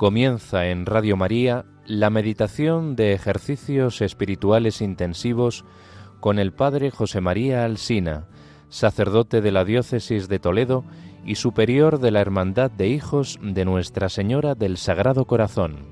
Comienza 0.00 0.68
en 0.68 0.86
Radio 0.86 1.18
María 1.18 1.66
la 1.84 2.08
meditación 2.08 2.96
de 2.96 3.12
ejercicios 3.12 4.00
espirituales 4.00 4.80
intensivos 4.80 5.66
con 6.20 6.38
el 6.38 6.54
Padre 6.54 6.90
José 6.90 7.20
María 7.20 7.66
Alsina, 7.66 8.26
sacerdote 8.70 9.42
de 9.42 9.52
la 9.52 9.66
Diócesis 9.66 10.26
de 10.26 10.38
Toledo 10.38 10.86
y 11.26 11.34
superior 11.34 12.00
de 12.00 12.12
la 12.12 12.22
Hermandad 12.22 12.70
de 12.70 12.88
Hijos 12.88 13.38
de 13.42 13.66
Nuestra 13.66 14.08
Señora 14.08 14.54
del 14.54 14.78
Sagrado 14.78 15.26
Corazón. 15.26 15.84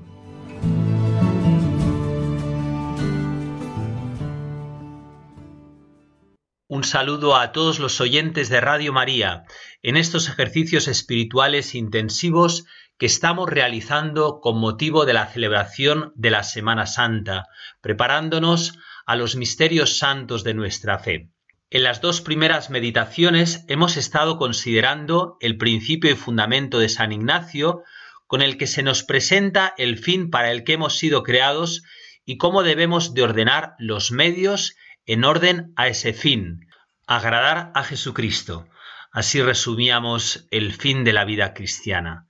Un 6.71 6.83
saludo 6.83 7.35
a 7.35 7.51
todos 7.51 7.77
los 7.77 8.01
oyentes 8.01 8.49
de 8.49 8.59
Radio 8.59 8.91
María 8.91 9.43
en 9.83 9.97
estos 9.97 10.29
ejercicios 10.29 10.87
espirituales 10.87 11.75
intensivos 11.75 12.65
que 12.99 13.05
estamos 13.05 13.49
realizando 13.49 14.41
con 14.41 14.59
motivo 14.59 15.05
de 15.05 15.13
la 15.13 15.25
celebración 15.27 16.11
de 16.15 16.31
la 16.31 16.43
Semana 16.43 16.85
Santa, 16.85 17.47
preparándonos 17.79 18.77
a 19.05 19.15
los 19.15 19.37
misterios 19.37 19.97
santos 19.97 20.43
de 20.43 20.53
nuestra 20.53 20.99
fe. 20.99 21.29
En 21.69 21.83
las 21.83 22.01
dos 22.01 22.19
primeras 22.19 22.69
meditaciones 22.69 23.63
hemos 23.69 23.95
estado 23.95 24.37
considerando 24.37 25.37
el 25.39 25.57
principio 25.57 26.11
y 26.11 26.15
fundamento 26.15 26.77
de 26.77 26.89
San 26.89 27.13
Ignacio, 27.13 27.83
con 28.27 28.41
el 28.41 28.57
que 28.57 28.67
se 28.67 28.83
nos 28.83 29.03
presenta 29.03 29.73
el 29.77 29.97
fin 29.97 30.29
para 30.29 30.51
el 30.51 30.65
que 30.65 30.73
hemos 30.73 30.97
sido 30.97 31.23
creados 31.23 31.83
y 32.25 32.37
cómo 32.37 32.63
debemos 32.63 33.13
de 33.13 33.23
ordenar 33.23 33.75
los 33.79 34.11
medios 34.11 34.75
en 35.05 35.23
orden 35.23 35.71
a 35.77 35.87
ese 35.87 36.11
fin, 36.11 36.67
agradar 37.07 37.71
a 37.75 37.83
Jesucristo. 37.85 38.67
Así 39.13 39.41
resumíamos 39.41 40.47
el 40.51 40.73
fin 40.73 41.05
de 41.05 41.13
la 41.13 41.23
vida 41.23 41.53
cristiana 41.53 42.25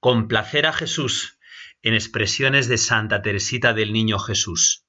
complacer 0.00 0.66
a 0.66 0.72
Jesús 0.72 1.38
en 1.82 1.94
expresiones 1.94 2.68
de 2.68 2.78
Santa 2.78 3.22
Teresita 3.22 3.72
del 3.72 3.92
Niño 3.92 4.18
Jesús. 4.18 4.84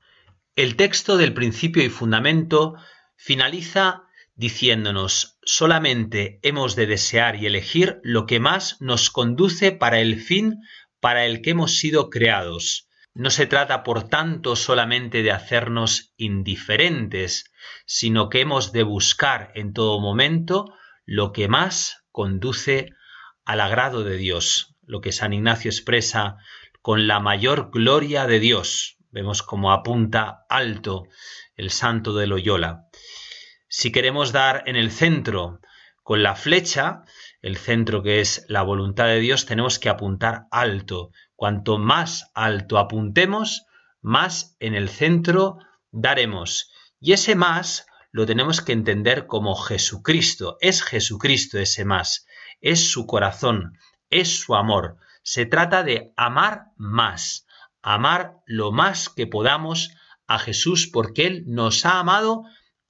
El 0.56 0.76
texto 0.76 1.18
del 1.18 1.34
principio 1.34 1.84
y 1.84 1.90
fundamento 1.90 2.76
finaliza 3.16 4.04
diciéndonos 4.36 5.38
solamente 5.44 6.40
hemos 6.44 6.76
de 6.76 6.88
desear 6.88 7.36
y 7.36 7.46
elegir 7.46 8.00
lo 8.04 8.26
que 8.26 8.40
más 8.40 8.78
nos 8.80 9.10
conduce 9.10 9.72
para 9.72 10.00
el 10.00 10.22
fin 10.22 10.62
para 11.00 11.26
el 11.26 11.42
que 11.42 11.52
hemos 11.52 11.78
sido 11.78 12.10
creados. 12.10 12.88
No 13.14 13.32
se 13.32 13.48
trata, 13.48 13.84
por 13.84 14.08
tanto, 14.08 14.56
solamente 14.56 15.24
de 15.24 15.32
hacernos 15.32 16.14
indiferentes, 16.16 17.52
sino 17.86 18.30
que 18.30 18.42
hemos 18.42 18.72
de 18.72 18.84
buscar 18.84 19.52
en 19.56 19.74
todo 19.74 20.00
momento 20.00 20.74
lo 21.06 21.34
que 21.34 21.48
más 21.48 22.06
conduce 22.12 22.94
al 23.44 23.62
agrado 23.62 24.04
de 24.04 24.18
Dios, 24.18 24.76
lo 24.90 25.02
que 25.02 25.12
San 25.12 25.34
Ignacio 25.34 25.70
expresa 25.70 26.38
con 26.82 27.08
la 27.08 27.20
mayor 27.20 27.70
gloria 27.72 28.26
de 28.26 28.40
Dios. 28.40 28.98
Vemos 29.12 29.44
como 29.44 29.72
apunta 29.72 30.46
alto 30.50 31.06
el 31.56 31.70
santo 31.70 32.16
de 32.16 32.26
Loyola. 32.26 32.88
Si 33.68 33.92
queremos 33.92 34.32
dar 34.32 34.64
en 34.66 34.76
el 34.76 34.90
centro 34.90 35.60
con 36.02 36.24
la 36.24 36.36
flecha, 36.36 37.04
el 37.44 37.58
centro 37.58 38.02
que 38.02 38.20
es 38.20 38.46
la 38.48 38.64
voluntad 38.64 39.06
de 39.06 39.20
Dios, 39.20 39.46
tenemos 39.46 39.78
que 39.78 39.90
apuntar 39.90 40.48
alto. 40.50 41.12
Cuanto 41.36 41.78
más 41.78 42.32
alto 42.34 42.80
apuntemos, 42.80 43.68
más 44.02 44.56
en 44.60 44.74
el 44.74 44.90
centro 44.90 45.60
daremos. 45.92 46.72
Y 47.00 47.14
ese 47.14 47.36
más 47.36 47.86
lo 48.12 48.26
tenemos 48.26 48.62
que 48.62 48.72
entender 48.72 49.28
como 49.28 49.54
Jesucristo. 49.54 50.58
Es 50.62 50.82
Jesucristo 50.82 51.60
ese 51.60 51.86
más. 51.86 52.26
Es 52.60 52.90
su 52.90 53.06
corazón 53.06 53.74
es 54.10 54.40
su 54.40 54.56
amor. 54.56 54.98
Se 55.24 55.46
trata 55.46 55.84
de 55.84 56.14
amar 56.18 56.66
más, 56.78 57.46
amar 57.82 58.38
lo 58.46 58.72
más 58.72 59.10
que 59.10 59.28
podamos 59.28 59.92
a 60.28 60.40
Jesús 60.40 60.90
porque 60.92 61.28
Él 61.28 61.44
nos 61.48 61.86
ha 61.86 62.00
amado 62.00 62.44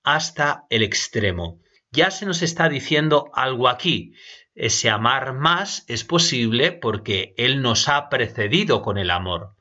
hasta 0.04 0.66
el 0.70 0.84
extremo. 0.84 1.60
Ya 1.92 2.12
se 2.12 2.26
nos 2.26 2.42
está 2.42 2.70
diciendo 2.70 3.32
algo 3.34 3.68
aquí. 3.68 4.14
Ese 4.54 4.90
amar 4.90 5.34
más 5.34 5.86
es 5.88 6.04
posible 6.04 6.72
porque 6.72 7.34
Él 7.38 7.62
nos 7.62 7.88
ha 7.88 8.10
precedido 8.10 8.82
con 8.82 8.98
el 8.98 9.10
amor. 9.10 9.56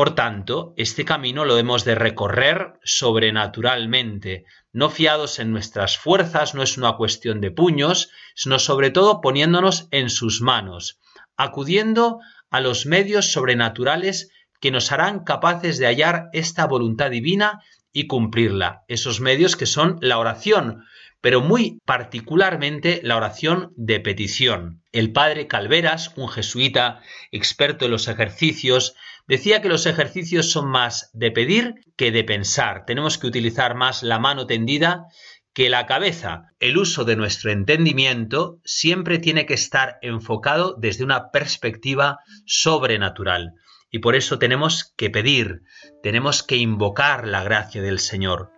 Por 0.00 0.14
tanto, 0.14 0.72
este 0.78 1.04
camino 1.04 1.44
lo 1.44 1.58
hemos 1.58 1.84
de 1.84 1.94
recorrer 1.94 2.72
sobrenaturalmente, 2.82 4.46
no 4.72 4.88
fiados 4.88 5.38
en 5.38 5.52
nuestras 5.52 5.98
fuerzas, 5.98 6.54
no 6.54 6.62
es 6.62 6.78
una 6.78 6.94
cuestión 6.96 7.42
de 7.42 7.50
puños, 7.50 8.08
sino 8.34 8.58
sobre 8.58 8.90
todo 8.90 9.20
poniéndonos 9.20 9.88
en 9.90 10.08
sus 10.08 10.40
manos, 10.40 11.00
acudiendo 11.36 12.20
a 12.48 12.62
los 12.62 12.86
medios 12.86 13.30
sobrenaturales 13.30 14.30
que 14.58 14.70
nos 14.70 14.90
harán 14.90 15.22
capaces 15.22 15.76
de 15.76 15.84
hallar 15.84 16.30
esta 16.32 16.66
voluntad 16.66 17.10
divina 17.10 17.60
y 17.92 18.06
cumplirla. 18.06 18.84
Esos 18.88 19.20
medios 19.20 19.54
que 19.54 19.66
son 19.66 19.98
la 20.00 20.16
oración, 20.16 20.82
pero 21.20 21.40
muy 21.40 21.80
particularmente 21.84 23.00
la 23.02 23.16
oración 23.16 23.72
de 23.76 24.00
petición. 24.00 24.82
El 24.92 25.12
padre 25.12 25.46
Calveras, 25.46 26.12
un 26.16 26.28
jesuita 26.28 27.02
experto 27.30 27.84
en 27.84 27.90
los 27.90 28.08
ejercicios, 28.08 28.94
decía 29.26 29.60
que 29.60 29.68
los 29.68 29.86
ejercicios 29.86 30.50
son 30.50 30.68
más 30.68 31.10
de 31.12 31.30
pedir 31.30 31.74
que 31.96 32.10
de 32.10 32.24
pensar. 32.24 32.84
Tenemos 32.86 33.18
que 33.18 33.26
utilizar 33.26 33.74
más 33.74 34.02
la 34.02 34.18
mano 34.18 34.46
tendida 34.46 35.06
que 35.52 35.68
la 35.68 35.86
cabeza, 35.86 36.52
el 36.60 36.78
uso 36.78 37.04
de 37.04 37.16
nuestro 37.16 37.50
entendimiento, 37.50 38.60
siempre 38.64 39.18
tiene 39.18 39.46
que 39.46 39.54
estar 39.54 39.98
enfocado 40.00 40.76
desde 40.78 41.04
una 41.04 41.30
perspectiva 41.30 42.18
sobrenatural. 42.46 43.54
Y 43.90 43.98
por 43.98 44.14
eso 44.14 44.38
tenemos 44.38 44.94
que 44.96 45.10
pedir, 45.10 45.62
tenemos 46.02 46.44
que 46.44 46.56
invocar 46.56 47.26
la 47.26 47.42
gracia 47.42 47.82
del 47.82 47.98
Señor. 47.98 48.52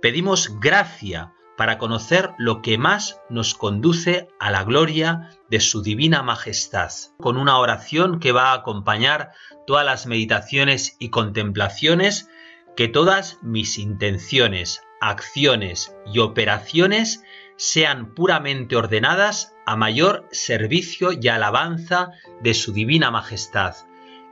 Pedimos 0.00 0.60
gracia 0.60 1.32
para 1.58 1.76
conocer 1.76 2.30
lo 2.38 2.62
que 2.62 2.78
más 2.78 3.20
nos 3.28 3.54
conduce 3.54 4.28
a 4.38 4.52
la 4.52 4.62
gloria 4.62 5.30
de 5.50 5.58
su 5.58 5.82
divina 5.82 6.22
majestad, 6.22 6.92
con 7.18 7.36
una 7.36 7.58
oración 7.58 8.20
que 8.20 8.30
va 8.30 8.52
a 8.52 8.54
acompañar 8.54 9.32
todas 9.66 9.84
las 9.84 10.06
meditaciones 10.06 10.94
y 11.00 11.08
contemplaciones, 11.08 12.30
que 12.76 12.86
todas 12.86 13.38
mis 13.42 13.76
intenciones, 13.76 14.84
acciones 15.00 15.96
y 16.06 16.20
operaciones 16.20 17.24
sean 17.56 18.14
puramente 18.14 18.76
ordenadas 18.76 19.52
a 19.66 19.74
mayor 19.74 20.28
servicio 20.30 21.10
y 21.10 21.26
alabanza 21.26 22.12
de 22.40 22.54
su 22.54 22.72
divina 22.72 23.10
majestad, 23.10 23.74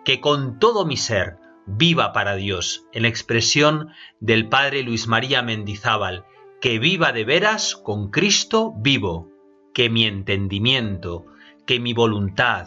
que 0.05 0.21
con 0.21 0.61
todo 0.61 0.87
mi 0.87 0.97
ser 0.97 1.39
viva 1.67 2.13
para 2.13 2.37
Dios, 2.37 2.87
en 2.93 3.05
expresión 3.05 3.89
del 4.21 4.49
Padre 4.49 4.85
Luis 4.85 5.09
María 5.09 5.43
Mendizábal, 5.43 6.25
que 6.67 6.81
viva 6.81 7.13
de 7.13 7.23
veras 7.23 7.77
con 7.77 8.11
Cristo 8.11 8.75
vivo, 8.79 9.31
que 9.73 9.89
mi 9.89 10.05
entendimiento, 10.05 11.25
que 11.65 11.79
mi 11.79 11.93
voluntad, 11.93 12.67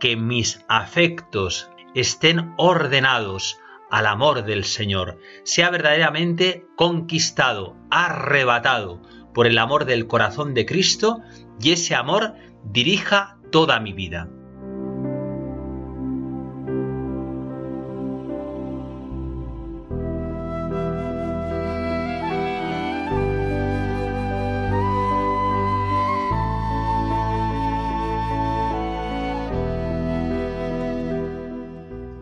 que 0.00 0.16
mis 0.16 0.64
afectos 0.66 1.70
estén 1.94 2.54
ordenados 2.58 3.56
al 3.88 4.08
amor 4.08 4.44
del 4.44 4.64
Señor, 4.64 5.20
sea 5.44 5.70
verdaderamente 5.70 6.66
conquistado, 6.74 7.76
arrebatado 7.88 9.00
por 9.32 9.46
el 9.46 9.58
amor 9.58 9.84
del 9.84 10.08
corazón 10.08 10.52
de 10.52 10.66
Cristo 10.66 11.20
y 11.60 11.70
ese 11.70 11.94
amor 11.94 12.34
dirija 12.64 13.38
toda 13.52 13.78
mi 13.78 13.92
vida. 13.92 14.28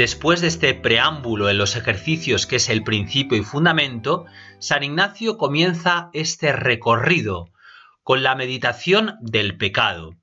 Después 0.04 0.42
de 0.42 0.48
este 0.48 0.74
preámbulo 0.74 1.48
en 1.48 1.56
los 1.56 1.76
ejercicios 1.76 2.46
que 2.46 2.56
es 2.56 2.68
el 2.68 2.84
principio 2.84 3.38
y 3.38 3.42
fundamento, 3.42 4.26
San 4.58 4.82
Ignacio 4.82 5.38
comienza 5.38 6.10
este 6.12 6.52
recorrido 6.52 7.50
con 8.02 8.22
la 8.22 8.34
meditación 8.34 9.16
del 9.22 9.56
pecado, 9.56 10.14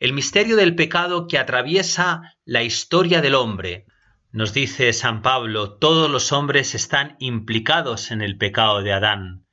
el 0.00 0.14
misterio 0.14 0.56
del 0.56 0.74
pecado 0.74 1.26
que 1.26 1.36
atraviesa 1.36 2.34
la 2.46 2.62
historia 2.62 3.20
del 3.20 3.34
hombre. 3.34 3.84
Nos 4.32 4.54
dice 4.54 4.94
San 4.94 5.20
Pablo, 5.20 5.74
todos 5.74 6.10
los 6.10 6.32
hombres 6.32 6.74
están 6.74 7.16
implicados 7.18 8.12
en 8.12 8.22
el 8.22 8.38
pecado 8.38 8.80
de 8.80 8.94
Adán. 8.94 9.44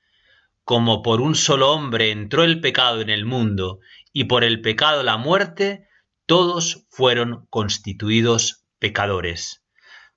Como 0.64 1.04
por 1.04 1.20
un 1.20 1.36
solo 1.36 1.74
hombre 1.74 2.12
entró 2.12 2.46
el 2.46 2.62
pecado 2.62 3.02
en 3.02 3.10
el 3.10 3.26
mundo 3.26 3.82
y 4.14 4.24
por 4.24 4.46
el 4.46 4.62
pecado 4.62 5.04
la 5.04 5.18
muerte, 5.18 5.90
todos 6.26 6.86
fueron 6.90 7.48
constituidos 7.50 8.64
pecadores. 8.80 9.63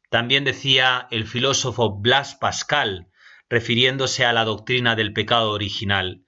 También 0.08 0.44
decía 0.44 1.08
el 1.10 1.26
filósofo 1.26 1.98
Blas 1.98 2.34
Pascal, 2.34 3.08
refiriéndose 3.48 4.24
a 4.24 4.32
la 4.32 4.44
doctrina 4.44 4.96
del 4.96 5.12
pecado 5.12 5.50
original, 5.50 6.24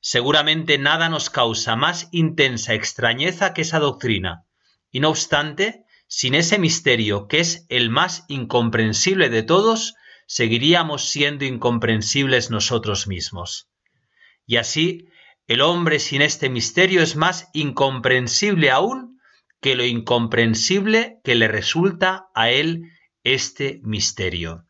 seguramente 0.00 0.78
nada 0.78 1.08
nos 1.08 1.30
causa 1.30 1.76
más 1.76 2.08
intensa 2.12 2.74
extrañeza 2.74 3.52
que 3.52 3.62
esa 3.62 3.78
doctrina, 3.78 4.44
y 4.90 5.00
no 5.00 5.10
obstante, 5.10 5.84
Sin 6.10 6.34
ese 6.34 6.58
misterio, 6.58 7.28
que 7.28 7.40
es 7.40 7.66
el 7.68 7.90
más 7.90 8.24
incomprensible 8.28 9.28
de 9.28 9.42
todos, 9.42 9.94
seguiríamos 10.26 11.10
siendo 11.10 11.44
incomprensibles 11.44 12.50
nosotros 12.50 13.06
mismos. 13.06 13.68
Y 14.46 14.56
así, 14.56 15.06
el 15.46 15.60
hombre 15.60 15.98
sin 15.98 16.22
este 16.22 16.48
misterio 16.48 17.02
es 17.02 17.14
más 17.14 17.50
incomprensible 17.52 18.70
aún 18.70 19.20
que 19.60 19.76
lo 19.76 19.84
incomprensible 19.84 21.20
que 21.24 21.34
le 21.34 21.46
resulta 21.46 22.28
a 22.34 22.50
él 22.50 22.90
este 23.34 23.80
misterio. 23.82 24.66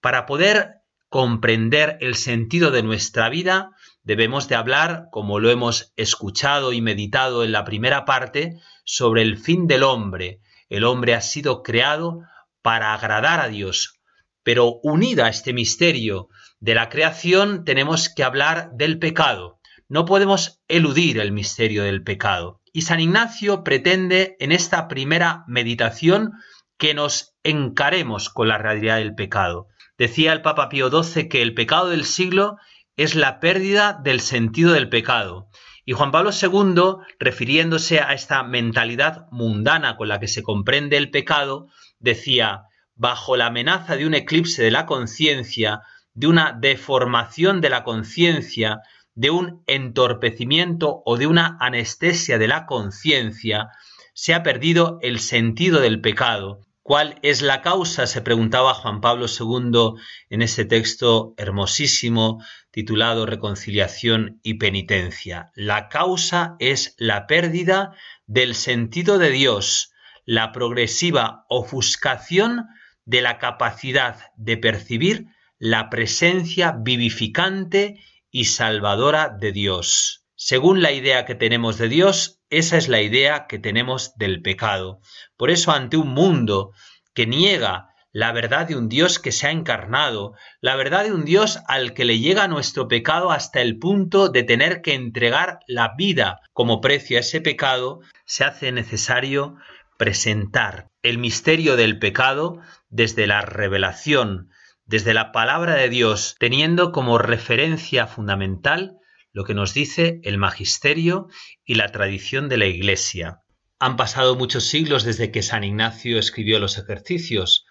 Para 0.00 0.26
poder 0.26 0.74
comprender 1.08 1.98
el 2.00 2.14
sentido 2.14 2.70
de 2.70 2.82
nuestra 2.82 3.28
vida, 3.28 3.70
debemos 4.02 4.48
de 4.48 4.54
hablar, 4.54 5.06
como 5.10 5.40
lo 5.40 5.50
hemos 5.50 5.92
escuchado 5.96 6.72
y 6.72 6.80
meditado 6.80 7.44
en 7.44 7.52
la 7.52 7.64
primera 7.64 8.04
parte, 8.04 8.58
sobre 8.84 9.22
el 9.22 9.38
fin 9.38 9.66
del 9.66 9.82
hombre. 9.82 10.40
El 10.68 10.84
hombre 10.84 11.14
ha 11.14 11.20
sido 11.20 11.62
creado 11.62 12.20
para 12.62 12.94
agradar 12.94 13.40
a 13.40 13.48
Dios, 13.48 14.00
pero 14.42 14.80
unida 14.82 15.26
a 15.26 15.30
este 15.30 15.52
misterio 15.52 16.28
de 16.60 16.74
la 16.74 16.88
creación 16.88 17.64
tenemos 17.64 18.08
que 18.08 18.24
hablar 18.24 18.70
del 18.72 18.98
pecado. 18.98 19.58
No 19.88 20.04
podemos 20.04 20.60
eludir 20.68 21.18
el 21.18 21.32
misterio 21.32 21.84
del 21.84 22.02
pecado. 22.02 22.60
Y 22.72 22.82
San 22.82 23.00
Ignacio 23.00 23.64
pretende 23.64 24.36
en 24.38 24.52
esta 24.52 24.88
primera 24.88 25.44
meditación 25.46 26.32
que 26.78 26.94
nos 26.94 27.34
encaremos 27.42 28.30
con 28.30 28.48
la 28.48 28.56
realidad 28.56 28.98
del 28.98 29.14
pecado. 29.14 29.66
Decía 29.98 30.32
el 30.32 30.42
Papa 30.42 30.68
Pío 30.68 30.90
XII 30.90 31.28
que 31.28 31.42
el 31.42 31.52
pecado 31.52 31.88
del 31.88 32.04
siglo 32.04 32.56
es 32.96 33.16
la 33.16 33.40
pérdida 33.40 33.98
del 34.00 34.20
sentido 34.20 34.72
del 34.72 34.88
pecado. 34.88 35.48
Y 35.84 35.92
Juan 35.92 36.12
Pablo 36.12 36.30
II, 36.30 37.04
refiriéndose 37.18 38.00
a 38.00 38.12
esta 38.12 38.42
mentalidad 38.44 39.26
mundana 39.32 39.96
con 39.96 40.08
la 40.08 40.20
que 40.20 40.28
se 40.28 40.42
comprende 40.42 40.96
el 40.96 41.10
pecado, 41.10 41.66
decía, 41.98 42.62
bajo 42.94 43.36
la 43.36 43.46
amenaza 43.46 43.96
de 43.96 44.06
un 44.06 44.14
eclipse 44.14 44.62
de 44.62 44.70
la 44.70 44.86
conciencia, 44.86 45.82
de 46.14 46.28
una 46.28 46.52
deformación 46.52 47.60
de 47.60 47.70
la 47.70 47.82
conciencia, 47.82 48.82
de 49.14 49.30
un 49.30 49.64
entorpecimiento 49.66 51.02
o 51.04 51.16
de 51.16 51.26
una 51.26 51.56
anestesia 51.60 52.38
de 52.38 52.46
la 52.46 52.66
conciencia, 52.66 53.70
se 54.14 54.34
ha 54.34 54.44
perdido 54.44 54.98
el 55.02 55.18
sentido 55.18 55.80
del 55.80 56.00
pecado 56.00 56.67
¿Cuál 56.88 57.18
es 57.20 57.42
la 57.42 57.60
causa? 57.60 58.06
se 58.06 58.22
preguntaba 58.22 58.72
Juan 58.72 59.02
Pablo 59.02 59.26
II 59.26 60.00
en 60.30 60.40
ese 60.40 60.64
texto 60.64 61.34
hermosísimo 61.36 62.42
titulado 62.70 63.26
Reconciliación 63.26 64.40
y 64.42 64.54
Penitencia. 64.54 65.52
La 65.54 65.90
causa 65.90 66.56
es 66.60 66.94
la 66.96 67.26
pérdida 67.26 67.92
del 68.26 68.54
sentido 68.54 69.18
de 69.18 69.28
Dios, 69.28 69.92
la 70.24 70.50
progresiva 70.50 71.44
ofuscación 71.50 72.64
de 73.04 73.20
la 73.20 73.36
capacidad 73.36 74.20
de 74.38 74.56
percibir 74.56 75.26
la 75.58 75.90
presencia 75.90 76.72
vivificante 76.72 78.02
y 78.30 78.46
salvadora 78.46 79.28
de 79.28 79.52
Dios. 79.52 80.24
Según 80.36 80.80
la 80.80 80.92
idea 80.92 81.26
que 81.26 81.34
tenemos 81.34 81.76
de 81.76 81.90
Dios, 81.90 82.37
esa 82.50 82.76
es 82.76 82.88
la 82.88 83.00
idea 83.00 83.46
que 83.46 83.58
tenemos 83.58 84.16
del 84.16 84.42
pecado. 84.42 85.00
Por 85.36 85.50
eso 85.50 85.72
ante 85.72 85.96
un 85.96 86.08
mundo 86.08 86.72
que 87.14 87.26
niega 87.26 87.88
la 88.12 88.32
verdad 88.32 88.66
de 88.66 88.76
un 88.76 88.88
Dios 88.88 89.18
que 89.18 89.32
se 89.32 89.46
ha 89.46 89.50
encarnado, 89.50 90.34
la 90.60 90.76
verdad 90.76 91.04
de 91.04 91.12
un 91.12 91.24
Dios 91.24 91.60
al 91.68 91.92
que 91.92 92.04
le 92.04 92.18
llega 92.18 92.48
nuestro 92.48 92.88
pecado 92.88 93.30
hasta 93.30 93.60
el 93.60 93.78
punto 93.78 94.28
de 94.28 94.42
tener 94.42 94.80
que 94.80 94.94
entregar 94.94 95.60
la 95.66 95.94
vida 95.96 96.40
como 96.52 96.80
precio 96.80 97.18
a 97.18 97.20
ese 97.20 97.40
pecado, 97.40 98.00
se 98.24 98.44
hace 98.44 98.72
necesario 98.72 99.56
presentar 99.98 100.88
el 101.02 101.18
misterio 101.18 101.76
del 101.76 101.98
pecado 101.98 102.60
desde 102.88 103.26
la 103.26 103.42
revelación, 103.42 104.50
desde 104.86 105.12
la 105.12 105.32
palabra 105.32 105.74
de 105.74 105.90
Dios, 105.90 106.36
teniendo 106.38 106.92
como 106.92 107.18
referencia 107.18 108.06
fundamental 108.06 108.97
lo 109.38 109.44
que 109.44 109.54
nos 109.54 109.72
dice 109.72 110.18
el 110.24 110.36
magisterio 110.36 111.28
y 111.64 111.76
la 111.76 111.92
tradición 111.92 112.48
de 112.48 112.56
la 112.56 112.66
Iglesia. 112.66 113.42
Han 113.78 113.94
pasado 113.94 114.34
muchos 114.34 114.64
siglos 114.64 115.04
desde 115.04 115.30
que 115.30 115.44
San 115.44 115.62
Ignacio 115.62 116.18
escribió 116.18 116.58
los 116.58 116.76
ejercicios, 116.76 117.64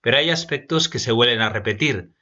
pero 0.00 0.16
hay 0.16 0.30
aspectos 0.30 0.88
que 0.88 0.98
se 0.98 1.12
vuelven 1.12 1.42
a 1.42 1.50
repetir. 1.50 2.14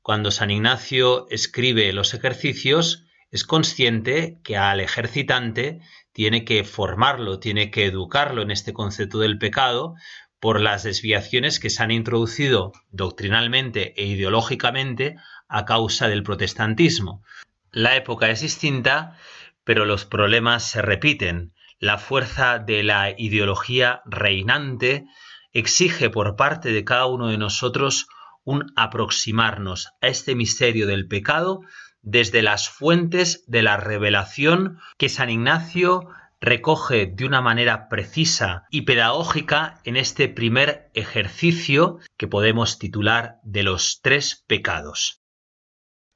Cuando 0.00 0.30
San 0.30 0.50
Ignacio 0.50 1.26
escribe 1.28 1.92
los 1.92 2.14
ejercicios, 2.14 3.04
es 3.30 3.44
consciente 3.44 4.40
que 4.42 4.56
al 4.56 4.80
ejercitante 4.80 5.80
tiene 6.12 6.46
que 6.46 6.64
formarlo, 6.64 7.40
tiene 7.40 7.70
que 7.70 7.84
educarlo 7.84 8.40
en 8.40 8.50
este 8.50 8.72
concepto 8.72 9.18
del 9.18 9.36
pecado 9.36 9.94
por 10.40 10.58
las 10.58 10.84
desviaciones 10.84 11.60
que 11.60 11.68
se 11.68 11.82
han 11.82 11.90
introducido 11.90 12.72
doctrinalmente 12.88 13.92
e 14.00 14.06
ideológicamente 14.06 15.16
a 15.48 15.66
causa 15.66 16.08
del 16.08 16.22
protestantismo. 16.22 17.22
La 17.70 17.96
época 17.96 18.30
es 18.30 18.40
distinta, 18.40 19.18
pero 19.64 19.84
los 19.84 20.04
problemas 20.04 20.64
se 20.64 20.82
repiten. 20.82 21.52
La 21.78 21.98
fuerza 21.98 22.58
de 22.58 22.82
la 22.82 23.10
ideología 23.16 24.02
reinante 24.06 25.04
exige 25.52 26.10
por 26.10 26.36
parte 26.36 26.72
de 26.72 26.84
cada 26.84 27.06
uno 27.06 27.28
de 27.28 27.38
nosotros 27.38 28.08
un 28.44 28.72
aproximarnos 28.76 29.88
a 30.00 30.08
este 30.08 30.34
misterio 30.34 30.86
del 30.86 31.06
pecado 31.06 31.60
desde 32.00 32.42
las 32.42 32.68
fuentes 32.70 33.44
de 33.46 33.62
la 33.62 33.76
revelación 33.76 34.78
que 34.96 35.08
San 35.08 35.28
Ignacio 35.28 36.08
recoge 36.40 37.06
de 37.06 37.26
una 37.26 37.40
manera 37.40 37.88
precisa 37.88 38.64
y 38.70 38.82
pedagógica 38.82 39.80
en 39.84 39.96
este 39.96 40.28
primer 40.28 40.90
ejercicio 40.94 41.98
que 42.16 42.28
podemos 42.28 42.78
titular 42.78 43.38
de 43.42 43.64
los 43.64 44.00
tres 44.00 44.44
pecados. 44.46 45.20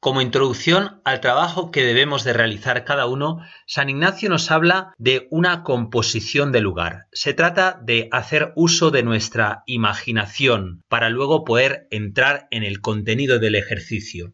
Como 0.02 0.20
introducción 0.20 1.00
al 1.04 1.20
trabajo 1.20 1.70
que 1.70 1.84
debemos 1.84 2.24
de 2.24 2.32
realizar 2.32 2.84
cada 2.84 3.06
uno, 3.06 3.38
San 3.66 3.88
Ignacio 3.88 4.28
nos 4.28 4.50
habla 4.50 4.92
de 4.98 5.28
una 5.30 5.62
composición 5.62 6.50
de 6.50 6.60
lugar. 6.60 7.06
Se 7.12 7.34
trata 7.34 7.78
de 7.80 8.08
hacer 8.10 8.52
uso 8.56 8.90
de 8.90 9.04
nuestra 9.04 9.62
imaginación 9.64 10.82
para 10.88 11.08
luego 11.08 11.44
poder 11.44 11.86
entrar 11.92 12.48
en 12.50 12.64
el 12.64 12.80
contenido 12.80 13.38
del 13.38 13.54
ejercicio. 13.54 14.32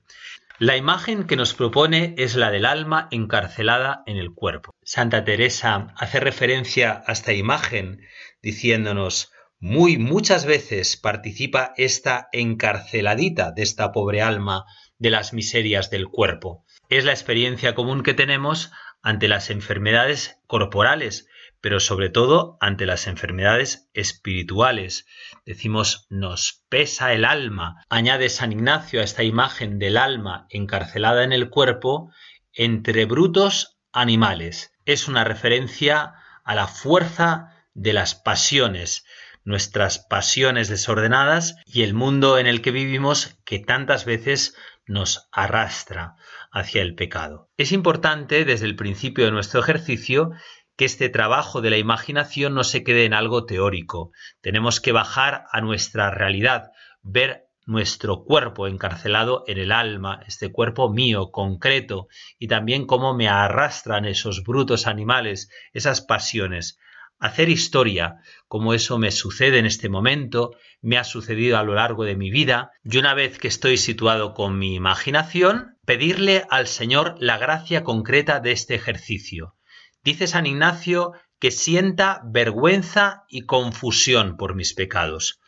La 0.58 0.78
imagen 0.78 1.24
que 1.24 1.36
nos 1.36 1.52
propone 1.52 2.14
es 2.16 2.34
la 2.34 2.50
del 2.50 2.64
alma 2.64 3.06
encarcelada 3.10 4.04
en 4.06 4.16
el 4.16 4.32
cuerpo. 4.32 4.74
Santa 4.82 5.22
Teresa 5.22 5.88
hace 5.98 6.18
referencia 6.18 7.02
a 7.06 7.12
esta 7.12 7.34
imagen 7.34 8.00
diciéndonos 8.40 9.32
muy 9.60 9.98
muchas 9.98 10.46
veces 10.46 10.96
participa 10.96 11.74
esta 11.76 12.28
encarceladita 12.32 13.52
de 13.52 13.64
esta 13.64 13.92
pobre 13.92 14.22
alma 14.22 14.64
de 14.98 15.10
las 15.10 15.32
miserias 15.32 15.90
del 15.90 16.08
cuerpo. 16.08 16.64
Es 16.88 17.04
la 17.04 17.12
experiencia 17.12 17.74
común 17.74 18.02
que 18.02 18.14
tenemos 18.14 18.70
ante 19.02 19.28
las 19.28 19.50
enfermedades 19.50 20.38
corporales, 20.46 21.28
pero 21.60 21.80
sobre 21.80 22.08
todo 22.08 22.56
ante 22.60 22.86
las 22.86 23.06
enfermedades 23.06 23.88
espirituales. 23.94 25.06
Decimos, 25.44 26.06
nos 26.08 26.64
pesa 26.68 27.12
el 27.12 27.24
alma. 27.24 27.84
Añade 27.88 28.28
San 28.28 28.52
Ignacio 28.52 29.00
a 29.00 29.04
esta 29.04 29.22
imagen 29.22 29.78
del 29.78 29.96
alma 29.96 30.46
encarcelada 30.50 31.24
en 31.24 31.32
el 31.32 31.50
cuerpo 31.50 32.12
entre 32.52 33.04
brutos 33.04 33.78
animales. 33.92 34.72
Es 34.84 35.08
una 35.08 35.24
referencia 35.24 36.14
a 36.44 36.54
la 36.54 36.66
fuerza 36.66 37.52
de 37.74 37.92
las 37.92 38.14
pasiones, 38.14 39.04
nuestras 39.44 39.98
pasiones 39.98 40.68
desordenadas 40.68 41.56
y 41.66 41.82
el 41.82 41.94
mundo 41.94 42.38
en 42.38 42.46
el 42.46 42.60
que 42.60 42.70
vivimos 42.70 43.36
que 43.44 43.58
tantas 43.58 44.04
veces 44.04 44.54
nos 44.88 45.28
arrastra 45.32 46.16
hacia 46.50 46.82
el 46.82 46.94
pecado. 46.94 47.50
Es 47.56 47.72
importante 47.72 48.44
desde 48.44 48.66
el 48.66 48.76
principio 48.76 49.24
de 49.24 49.30
nuestro 49.30 49.60
ejercicio 49.60 50.32
que 50.76 50.84
este 50.84 51.08
trabajo 51.08 51.60
de 51.60 51.70
la 51.70 51.76
imaginación 51.76 52.54
no 52.54 52.64
se 52.64 52.84
quede 52.84 53.04
en 53.04 53.14
algo 53.14 53.44
teórico. 53.46 54.12
Tenemos 54.40 54.80
que 54.80 54.92
bajar 54.92 55.44
a 55.52 55.60
nuestra 55.60 56.10
realidad, 56.10 56.70
ver 57.02 57.48
nuestro 57.66 58.24
cuerpo 58.24 58.66
encarcelado 58.66 59.44
en 59.46 59.58
el 59.58 59.72
alma, 59.72 60.22
este 60.26 60.50
cuerpo 60.50 60.88
mío, 60.88 61.30
concreto, 61.30 62.08
y 62.38 62.48
también 62.48 62.86
cómo 62.86 63.12
me 63.12 63.28
arrastran 63.28 64.06
esos 64.06 64.42
brutos 64.42 64.86
animales, 64.86 65.50
esas 65.74 66.00
pasiones, 66.00 66.78
hacer 67.18 67.48
historia, 67.48 68.16
como 68.46 68.74
eso 68.74 68.98
me 68.98 69.10
sucede 69.10 69.58
en 69.58 69.66
este 69.66 69.88
momento, 69.88 70.52
me 70.80 70.98
ha 70.98 71.04
sucedido 71.04 71.58
a 71.58 71.62
lo 71.62 71.74
largo 71.74 72.04
de 72.04 72.16
mi 72.16 72.30
vida, 72.30 72.70
y 72.84 72.98
una 72.98 73.14
vez 73.14 73.38
que 73.38 73.48
estoy 73.48 73.76
situado 73.76 74.34
con 74.34 74.58
mi 74.58 74.74
imaginación, 74.74 75.76
pedirle 75.84 76.44
al 76.50 76.66
Señor 76.66 77.16
la 77.18 77.38
gracia 77.38 77.84
concreta 77.84 78.40
de 78.40 78.52
este 78.52 78.74
ejercicio. 78.74 79.56
Dice 80.04 80.26
San 80.26 80.46
Ignacio 80.46 81.12
que 81.40 81.50
sienta 81.50 82.20
vergüenza 82.24 83.24
y 83.28 83.42
confusión 83.42 84.36
por 84.36 84.54
mis 84.54 84.74
pecados. 84.74 85.40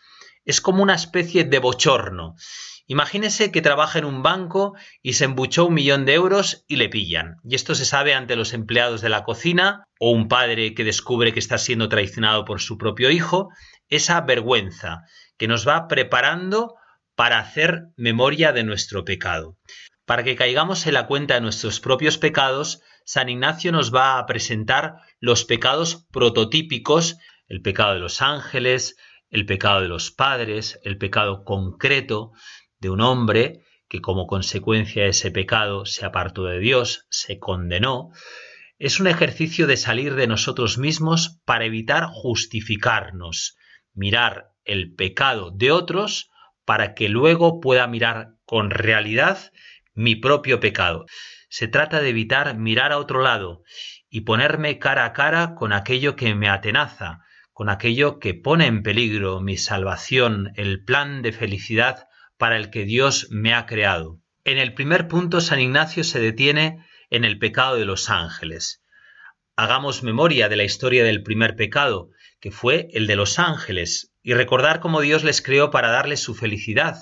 Es 0.44 0.60
como 0.60 0.82
una 0.82 0.94
especie 0.94 1.44
de 1.44 1.58
bochorno, 1.58 2.34
Imagínese 2.90 3.52
que 3.52 3.62
trabaja 3.62 4.00
en 4.00 4.04
un 4.04 4.24
banco 4.24 4.74
y 5.00 5.12
se 5.12 5.24
embuchó 5.24 5.66
un 5.66 5.74
millón 5.74 6.04
de 6.06 6.14
euros 6.14 6.64
y 6.66 6.74
le 6.74 6.88
pillan. 6.88 7.36
Y 7.44 7.54
esto 7.54 7.76
se 7.76 7.84
sabe 7.84 8.14
ante 8.14 8.34
los 8.34 8.52
empleados 8.52 9.00
de 9.00 9.08
la 9.08 9.22
cocina 9.22 9.84
o 10.00 10.10
un 10.10 10.26
padre 10.26 10.74
que 10.74 10.82
descubre 10.82 11.32
que 11.32 11.38
está 11.38 11.56
siendo 11.56 11.88
traicionado 11.88 12.44
por 12.44 12.60
su 12.60 12.78
propio 12.78 13.12
hijo. 13.12 13.50
Esa 13.90 14.20
vergüenza 14.22 15.04
que 15.38 15.46
nos 15.46 15.68
va 15.68 15.86
preparando 15.86 16.74
para 17.14 17.38
hacer 17.38 17.84
memoria 17.96 18.50
de 18.50 18.64
nuestro 18.64 19.04
pecado. 19.04 19.56
Para 20.04 20.24
que 20.24 20.34
caigamos 20.34 20.84
en 20.88 20.94
la 20.94 21.06
cuenta 21.06 21.34
de 21.34 21.42
nuestros 21.42 21.78
propios 21.78 22.18
pecados, 22.18 22.82
San 23.04 23.28
Ignacio 23.28 23.70
nos 23.70 23.94
va 23.94 24.18
a 24.18 24.26
presentar 24.26 24.94
los 25.20 25.44
pecados 25.44 26.08
prototípicos, 26.10 27.18
el 27.46 27.62
pecado 27.62 27.94
de 27.94 28.00
los 28.00 28.20
ángeles, 28.20 28.96
el 29.30 29.46
pecado 29.46 29.80
de 29.80 29.88
los 29.88 30.10
padres, 30.10 30.80
el 30.82 30.98
pecado 30.98 31.44
concreto, 31.44 32.32
de 32.80 32.90
un 32.90 33.00
hombre 33.00 33.60
que 33.88 34.00
como 34.00 34.26
consecuencia 34.26 35.04
de 35.04 35.10
ese 35.10 35.30
pecado 35.30 35.84
se 35.84 36.06
apartó 36.06 36.44
de 36.44 36.58
Dios, 36.58 37.06
se 37.10 37.38
condenó, 37.38 38.10
es 38.78 39.00
un 39.00 39.06
ejercicio 39.06 39.66
de 39.66 39.76
salir 39.76 40.14
de 40.14 40.26
nosotros 40.26 40.78
mismos 40.78 41.40
para 41.44 41.66
evitar 41.66 42.06
justificarnos, 42.06 43.56
mirar 43.92 44.52
el 44.64 44.94
pecado 44.94 45.50
de 45.50 45.72
otros 45.72 46.30
para 46.64 46.94
que 46.94 47.08
luego 47.08 47.60
pueda 47.60 47.86
mirar 47.86 48.34
con 48.44 48.70
realidad 48.70 49.52
mi 49.92 50.16
propio 50.16 50.60
pecado. 50.60 51.04
Se 51.48 51.68
trata 51.68 52.00
de 52.00 52.10
evitar 52.10 52.56
mirar 52.56 52.92
a 52.92 52.98
otro 52.98 53.20
lado 53.22 53.64
y 54.08 54.22
ponerme 54.22 54.78
cara 54.78 55.04
a 55.04 55.12
cara 55.12 55.54
con 55.56 55.72
aquello 55.72 56.16
que 56.16 56.34
me 56.34 56.48
atenaza, 56.48 57.18
con 57.52 57.68
aquello 57.68 58.18
que 58.18 58.34
pone 58.34 58.66
en 58.66 58.82
peligro 58.82 59.40
mi 59.40 59.56
salvación, 59.56 60.52
el 60.54 60.84
plan 60.84 61.22
de 61.22 61.32
felicidad 61.32 62.06
para 62.40 62.56
el 62.56 62.70
que 62.70 62.86
Dios 62.86 63.28
me 63.30 63.52
ha 63.52 63.66
creado. 63.66 64.18
En 64.44 64.56
el 64.56 64.72
primer 64.72 65.08
punto, 65.08 65.42
San 65.42 65.60
Ignacio 65.60 66.02
se 66.02 66.20
detiene 66.20 66.82
en 67.10 67.26
el 67.26 67.38
pecado 67.38 67.76
de 67.76 67.84
los 67.84 68.08
ángeles. 68.08 68.82
Hagamos 69.56 70.02
memoria 70.02 70.48
de 70.48 70.56
la 70.56 70.64
historia 70.64 71.04
del 71.04 71.22
primer 71.22 71.54
pecado, 71.54 72.08
que 72.40 72.50
fue 72.50 72.88
el 72.92 73.06
de 73.06 73.14
los 73.14 73.38
ángeles, 73.38 74.14
y 74.22 74.32
recordar 74.32 74.80
cómo 74.80 75.02
Dios 75.02 75.22
les 75.22 75.42
creó 75.42 75.70
para 75.70 75.90
darles 75.90 76.20
su 76.20 76.34
felicidad. 76.34 76.96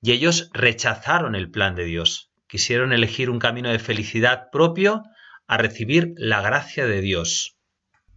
Y 0.00 0.12
ellos 0.12 0.48
rechazaron 0.54 1.34
el 1.34 1.50
plan 1.50 1.74
de 1.74 1.84
Dios. 1.84 2.32
Quisieron 2.46 2.94
elegir 2.94 3.28
un 3.28 3.38
camino 3.38 3.70
de 3.70 3.78
felicidad 3.78 4.48
propio 4.50 5.02
a 5.46 5.58
recibir 5.58 6.14
la 6.16 6.40
gracia 6.40 6.86
de 6.86 7.02
Dios. 7.02 7.58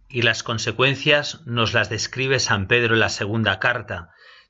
Y 0.08 0.22
las 0.22 0.42
consecuencias 0.42 1.42
nos 1.44 1.74
las 1.74 1.90
describe 1.90 2.40
San 2.40 2.66
Pedro 2.66 2.94
en 2.94 3.00
la 3.00 3.10
segunda 3.10 3.58
carta. 3.58 4.08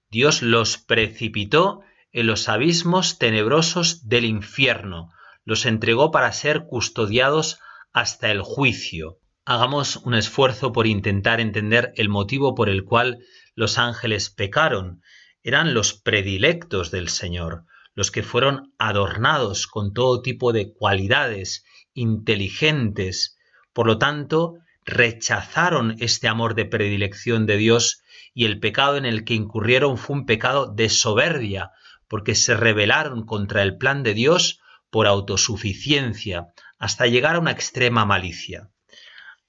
Dios 0.08 0.40
los 0.42 0.78
precipitó 0.78 1.82
en 2.16 2.26
los 2.26 2.48
abismos 2.48 3.18
tenebrosos 3.18 4.08
del 4.08 4.24
infierno, 4.24 5.10
los 5.44 5.66
entregó 5.66 6.10
para 6.10 6.32
ser 6.32 6.64
custodiados 6.66 7.58
hasta 7.92 8.30
el 8.30 8.40
juicio. 8.40 9.18
Hagamos 9.44 9.96
un 9.96 10.14
esfuerzo 10.14 10.72
por 10.72 10.86
intentar 10.86 11.40
entender 11.40 11.92
el 11.94 12.08
motivo 12.08 12.54
por 12.54 12.70
el 12.70 12.84
cual 12.84 13.18
los 13.54 13.76
ángeles 13.76 14.30
pecaron. 14.30 15.02
Eran 15.42 15.74
los 15.74 15.92
predilectos 15.92 16.90
del 16.90 17.10
Señor, 17.10 17.64
los 17.94 18.10
que 18.10 18.22
fueron 18.22 18.72
adornados 18.78 19.66
con 19.66 19.92
todo 19.92 20.22
tipo 20.22 20.54
de 20.54 20.72
cualidades 20.72 21.66
inteligentes. 21.92 23.36
Por 23.74 23.86
lo 23.86 23.98
tanto, 23.98 24.54
rechazaron 24.86 25.96
este 25.98 26.28
amor 26.28 26.54
de 26.54 26.64
predilección 26.64 27.44
de 27.44 27.58
Dios 27.58 28.00
y 28.32 28.46
el 28.46 28.58
pecado 28.58 28.96
en 28.96 29.04
el 29.04 29.24
que 29.24 29.34
incurrieron 29.34 29.98
fue 29.98 30.16
un 30.16 30.24
pecado 30.24 30.72
de 30.74 30.88
soberbia, 30.88 31.72
porque 32.08 32.34
se 32.34 32.56
rebelaron 32.56 33.24
contra 33.24 33.62
el 33.62 33.76
plan 33.76 34.02
de 34.02 34.14
Dios 34.14 34.60
por 34.90 35.06
autosuficiencia, 35.06 36.48
hasta 36.78 37.06
llegar 37.06 37.36
a 37.36 37.38
una 37.40 37.50
extrema 37.50 38.04
malicia. 38.04 38.70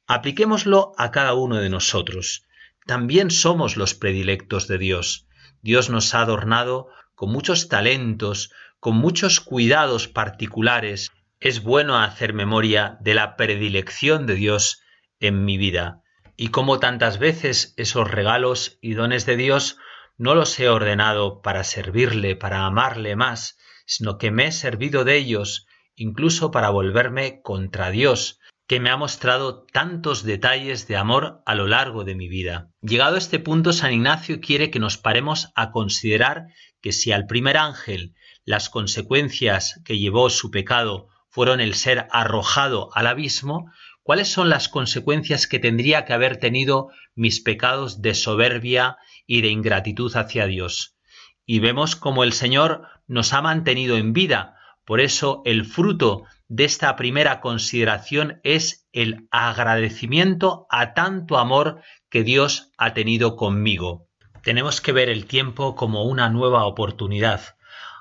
Apliquémoslo 0.08 0.94
a 0.98 1.12
cada 1.12 1.34
uno 1.34 1.58
de 1.58 1.70
nosotros. 1.70 2.46
También 2.86 3.32
somos 3.32 3.78
los 3.78 3.94
predilectos 3.94 4.68
de 4.68 4.78
Dios. 4.78 5.28
Dios 5.62 5.90
nos 5.90 6.14
ha 6.14 6.22
adornado 6.22 6.88
con 7.16 7.32
muchos 7.32 7.68
talentos, 7.68 8.52
con 8.80 8.96
muchos 8.96 9.42
cuidados 9.42 10.08
particulares. 10.08 11.12
Es 11.40 11.62
bueno 11.62 12.00
hacer 12.00 12.34
memoria 12.34 12.98
de 13.02 13.14
la 13.14 13.36
predilección 13.36 14.26
de 14.26 14.36
Dios 14.36 14.82
en 15.20 15.46
mi 15.46 15.58
vida 15.58 16.04
y 16.38 16.50
como 16.50 16.80
tantas 16.80 17.18
veces 17.18 17.74
esos 17.78 18.10
regalos 18.10 18.78
y 18.80 18.94
dones 18.94 19.26
de 19.26 19.36
Dios 19.36 19.78
no 20.18 20.36
los 20.36 20.60
he 20.60 20.68
ordenado 20.70 21.42
para 21.42 21.64
servirle, 21.64 22.36
para 22.36 22.66
amarle 22.66 23.16
más, 23.16 23.58
sino 23.86 24.18
que 24.18 24.32
me 24.32 24.48
he 24.48 24.52
servido 24.52 25.04
de 25.06 25.16
ellos, 25.16 25.68
incluso 25.96 26.52
para 26.52 26.70
volverme 26.70 27.42
contra 27.42 27.92
Dios, 27.92 28.40
que 28.68 28.80
me 28.82 28.90
ha 28.90 28.98
mostrado 28.98 29.66
tantos 29.72 30.24
detalles 30.24 30.88
de 30.88 30.98
amor 30.98 31.42
a 31.46 31.56
lo 31.56 31.68
largo 31.68 32.04
de 32.04 32.16
mi 32.16 32.28
vida. 32.28 32.70
Llegado 32.82 33.16
a 33.16 33.20
este 33.20 33.40
punto, 33.40 33.72
San 33.72 33.94
Ignacio 33.94 34.42
quiere 34.42 34.70
que 34.70 34.80
nos 34.80 34.98
paremos 34.98 35.52
a 35.56 35.72
considerar 35.72 36.48
que 36.82 36.92
si 36.92 37.12
al 37.12 37.28
primer 37.28 37.58
ángel 37.58 38.14
las 38.44 38.70
consecuencias 38.70 39.82
que 39.86 39.98
llevó 39.98 40.30
su 40.30 40.52
pecado 40.52 41.08
fueron 41.30 41.62
el 41.62 41.76
ser 41.76 42.08
arrojado 42.12 42.90
al 42.94 43.08
abismo, 43.08 43.72
¿cuáles 44.04 44.28
son 44.28 44.50
las 44.50 44.68
consecuencias 44.68 45.48
que 45.48 45.60
tendría 45.60 46.04
que 46.06 46.14
haber 46.14 46.38
tenido 46.38 46.90
mis 47.16 47.40
pecados 47.40 48.02
de 48.02 48.16
soberbia 48.16 48.98
y 49.28 49.42
de 49.42 49.50
ingratitud 49.50 50.16
hacia 50.16 50.48
Dios. 50.48 50.98
Y 51.46 51.60
vemos 51.60 51.96
como 51.96 52.24
el 52.24 52.34
Señor 52.34 52.88
nos 53.06 53.34
ha 53.34 53.42
mantenido 53.42 53.98
en 53.98 54.14
vida. 54.14 54.56
Por 54.86 55.02
eso 55.02 55.42
el 55.46 55.66
fruto 55.66 56.24
de 56.48 56.64
esta 56.64 56.96
primera 56.96 57.42
consideración 57.42 58.40
es 58.44 58.88
el 58.94 59.28
agradecimiento 59.32 60.66
a 60.70 60.94
tanto 60.94 61.38
amor 61.38 61.82
que 62.10 62.24
Dios 62.24 62.72
ha 62.78 62.94
tenido 62.94 63.36
conmigo. 63.36 64.08
Tenemos 64.44 64.80
que 64.80 64.94
ver 64.94 65.10
el 65.10 65.26
tiempo 65.26 65.76
como 65.76 66.06
una 66.06 66.30
nueva 66.30 66.66
oportunidad. 66.66 67.42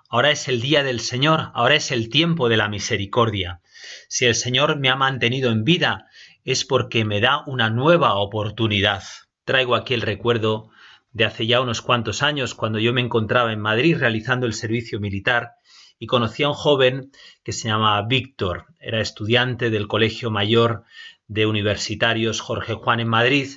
Ahora 0.08 0.30
es 0.30 0.46
el 0.46 0.60
día 0.60 0.84
del 0.84 1.00
Señor, 1.00 1.50
ahora 1.54 1.74
es 1.74 1.90
el 1.90 2.08
tiempo 2.08 2.48
de 2.48 2.56
la 2.56 2.68
misericordia. 2.68 3.60
Si 4.08 4.26
el 4.26 4.36
Señor 4.36 4.78
me 4.78 4.88
ha 4.88 4.96
mantenido 4.96 5.50
en 5.50 5.64
vida, 5.64 6.06
es 6.44 6.64
porque 6.64 7.04
me 7.04 7.20
da 7.20 7.42
una 7.46 7.70
nueva 7.70 8.14
oportunidad. 8.14 9.02
Traigo 9.44 9.74
aquí 9.74 9.94
el 9.94 10.02
recuerdo 10.02 10.70
de 11.16 11.24
hace 11.24 11.46
ya 11.46 11.62
unos 11.62 11.80
cuantos 11.80 12.22
años, 12.22 12.54
cuando 12.54 12.78
yo 12.78 12.92
me 12.92 13.00
encontraba 13.00 13.50
en 13.50 13.58
Madrid 13.58 13.96
realizando 13.98 14.44
el 14.44 14.52
servicio 14.52 15.00
militar 15.00 15.52
y 15.98 16.06
conocí 16.06 16.42
a 16.42 16.48
un 16.48 16.54
joven 16.54 17.10
que 17.42 17.52
se 17.52 17.68
llamaba 17.68 18.06
Víctor, 18.06 18.66
era 18.80 19.00
estudiante 19.00 19.70
del 19.70 19.88
Colegio 19.88 20.30
Mayor 20.30 20.84
de 21.26 21.46
Universitarios 21.46 22.42
Jorge 22.42 22.74
Juan 22.74 23.00
en 23.00 23.08
Madrid, 23.08 23.48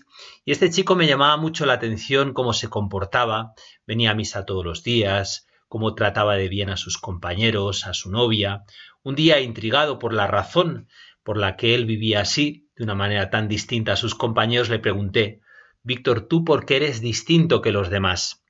y 0.45 0.53
este 0.53 0.69
chico 0.69 0.95
me 0.95 1.05
llamaba 1.05 1.35
mucho 1.35 1.65
la 1.65 1.73
atención 1.73 2.31
cómo 2.31 2.53
se 2.53 2.69
comportaba, 2.69 3.51
venía 3.85 4.11
a 4.11 4.15
misa 4.15 4.45
todos 4.45 4.63
los 4.63 4.81
días, 4.81 5.45
cómo 5.67 5.95
trataba 5.95 6.37
de 6.37 6.47
bien 6.47 6.69
a 6.69 6.77
sus 6.77 6.97
compañeros, 6.97 7.85
a 7.85 7.93
su 7.93 8.09
novia. 8.09 8.63
Un 9.03 9.15
día, 9.15 9.41
intrigado 9.41 9.99
por 9.99 10.13
la 10.13 10.27
razón 10.27 10.87
por 11.23 11.35
la 11.35 11.57
que 11.57 11.75
él 11.75 11.85
vivía 11.85 12.21
así, 12.21 12.69
de 12.77 12.85
una 12.85 12.95
manera 12.95 13.29
tan 13.29 13.49
distinta 13.49 13.91
a 13.91 13.97
sus 13.97 14.15
compañeros, 14.15 14.69
le 14.69 14.79
pregunté 14.79 15.41
Víctor, 15.83 16.27
¿tú 16.27 16.43
por 16.43 16.65
qué 16.65 16.77
eres 16.77 17.01
distinto 17.01 17.61
que 17.61 17.71
los 17.71 17.89
demás? 17.89 18.43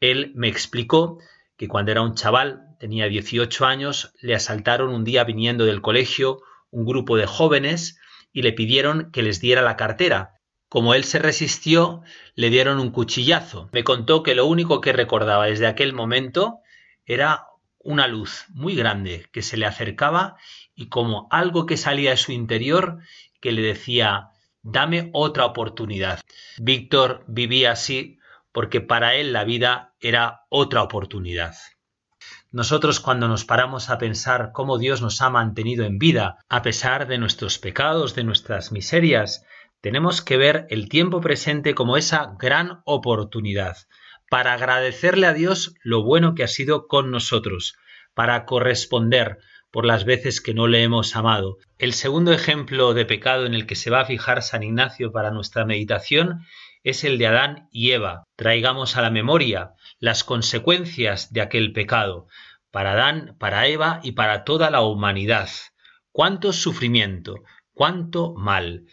Él 0.00 0.32
me 0.34 0.48
explicó 0.48 1.18
que 1.56 1.68
cuando 1.68 1.90
era 1.90 2.02
un 2.02 2.14
chaval, 2.14 2.76
tenía 2.78 3.06
18 3.06 3.64
años, 3.64 4.12
le 4.20 4.34
asaltaron 4.34 4.90
un 4.90 5.04
día 5.04 5.24
viniendo 5.24 5.64
del 5.64 5.80
colegio 5.80 6.42
un 6.70 6.84
grupo 6.84 7.16
de 7.16 7.26
jóvenes 7.26 7.98
y 8.32 8.42
le 8.42 8.52
pidieron 8.52 9.10
que 9.10 9.22
les 9.22 9.40
diera 9.40 9.62
la 9.62 9.76
cartera. 9.76 10.34
Como 10.68 10.92
él 10.92 11.04
se 11.04 11.18
resistió, 11.18 12.02
le 12.34 12.50
dieron 12.50 12.78
un 12.78 12.90
cuchillazo. 12.90 13.70
Me 13.72 13.84
contó 13.84 14.22
que 14.22 14.34
lo 14.34 14.44
único 14.44 14.82
que 14.82 14.92
recordaba 14.92 15.46
desde 15.46 15.66
aquel 15.66 15.94
momento 15.94 16.58
era 17.06 17.46
una 17.78 18.08
luz 18.08 18.44
muy 18.50 18.74
grande 18.74 19.26
que 19.32 19.42
se 19.42 19.56
le 19.56 19.64
acercaba 19.64 20.36
y 20.74 20.88
como 20.88 21.28
algo 21.30 21.64
que 21.64 21.76
salía 21.76 22.10
de 22.10 22.16
su 22.16 22.32
interior 22.32 22.98
que 23.40 23.52
le 23.52 23.62
decía 23.62 24.30
dame 24.66 25.10
otra 25.12 25.46
oportunidad. 25.46 26.20
Víctor 26.58 27.24
vivía 27.28 27.72
así 27.72 28.18
porque 28.52 28.80
para 28.80 29.14
él 29.14 29.32
la 29.32 29.44
vida 29.44 29.94
era 30.00 30.42
otra 30.48 30.82
oportunidad. 30.82 31.54
Nosotros 32.50 33.00
cuando 33.00 33.28
nos 33.28 33.44
paramos 33.44 33.90
a 33.90 33.98
pensar 33.98 34.50
cómo 34.52 34.78
Dios 34.78 35.02
nos 35.02 35.22
ha 35.22 35.30
mantenido 35.30 35.84
en 35.84 35.98
vida, 35.98 36.38
a 36.48 36.62
pesar 36.62 37.06
de 37.06 37.18
nuestros 37.18 37.58
pecados, 37.58 38.14
de 38.14 38.24
nuestras 38.24 38.72
miserias, 38.72 39.44
tenemos 39.80 40.22
que 40.22 40.36
ver 40.36 40.66
el 40.70 40.88
tiempo 40.88 41.20
presente 41.20 41.74
como 41.74 41.96
esa 41.96 42.34
gran 42.38 42.80
oportunidad 42.84 43.76
para 44.28 44.54
agradecerle 44.54 45.26
a 45.28 45.32
Dios 45.32 45.74
lo 45.82 46.02
bueno 46.02 46.34
que 46.34 46.42
ha 46.42 46.48
sido 46.48 46.88
con 46.88 47.10
nosotros, 47.12 47.76
para 48.14 48.44
corresponder, 48.46 49.38
por 49.70 49.84
las 49.84 50.04
veces 50.04 50.40
que 50.40 50.54
no 50.54 50.66
le 50.66 50.82
hemos 50.82 51.16
amado. 51.16 51.58
El 51.78 51.92
segundo 51.92 52.32
ejemplo 52.32 52.94
de 52.94 53.04
pecado 53.04 53.46
en 53.46 53.54
el 53.54 53.66
que 53.66 53.74
se 53.74 53.90
va 53.90 54.00
a 54.00 54.06
fijar 54.06 54.42
San 54.42 54.62
Ignacio 54.62 55.12
para 55.12 55.30
nuestra 55.30 55.64
meditación 55.64 56.46
es 56.82 57.04
el 57.04 57.18
de 57.18 57.26
Adán 57.26 57.68
y 57.72 57.90
Eva. 57.90 58.24
Traigamos 58.36 58.96
a 58.96 59.02
la 59.02 59.10
memoria 59.10 59.72
las 59.98 60.24
consecuencias 60.24 61.32
de 61.32 61.40
aquel 61.40 61.72
pecado 61.72 62.26
para 62.70 62.92
Adán, 62.92 63.36
para 63.38 63.66
Eva 63.66 64.00
y 64.02 64.12
para 64.12 64.44
toda 64.44 64.70
la 64.70 64.82
humanidad. 64.82 65.48
Cuánto 66.12 66.52
sufrimiento, 66.52 67.42
cuánto 67.72 68.34
mal 68.34 68.84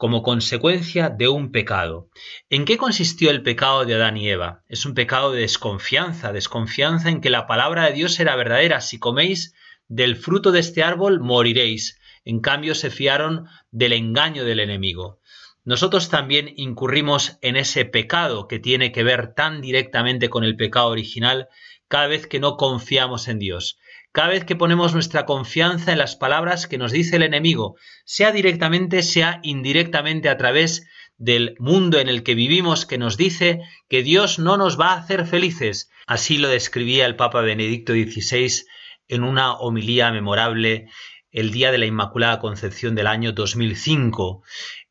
como 0.00 0.22
consecuencia 0.22 1.10
de 1.10 1.28
un 1.28 1.52
pecado. 1.52 2.08
¿En 2.48 2.64
qué 2.64 2.78
consistió 2.78 3.30
el 3.30 3.42
pecado 3.42 3.84
de 3.84 3.96
Adán 3.96 4.16
y 4.16 4.30
Eva? 4.30 4.62
Es 4.66 4.86
un 4.86 4.94
pecado 4.94 5.30
de 5.30 5.42
desconfianza, 5.42 6.32
desconfianza 6.32 7.10
en 7.10 7.20
que 7.20 7.28
la 7.28 7.46
palabra 7.46 7.84
de 7.84 7.92
Dios 7.92 8.18
era 8.18 8.34
verdadera. 8.34 8.80
Si 8.80 8.98
coméis 8.98 9.54
del 9.90 10.16
fruto 10.16 10.52
de 10.52 10.60
este 10.60 10.82
árbol, 10.82 11.20
moriréis. 11.20 12.00
En 12.24 12.40
cambio, 12.40 12.74
se 12.74 12.88
fiaron 12.90 13.46
del 13.70 13.92
engaño 13.92 14.44
del 14.44 14.60
enemigo. 14.60 15.20
Nosotros 15.64 16.08
también 16.08 16.54
incurrimos 16.56 17.36
en 17.42 17.56
ese 17.56 17.84
pecado 17.84 18.48
que 18.48 18.58
tiene 18.58 18.92
que 18.92 19.02
ver 19.02 19.34
tan 19.34 19.60
directamente 19.60 20.30
con 20.30 20.44
el 20.44 20.56
pecado 20.56 20.88
original 20.88 21.48
cada 21.88 22.06
vez 22.06 22.26
que 22.26 22.40
no 22.40 22.56
confiamos 22.56 23.28
en 23.28 23.38
Dios 23.38 23.78
cada 24.12 24.28
vez 24.28 24.44
que 24.44 24.56
ponemos 24.56 24.92
nuestra 24.92 25.24
confianza 25.24 25.92
en 25.92 25.98
las 25.98 26.16
palabras 26.16 26.66
que 26.66 26.78
nos 26.78 26.90
dice 26.90 27.16
el 27.16 27.22
enemigo, 27.22 27.76
sea 28.04 28.32
directamente, 28.32 29.02
sea 29.02 29.40
indirectamente 29.42 30.28
a 30.28 30.36
través 30.36 30.86
del 31.16 31.54
mundo 31.58 31.98
en 32.00 32.08
el 32.08 32.22
que 32.22 32.34
vivimos 32.34 32.86
que 32.86 32.98
nos 32.98 33.16
dice 33.16 33.60
que 33.88 34.02
Dios 34.02 34.38
no 34.38 34.56
nos 34.56 34.80
va 34.80 34.92
a 34.92 34.98
hacer 34.98 35.26
felices. 35.26 35.90
Así 36.06 36.38
lo 36.38 36.48
describía 36.48 37.06
el 37.06 37.14
Papa 37.14 37.40
Benedicto 37.42 37.92
XVI 37.92 38.64
en 39.10 39.24
una 39.24 39.54
homilía 39.54 40.10
memorable 40.12 40.88
el 41.32 41.50
día 41.50 41.70
de 41.72 41.78
la 41.78 41.86
Inmaculada 41.86 42.38
Concepción 42.38 42.94
del 42.94 43.08
año 43.08 43.32
2005. 43.32 44.42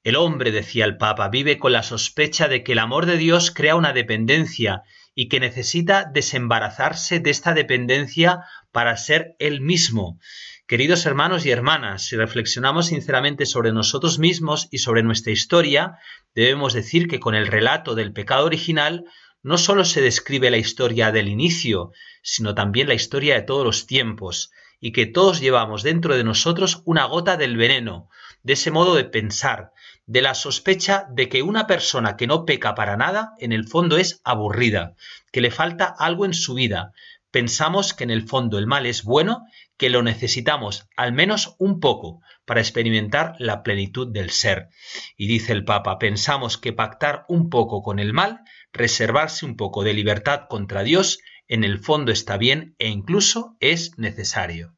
El 0.03 0.15
hombre, 0.17 0.51
decía 0.51 0.85
el 0.85 0.97
Papa, 0.97 1.29
vive 1.29 1.57
con 1.57 1.71
la 1.71 1.83
sospecha 1.83 2.47
de 2.47 2.63
que 2.63 2.73
el 2.73 2.79
amor 2.79 3.05
de 3.05 3.17
Dios 3.17 3.51
crea 3.51 3.75
una 3.75 3.93
dependencia 3.93 4.83
y 5.15 5.27
que 5.29 5.39
necesita 5.39 6.05
desembarazarse 6.05 7.19
de 7.19 7.29
esta 7.29 7.53
dependencia 7.53 8.41
para 8.71 8.95
ser 8.97 9.35
Él 9.39 9.61
mismo. 9.61 10.19
Queridos 10.67 11.05
hermanos 11.05 11.45
y 11.45 11.51
hermanas, 11.51 12.05
si 12.05 12.15
reflexionamos 12.15 12.88
sinceramente 12.88 13.45
sobre 13.45 13.71
nosotros 13.71 14.19
mismos 14.19 14.67
y 14.69 14.77
sobre 14.77 15.01
nuestra 15.01 15.31
historia, 15.31 15.97
debemos 16.35 16.73
decir 16.73 17.07
que 17.07 17.19
con 17.19 17.35
el 17.35 17.47
relato 17.47 17.95
del 17.95 18.13
pecado 18.13 18.45
original 18.45 19.05
no 19.41 19.58
sólo 19.58 19.86
se 19.86 20.01
describe 20.01 20.50
la 20.51 20.58
historia 20.58 21.12
del 21.12 21.27
inicio, 21.27 21.91
sino 22.22 22.55
también 22.55 22.88
la 22.88 22.93
historia 22.93 23.36
de 23.36 23.41
todos 23.41 23.65
los 23.65 23.88
tiempos, 23.88 24.51
y 24.79 24.91
que 24.91 25.05
todos 25.05 25.39
llevamos 25.39 25.84
dentro 25.84 26.15
de 26.15 26.24
nosotros 26.24 26.81
una 26.86 27.05
gota 27.05 27.38
del 27.38 27.58
veneno, 27.58 28.10
de 28.43 28.53
ese 28.53 28.72
modo 28.72 28.96
de 28.96 29.05
pensar, 29.05 29.72
de 30.05 30.22
la 30.22 30.34
sospecha 30.34 31.05
de 31.12 31.29
que 31.29 31.41
una 31.41 31.67
persona 31.67 32.17
que 32.17 32.27
no 32.27 32.46
peca 32.46 32.75
para 32.75 32.98
nada, 32.98 33.34
en 33.39 33.51
el 33.51 33.67
fondo 33.67 33.98
es 33.98 34.22
aburrida, 34.24 34.96
que 35.31 35.41
le 35.41 35.51
falta 35.51 35.93
algo 35.98 36.25
en 36.25 36.34
su 36.34 36.53
vida, 36.53 36.93
Pensamos 37.31 37.93
que 37.93 38.05
en 38.05 38.10
el 38.10 38.27
fondo 38.27 38.58
el 38.58 38.65
mal 38.65 38.88
es 38.88 39.03
bueno, 39.03 39.46
que 39.77 39.91
lo 39.91 40.01
necesitamos 40.01 40.88
al 40.98 41.13
menos 41.13 41.55
un 41.60 41.79
poco 41.79 42.22
para 42.43 42.60
experimentar 42.60 43.36
la 43.38 43.62
plenitud 43.62 44.08
del 44.12 44.31
ser. 44.31 44.69
Y 45.15 45.27
dice 45.27 45.53
el 45.53 45.63
Papa, 45.63 46.00
pensamos 46.00 46.58
que 46.58 46.74
pactar 46.74 47.25
un 47.27 47.51
poco 47.51 47.84
con 47.84 48.00
el 48.00 48.13
mal, 48.13 48.41
reservarse 48.73 49.45
un 49.45 49.55
poco 49.55 49.83
de 49.83 49.93
libertad 49.93 50.47
contra 50.49 50.83
Dios, 50.83 51.19
en 51.47 51.63
el 51.63 51.79
fondo 51.79 52.11
está 52.11 52.38
bien 52.38 52.75
e 52.79 52.88
incluso 52.88 53.55
es 53.59 53.97
necesario. 53.97 54.75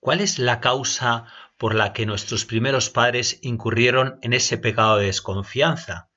¿Cuál 0.00 0.20
es 0.20 0.38
la 0.38 0.60
causa 0.60 1.24
por 1.56 1.74
la 1.74 1.92
que 1.92 2.06
nuestros 2.06 2.44
primeros 2.44 2.90
padres 2.90 3.38
incurrieron 3.42 4.18
en 4.22 4.32
ese 4.32 4.58
pecado 4.58 4.98
de 4.98 5.06
desconfianza? 5.06 6.10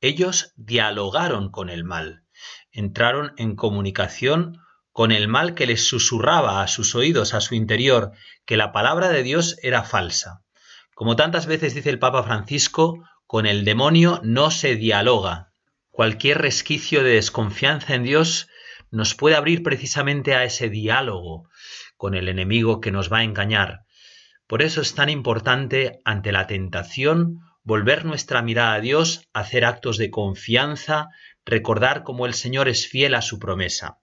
Ellos 0.00 0.52
dialogaron 0.56 1.50
con 1.50 1.70
el 1.70 1.84
mal, 1.84 2.24
entraron 2.72 3.32
en 3.36 3.56
comunicación 3.56 4.58
con 4.92 5.12
el 5.12 5.28
mal 5.28 5.54
que 5.54 5.66
les 5.66 5.86
susurraba 5.88 6.62
a 6.62 6.68
sus 6.68 6.94
oídos, 6.94 7.34
a 7.34 7.40
su 7.40 7.54
interior, 7.54 8.12
que 8.44 8.56
la 8.56 8.70
palabra 8.72 9.08
de 9.08 9.22
Dios 9.22 9.56
era 9.62 9.82
falsa. 9.82 10.42
Como 10.94 11.16
tantas 11.16 11.46
veces 11.46 11.74
dice 11.74 11.90
el 11.90 11.98
Papa 11.98 12.22
Francisco, 12.22 13.02
con 13.26 13.46
el 13.46 13.64
demonio 13.64 14.20
no 14.22 14.50
se 14.50 14.76
dialoga. 14.76 15.53
Cualquier 15.94 16.38
resquicio 16.38 17.04
de 17.04 17.12
desconfianza 17.12 17.94
en 17.94 18.02
Dios 18.02 18.48
nos 18.90 19.14
puede 19.14 19.36
abrir 19.36 19.62
precisamente 19.62 20.34
a 20.34 20.42
ese 20.42 20.68
diálogo 20.68 21.48
con 21.96 22.16
el 22.16 22.28
enemigo 22.28 22.80
que 22.80 22.90
nos 22.90 23.12
va 23.12 23.18
a 23.18 23.22
engañar. 23.22 23.84
Por 24.48 24.62
eso 24.62 24.80
es 24.80 24.96
tan 24.96 25.08
importante 25.08 26.00
ante 26.04 26.32
la 26.32 26.48
tentación 26.48 27.42
volver 27.62 28.04
nuestra 28.04 28.42
mirada 28.42 28.74
a 28.74 28.80
Dios, 28.80 29.28
hacer 29.32 29.64
actos 29.64 29.96
de 29.96 30.10
confianza, 30.10 31.10
recordar 31.46 32.02
cómo 32.02 32.26
el 32.26 32.34
Señor 32.34 32.68
es 32.68 32.88
fiel 32.88 33.14
a 33.14 33.22
su 33.22 33.38
promesa. 33.38 34.00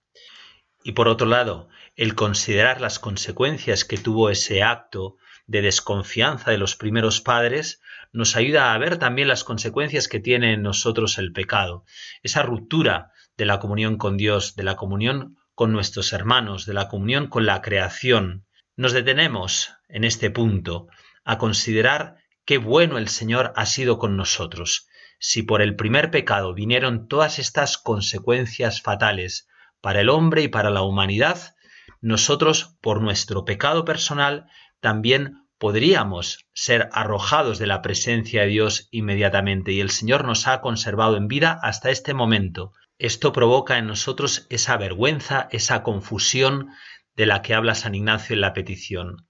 Y 0.85 0.93
por 0.93 1.09
otro 1.09 1.27
lado, 1.27 1.67
el 1.97 2.15
considerar 2.15 2.79
las 2.79 2.99
consecuencias 2.99 3.83
que 3.83 3.97
tuvo 3.97 4.29
ese 4.29 4.63
acto 4.63 5.17
de 5.45 5.61
desconfianza 5.61 6.51
de 6.51 6.57
los 6.57 6.77
primeros 6.77 7.19
padres 7.19 7.80
nos 8.13 8.35
ayuda 8.35 8.73
a 8.73 8.77
ver 8.77 8.97
también 8.97 9.27
las 9.27 9.43
consecuencias 9.43 10.07
que 10.07 10.19
tiene 10.19 10.53
en 10.53 10.61
nosotros 10.61 11.17
el 11.17 11.31
pecado, 11.31 11.85
esa 12.23 12.43
ruptura 12.43 13.11
de 13.37 13.45
la 13.45 13.59
comunión 13.59 13.97
con 13.97 14.17
Dios, 14.17 14.55
de 14.55 14.63
la 14.63 14.75
comunión 14.75 15.37
con 15.55 15.71
nuestros 15.71 16.13
hermanos, 16.13 16.65
de 16.65 16.73
la 16.73 16.87
comunión 16.87 17.27
con 17.27 17.45
la 17.45 17.61
creación. 17.61 18.45
Nos 18.75 18.93
detenemos 18.93 19.73
en 19.87 20.03
este 20.03 20.29
punto 20.29 20.87
a 21.23 21.37
considerar 21.37 22.17
qué 22.45 22.57
bueno 22.57 22.97
el 22.97 23.07
Señor 23.07 23.53
ha 23.55 23.65
sido 23.65 23.97
con 23.97 24.17
nosotros. 24.17 24.87
Si 25.19 25.43
por 25.43 25.61
el 25.61 25.75
primer 25.75 26.11
pecado 26.11 26.53
vinieron 26.53 27.07
todas 27.07 27.39
estas 27.39 27.77
consecuencias 27.77 28.81
fatales, 28.81 29.47
para 29.81 30.01
el 30.01 30.09
hombre 30.09 30.43
y 30.43 30.47
para 30.47 30.69
la 30.69 30.81
humanidad, 30.81 31.55
nosotros, 32.01 32.75
por 32.81 33.01
nuestro 33.01 33.45
pecado 33.45 33.85
personal, 33.85 34.47
también 34.79 35.40
podríamos 35.61 36.47
ser 36.55 36.89
arrojados 36.91 37.59
de 37.59 37.67
la 37.67 37.83
presencia 37.83 38.41
de 38.41 38.47
Dios 38.47 38.87
inmediatamente 38.89 39.71
y 39.71 39.79
el 39.79 39.91
Señor 39.91 40.25
nos 40.25 40.47
ha 40.47 40.59
conservado 40.59 41.17
en 41.17 41.27
vida 41.27 41.59
hasta 41.61 41.91
este 41.91 42.15
momento. 42.15 42.73
Esto 42.97 43.31
provoca 43.31 43.77
en 43.77 43.85
nosotros 43.85 44.47
esa 44.49 44.75
vergüenza, 44.77 45.47
esa 45.51 45.83
confusión 45.83 46.69
de 47.15 47.27
la 47.27 47.43
que 47.43 47.53
habla 47.53 47.75
San 47.75 47.93
Ignacio 47.93 48.33
en 48.33 48.41
la 48.41 48.53
petición. 48.53 49.27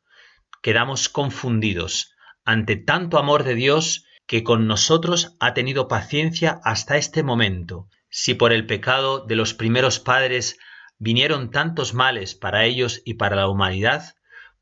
Quedamos 0.62 1.10
confundidos 1.10 2.16
ante 2.46 2.78
tanto 2.78 3.20
amor 3.20 3.44
de 3.44 3.56
Dios 3.56 4.06
que 4.26 4.46
con 4.46 4.68
nosotros 4.68 5.36
ha 5.42 5.54
tenido 5.54 5.90
paciencia 5.90 6.62
hasta 6.64 6.96
este 6.96 7.24
momento 7.24 7.90
si 8.10 8.36
por 8.36 8.54
el 8.54 8.66
pecado 8.66 9.26
de 9.26 9.36
los 9.36 9.54
primeros 9.54 10.00
padres 10.00 10.58
vinieron 10.98 11.52
tantos 11.52 11.94
males 11.94 12.36
para 12.36 12.64
ellos 12.64 13.02
y 13.04 13.16
para 13.16 13.36
la 13.36 13.50
humanidad, 13.50 14.16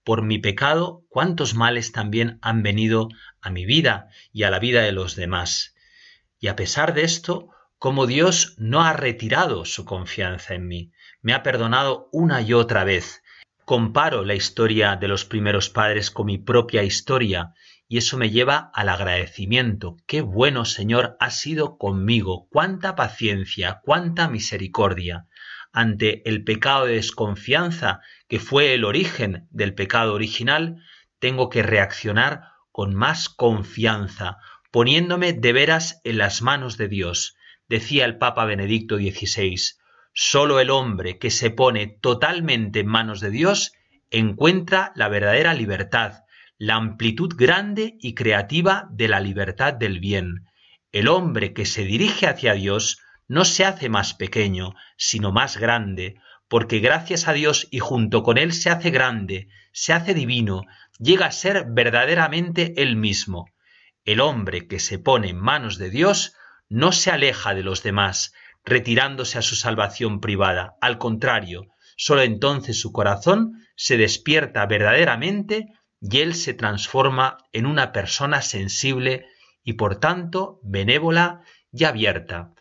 por 0.04 0.24
mi 0.24 0.40
pecado 0.40 1.06
cuántos 1.10 1.56
males 1.56 1.92
también 1.92 2.40
han 2.42 2.64
venido 2.64 3.10
a 3.42 3.50
mi 3.50 3.66
vida 3.66 4.10
y 4.32 4.44
a 4.44 4.50
la 4.50 4.60
vida 4.60 4.82
de 4.82 4.92
los 4.92 5.16
demás. 5.16 5.76
Y 6.40 6.48
a 6.48 6.56
pesar 6.56 6.94
de 6.94 7.04
esto, 7.04 7.50
como 7.78 8.08
Dios 8.08 8.56
no 8.58 8.82
ha 8.82 8.94
retirado 8.94 9.66
su 9.66 9.86
confianza 9.86 10.54
en 10.54 10.68
mí, 10.68 10.92
me 11.22 11.34
ha 11.34 11.44
perdonado 11.44 12.10
una 12.12 12.42
y 12.42 12.54
otra 12.54 12.84
vez. 12.84 13.24
Comparo 13.66 14.26
la 14.26 14.36
historia 14.36 14.96
de 14.96 15.08
los 15.08 15.26
primeros 15.26 15.70
padres 15.70 16.12
con 16.12 16.26
mi 16.26 16.38
propia 16.38 16.84
historia 16.84 17.54
y 17.88 17.98
eso 17.98 18.18
me 18.18 18.30
lleva 18.30 18.72
al 18.74 18.90
agradecimiento. 18.90 19.98
Qué 20.06 20.22
bueno, 20.22 20.64
Señor, 20.64 21.18
has 21.20 21.40
sido 21.40 21.78
conmigo. 21.78 22.48
Cuánta 22.52 22.96
paciencia, 22.96 23.82
cuánta 23.84 24.28
misericordia. 24.28 25.28
Ante 25.72 26.28
el 26.30 26.44
pecado 26.44 26.86
de 26.86 26.96
desconfianza, 26.96 28.02
que 28.30 28.39
fue 28.39 28.74
el 28.76 28.86
origen 28.86 29.48
del 29.50 29.74
pecado 29.74 30.13
original, 30.13 30.82
tengo 31.20 31.50
que 31.50 31.63
reaccionar 31.63 32.44
con 32.72 32.96
más 32.96 33.28
confianza, 33.28 34.38
poniéndome 34.72 35.34
de 35.34 35.52
veras 35.52 36.00
en 36.04 36.20
las 36.20 36.42
manos 36.42 36.78
de 36.78 36.88
Dios. 36.88 37.36
Decía 37.68 38.06
el 38.06 38.18
Papa 38.18 38.46
Benedicto 38.46 38.98
XVI, 38.98 39.58
solo 40.13 40.60
el 40.60 40.70
hombre 40.70 41.18
que 41.18 41.32
se 41.32 41.50
pone 41.50 41.88
totalmente 41.88 42.82
en 42.82 42.88
manos 42.88 43.20
de 43.20 43.32
Dios 43.32 43.74
encuentra 44.12 44.92
la 44.96 45.08
verdadera 45.08 45.54
libertad, 45.56 46.24
la 46.58 46.76
amplitud 46.76 47.34
grande 47.36 47.98
y 48.00 48.13
creativa 48.13 48.88
de 48.92 49.08
la 49.08 49.20
libertad 49.20 49.74
del 49.74 50.00
bien. 50.00 50.46
El 50.92 51.08
hombre 51.08 51.54
que 51.54 51.65
se 51.65 51.84
dirige 51.84 52.28
hacia 52.28 52.54
Dios 52.54 53.02
no 53.28 53.44
se 53.46 53.65
hace 53.65 53.89
más 53.89 54.13
pequeño, 54.13 54.76
sino 54.98 55.32
más 55.32 55.58
grande, 55.58 56.20
porque 56.50 56.80
gracias 56.80 57.28
a 57.28 57.34
Dios 57.34 57.68
y 57.72 57.80
junto 57.80 58.24
con 58.24 58.38
Él 58.38 58.52
se 58.54 58.70
hace 58.70 58.90
grande, 58.90 59.48
se 59.72 59.94
hace 59.94 60.14
divino, 60.14 60.66
llega 60.98 61.28
a 61.28 61.32
ser 61.32 61.68
verdaderamente 61.70 62.74
Él 62.78 62.96
mismo. 62.96 63.46
El 64.04 64.20
hombre 64.20 64.68
que 64.68 64.80
se 64.80 64.98
pone 64.98 65.30
en 65.30 65.40
manos 65.40 65.78
de 65.78 65.92
Dios 65.92 66.34
no 66.68 66.92
se 66.92 67.12
aleja 67.12 67.54
de 67.54 67.64
los 67.64 67.84
demás, 67.84 68.34
retirándose 68.66 69.38
a 69.38 69.44
su 69.44 69.56
salvación 69.56 70.20
privada. 70.20 70.76
Al 70.82 70.98
contrario, 70.98 71.68
sólo 71.96 72.24
entonces 72.24 72.80
su 72.80 72.92
corazón 72.92 73.66
se 73.76 73.98
despierta 73.98 74.66
verdaderamente 74.66 75.68
y 76.02 76.20
él 76.20 76.34
se 76.34 76.56
transforma 76.56 77.38
en 77.52 77.68
una 77.68 77.92
persona 77.92 78.42
sensible 78.42 79.28
y 79.64 79.74
por 79.74 80.00
tanto 80.00 80.60
benévola 80.64 81.42
y 81.72 81.84
abierta. 81.84 82.54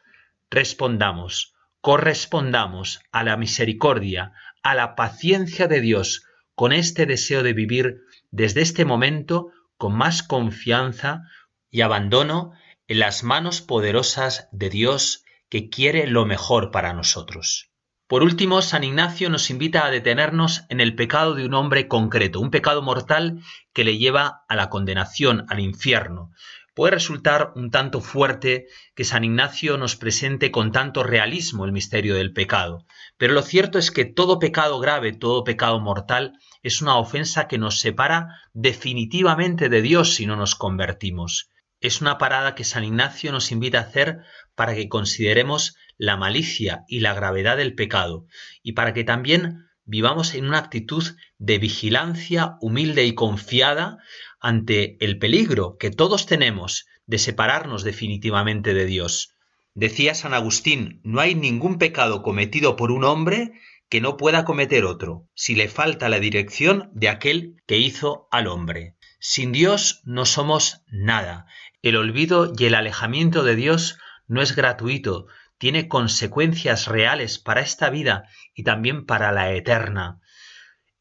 Respondamos, 0.50 1.54
correspondamos 1.80 3.00
a 3.12 3.22
la 3.22 3.36
misericordia, 3.36 4.32
a 4.62 4.74
la 4.74 4.94
paciencia 4.94 5.68
de 5.68 5.80
Dios, 5.80 6.24
con 6.54 6.72
este 6.72 7.06
deseo 7.06 7.42
de 7.42 7.52
vivir 7.52 8.00
desde 8.30 8.62
este 8.62 8.84
momento 8.84 9.52
con 9.76 9.94
más 9.94 10.22
confianza 10.22 11.22
y 11.70 11.82
abandono 11.82 12.52
en 12.88 12.98
las 12.98 13.22
manos 13.22 13.60
poderosas 13.60 14.48
de 14.50 14.70
Dios 14.70 15.24
que 15.48 15.68
quiere 15.68 16.06
lo 16.06 16.26
mejor 16.26 16.70
para 16.70 16.92
nosotros. 16.92 17.70
Por 18.08 18.22
último, 18.22 18.62
San 18.62 18.84
Ignacio 18.84 19.28
nos 19.28 19.50
invita 19.50 19.84
a 19.84 19.90
detenernos 19.90 20.64
en 20.70 20.80
el 20.80 20.94
pecado 20.94 21.34
de 21.34 21.44
un 21.44 21.52
hombre 21.52 21.88
concreto, 21.88 22.40
un 22.40 22.50
pecado 22.50 22.80
mortal 22.80 23.42
que 23.74 23.84
le 23.84 23.98
lleva 23.98 24.44
a 24.48 24.56
la 24.56 24.70
condenación, 24.70 25.44
al 25.50 25.60
infierno. 25.60 26.32
Puede 26.78 26.92
resultar 26.92 27.50
un 27.56 27.72
tanto 27.72 28.00
fuerte 28.00 28.68
que 28.94 29.02
San 29.02 29.24
Ignacio 29.24 29.78
nos 29.78 29.96
presente 29.96 30.52
con 30.52 30.70
tanto 30.70 31.02
realismo 31.02 31.64
el 31.64 31.72
misterio 31.72 32.14
del 32.14 32.32
pecado, 32.32 32.86
pero 33.16 33.34
lo 33.34 33.42
cierto 33.42 33.80
es 33.80 33.90
que 33.90 34.04
todo 34.04 34.38
pecado 34.38 34.78
grave, 34.78 35.12
todo 35.12 35.42
pecado 35.42 35.80
mortal, 35.80 36.38
es 36.62 36.80
una 36.80 36.96
ofensa 36.96 37.48
que 37.48 37.58
nos 37.58 37.80
separa 37.80 38.28
definitivamente 38.52 39.68
de 39.68 39.82
Dios 39.82 40.14
si 40.14 40.24
no 40.24 40.36
nos 40.36 40.54
convertimos. 40.54 41.50
Es 41.80 42.00
una 42.00 42.16
parada 42.16 42.54
que 42.54 42.62
San 42.62 42.84
Ignacio 42.84 43.32
nos 43.32 43.50
invita 43.50 43.78
a 43.78 43.82
hacer 43.82 44.18
para 44.54 44.76
que 44.76 44.88
consideremos 44.88 45.74
la 45.96 46.16
malicia 46.16 46.84
y 46.86 47.00
la 47.00 47.12
gravedad 47.12 47.56
del 47.56 47.74
pecado, 47.74 48.26
y 48.62 48.74
para 48.74 48.94
que 48.94 49.02
también 49.02 49.68
vivamos 49.84 50.34
en 50.34 50.46
una 50.46 50.58
actitud 50.58 51.02
de 51.38 51.58
vigilancia 51.58 52.56
humilde 52.60 53.04
y 53.04 53.14
confiada 53.14 53.98
ante 54.40 55.02
el 55.04 55.18
peligro 55.18 55.76
que 55.78 55.90
todos 55.90 56.26
tenemos 56.26 56.86
de 57.06 57.18
separarnos 57.18 57.84
definitivamente 57.84 58.74
de 58.74 58.86
Dios. 58.86 59.34
Decía 59.74 60.14
San 60.14 60.34
Agustín, 60.34 61.00
no 61.04 61.20
hay 61.20 61.34
ningún 61.34 61.78
pecado 61.78 62.22
cometido 62.22 62.76
por 62.76 62.90
un 62.90 63.04
hombre 63.04 63.52
que 63.88 64.00
no 64.00 64.16
pueda 64.16 64.44
cometer 64.44 64.84
otro, 64.84 65.28
si 65.34 65.54
le 65.54 65.68
falta 65.68 66.08
la 66.08 66.20
dirección 66.20 66.90
de 66.92 67.08
aquel 67.08 67.56
que 67.66 67.78
hizo 67.78 68.28
al 68.30 68.46
hombre. 68.46 68.96
Sin 69.20 69.52
Dios 69.52 70.02
no 70.04 70.26
somos 70.26 70.82
nada. 70.88 71.46
El 71.82 71.96
olvido 71.96 72.52
y 72.56 72.66
el 72.66 72.74
alejamiento 72.74 73.42
de 73.42 73.56
Dios 73.56 73.98
no 74.26 74.42
es 74.42 74.54
gratuito, 74.54 75.26
tiene 75.58 75.88
consecuencias 75.88 76.86
reales 76.86 77.38
para 77.38 77.60
esta 77.60 77.90
vida 77.90 78.28
y 78.54 78.62
también 78.62 79.06
para 79.06 79.32
la 79.32 79.52
eterna. 79.52 80.20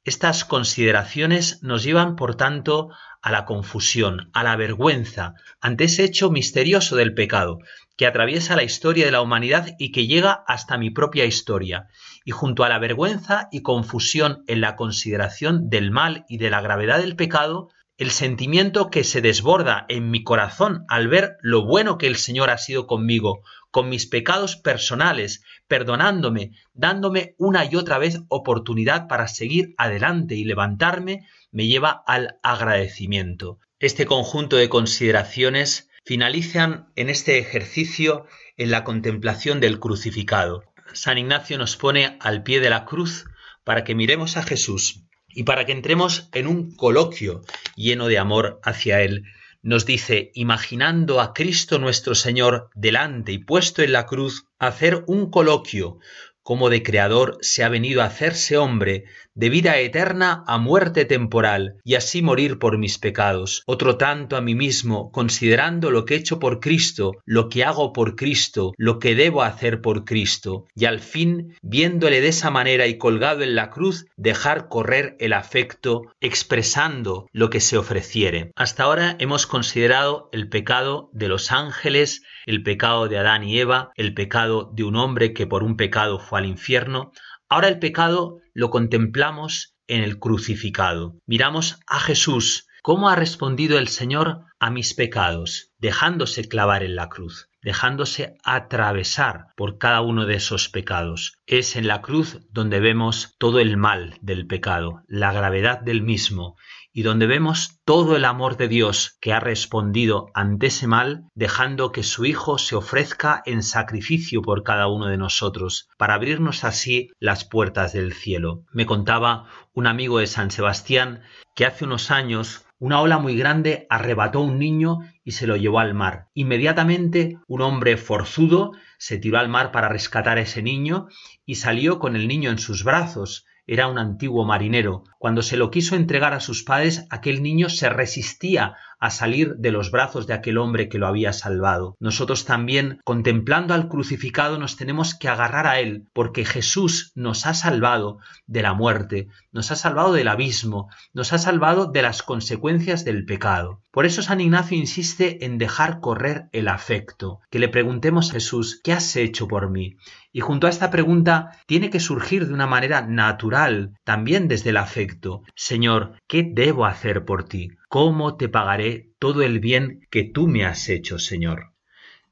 Estas 0.03 0.45
consideraciones 0.45 1.61
nos 1.63 1.83
llevan, 1.83 2.15
por 2.15 2.35
tanto, 2.35 2.89
a 3.27 3.31
la 3.31 3.43
confusión, 3.43 4.29
a 4.31 4.41
la 4.41 4.55
vergüenza, 4.55 5.33
ante 5.59 5.83
ese 5.83 6.05
hecho 6.05 6.31
misterioso 6.31 6.95
del 6.95 7.13
pecado, 7.13 7.59
que 7.97 8.07
atraviesa 8.07 8.55
la 8.55 8.63
historia 8.63 9.03
de 9.03 9.11
la 9.11 9.19
humanidad 9.19 9.75
y 9.77 9.91
que 9.91 10.07
llega 10.07 10.45
hasta 10.47 10.77
mi 10.77 10.91
propia 10.91 11.25
historia, 11.25 11.89
y 12.23 12.31
junto 12.31 12.63
a 12.63 12.69
la 12.69 12.79
vergüenza 12.79 13.49
y 13.51 13.63
confusión 13.63 14.45
en 14.47 14.61
la 14.61 14.77
consideración 14.77 15.69
del 15.69 15.91
mal 15.91 16.23
y 16.29 16.37
de 16.37 16.49
la 16.49 16.61
gravedad 16.61 16.99
del 16.99 17.17
pecado, 17.17 17.67
el 17.97 18.11
sentimiento 18.11 18.89
que 18.89 19.03
se 19.03 19.21
desborda 19.21 19.85
en 19.89 20.09
mi 20.09 20.23
corazón 20.23 20.85
al 20.87 21.09
ver 21.09 21.35
lo 21.41 21.65
bueno 21.65 21.97
que 21.97 22.07
el 22.07 22.15
Señor 22.15 22.49
ha 22.49 22.57
sido 22.57 22.87
conmigo, 22.87 23.41
con 23.71 23.89
mis 23.89 24.05
pecados 24.05 24.55
personales, 24.55 25.43
perdonándome, 25.67 26.51
dándome 26.73 27.35
una 27.37 27.65
y 27.65 27.75
otra 27.75 27.97
vez 27.97 28.21
oportunidad 28.29 29.07
para 29.07 29.27
seguir 29.27 29.73
adelante 29.77 30.35
y 30.35 30.45
levantarme, 30.45 31.27
me 31.51 31.67
lleva 31.67 32.03
al 32.05 32.39
agradecimiento. 32.43 33.59
Este 33.79 34.05
conjunto 34.05 34.55
de 34.57 34.69
consideraciones 34.69 35.89
finalizan 36.03 36.87
en 36.95 37.09
este 37.09 37.37
ejercicio 37.37 38.25
en 38.57 38.71
la 38.71 38.83
contemplación 38.83 39.59
del 39.59 39.79
crucificado. 39.79 40.63
San 40.93 41.17
Ignacio 41.17 41.57
nos 41.57 41.77
pone 41.77 42.17
al 42.21 42.43
pie 42.43 42.59
de 42.59 42.69
la 42.69 42.85
cruz 42.85 43.25
para 43.63 43.83
que 43.83 43.95
miremos 43.95 44.37
a 44.37 44.43
Jesús 44.43 45.03
y 45.27 45.43
para 45.43 45.65
que 45.65 45.73
entremos 45.73 46.29
en 46.33 46.47
un 46.47 46.75
coloquio 46.75 47.41
lleno 47.75 48.07
de 48.07 48.17
amor 48.17 48.59
hacia 48.63 49.01
Él. 49.01 49.25
Nos 49.61 49.85
dice, 49.85 50.31
imaginando 50.33 51.19
a 51.19 51.33
Cristo 51.33 51.77
nuestro 51.77 52.15
Señor 52.15 52.69
delante 52.73 53.33
y 53.33 53.39
puesto 53.39 53.81
en 53.81 53.91
la 53.91 54.05
cruz, 54.05 54.45
hacer 54.59 55.03
un 55.07 55.29
coloquio, 55.29 55.99
como 56.41 56.69
de 56.69 56.81
Creador 56.81 57.37
se 57.41 57.65
ha 57.65 57.69
venido 57.69 58.01
a 58.01 58.05
hacerse 58.05 58.57
hombre, 58.57 59.03
de 59.37 59.49
vida 59.49 59.77
eterna 59.77 60.43
a 60.47 60.57
muerte 60.57 61.05
temporal, 61.05 61.75
y 61.83 61.93
así 61.93 62.23
morir 62.23 62.57
por 62.57 62.79
mis 62.79 62.97
pecados. 62.97 63.61
Otro 63.67 63.95
tanto 63.95 64.35
a 64.35 64.41
mí 64.41 64.55
mismo, 64.55 65.11
considerando 65.11 65.91
lo 65.91 66.05
que 66.05 66.15
he 66.15 66.17
hecho 66.17 66.39
por 66.39 66.59
Cristo, 66.59 67.13
lo 67.23 67.47
que 67.47 67.63
hago 67.63 67.93
por 67.93 68.15
Cristo, 68.15 68.73
lo 68.77 68.97
que 68.97 69.13
debo 69.13 69.43
hacer 69.43 69.79
por 69.79 70.05
Cristo, 70.05 70.65
y 70.75 70.85
al 70.85 70.99
fin, 70.99 71.55
viéndole 71.61 72.19
de 72.19 72.29
esa 72.29 72.49
manera 72.49 72.87
y 72.87 72.97
colgado 72.97 73.43
en 73.43 73.53
la 73.53 73.69
cruz, 73.69 74.07
dejar 74.15 74.69
correr 74.69 75.15
el 75.19 75.33
afecto, 75.33 76.01
expresando 76.19 77.27
lo 77.31 77.51
que 77.51 77.59
se 77.59 77.77
ofreciere. 77.77 78.51
Hasta 78.55 78.85
ahora 78.85 79.17
hemos 79.19 79.45
considerado 79.45 80.29
el 80.31 80.49
pecado 80.49 81.11
de 81.13 81.27
los 81.27 81.51
ángeles, 81.51 82.23
el 82.47 82.63
pecado 82.63 83.07
de 83.07 83.19
Adán 83.19 83.43
y 83.43 83.59
Eva, 83.59 83.91
el 83.95 84.15
pecado 84.15 84.71
de 84.73 84.83
un 84.83 84.95
hombre 84.95 85.33
que 85.33 85.45
por 85.45 85.61
un 85.61 85.77
pecado 85.77 86.17
fue 86.17 86.39
al 86.39 86.47
infierno, 86.47 87.11
ahora 87.49 87.67
el 87.67 87.77
pecado 87.77 88.39
lo 88.57 88.71
contemplamos 88.71 89.75
en 89.85 90.01
el 90.01 90.17
crucificado. 90.17 91.21
Miramos 91.27 91.79
a 91.85 91.99
Jesús, 91.99 92.67
cómo 92.81 93.07
ha 93.07 93.15
respondido 93.15 93.77
el 93.77 93.87
Señor 93.87 94.45
a 94.59 94.71
mis 94.71 94.95
pecados, 94.95 95.73
dejándose 95.77 96.47
clavar 96.47 96.81
en 96.81 96.95
la 96.95 97.07
cruz, 97.07 97.51
dejándose 97.67 98.37
atravesar 98.45 99.47
por 99.57 99.77
cada 99.77 99.99
uno 99.99 100.25
de 100.25 100.35
esos 100.35 100.69
pecados. 100.69 101.33
Es 101.47 101.75
en 101.75 101.85
la 101.85 102.01
cruz 102.01 102.39
donde 102.49 102.79
vemos 102.79 103.35
todo 103.39 103.59
el 103.59 103.75
mal 103.75 104.17
del 104.21 104.47
pecado, 104.47 105.03
la 105.09 105.33
gravedad 105.33 105.81
del 105.81 106.01
mismo, 106.01 106.55
y 106.93 107.01
donde 107.01 107.27
vemos 107.27 107.81
todo 107.83 108.15
el 108.15 108.23
amor 108.23 108.55
de 108.55 108.69
Dios 108.69 109.17
que 109.19 109.33
ha 109.33 109.41
respondido 109.41 110.31
ante 110.33 110.67
ese 110.67 110.87
mal, 110.87 111.25
dejando 111.35 111.91
que 111.91 112.03
su 112.03 112.25
Hijo 112.25 112.57
se 112.57 112.77
ofrezca 112.77 113.43
en 113.45 113.61
sacrificio 113.63 114.41
por 114.41 114.63
cada 114.63 114.87
uno 114.87 115.07
de 115.07 115.17
nosotros, 115.17 115.89
para 115.97 116.13
abrirnos 116.13 116.63
así 116.63 117.09
las 117.19 117.43
puertas 117.43 117.91
del 117.91 118.13
cielo. 118.13 118.63
Me 118.71 118.85
contaba 118.85 119.43
un 119.73 119.87
amigo 119.87 120.19
de 120.19 120.27
San 120.27 120.51
Sebastián 120.51 121.21
que 121.53 121.65
hace 121.65 121.83
unos 121.83 122.11
años 122.11 122.66
una 122.79 123.01
ola 123.01 123.17
muy 123.17 123.35
grande 123.35 123.87
arrebató 123.89 124.41
un 124.41 124.59
niño 124.59 124.99
y 125.23 125.31
se 125.31 125.47
lo 125.47 125.55
llevó 125.55 125.79
al 125.79 125.93
mar. 125.93 126.27
Inmediatamente 126.33 127.37
un 127.47 127.61
hombre 127.61 127.97
forzudo 127.97 128.73
se 128.97 129.17
tiró 129.17 129.39
al 129.39 129.49
mar 129.49 129.71
para 129.71 129.89
rescatar 129.89 130.37
a 130.37 130.41
ese 130.41 130.61
niño 130.61 131.07
y 131.45 131.55
salió 131.55 131.99
con 131.99 132.15
el 132.15 132.27
niño 132.27 132.51
en 132.51 132.59
sus 132.59 132.83
brazos 132.83 133.45
era 133.67 133.87
un 133.87 133.99
antiguo 133.99 134.45
marinero. 134.45 135.03
Cuando 135.19 135.41
se 135.41 135.57
lo 135.57 135.69
quiso 135.69 135.97
entregar 135.97 136.33
a 136.33 136.39
sus 136.39 136.63
padres, 136.63 137.05
aquel 137.09 137.43
niño 137.43 137.67
se 137.67 137.89
resistía 137.89 138.75
a 138.99 139.09
salir 139.09 139.55
de 139.57 139.71
los 139.71 139.91
brazos 139.91 140.27
de 140.27 140.33
aquel 140.33 140.57
hombre 140.57 140.89
que 140.89 140.97
lo 140.97 141.07
había 141.07 141.33
salvado. 141.33 141.95
Nosotros 141.99 142.45
también, 142.45 142.99
contemplando 143.03 143.73
al 143.73 143.87
crucificado, 143.87 144.57
nos 144.57 144.77
tenemos 144.77 145.15
que 145.15 145.29
agarrar 145.29 145.67
a 145.67 145.79
él, 145.79 146.07
porque 146.13 146.45
Jesús 146.45 147.11
nos 147.15 147.45
ha 147.45 147.53
salvado 147.53 148.19
de 148.45 148.61
la 148.61 148.73
muerte, 148.73 149.27
nos 149.51 149.71
ha 149.71 149.75
salvado 149.75 150.13
del 150.13 150.27
abismo, 150.27 150.89
nos 151.13 151.33
ha 151.33 151.37
salvado 151.37 151.85
de 151.85 152.01
las 152.01 152.23
consecuencias 152.23 153.05
del 153.05 153.25
pecado. 153.25 153.81
Por 153.91 154.05
eso 154.05 154.21
San 154.21 154.41
Ignacio 154.41 154.77
insiste 154.77 155.45
en 155.45 155.57
dejar 155.57 155.99
correr 155.99 156.49
el 156.51 156.67
afecto, 156.67 157.39
que 157.49 157.59
le 157.59 157.69
preguntemos 157.69 158.29
a 158.29 158.33
Jesús, 158.33 158.81
¿qué 158.83 158.93
has 158.93 159.15
hecho 159.15 159.47
por 159.47 159.69
mí? 159.69 159.97
Y 160.31 160.41
junto 160.41 160.67
a 160.67 160.69
esta 160.69 160.91
pregunta 160.91 161.51
tiene 161.65 161.89
que 161.89 161.99
surgir 161.99 162.47
de 162.47 162.53
una 162.53 162.67
manera 162.67 163.01
natural, 163.01 163.93
también 164.03 164.47
desde 164.47 164.69
el 164.69 164.77
afecto, 164.77 165.41
Señor, 165.55 166.13
¿qué 166.27 166.43
debo 166.43 166.85
hacer 166.85 167.25
por 167.25 167.45
ti? 167.45 167.76
¿Cómo 167.89 168.35
te 168.35 168.49
pagaré 168.49 169.13
todo 169.17 169.43
el 169.43 169.61
bien 169.61 170.05
que 170.11 170.23
tú 170.23 170.47
me 170.47 170.65
has 170.65 170.89
hecho, 170.89 171.19
Señor? 171.19 171.73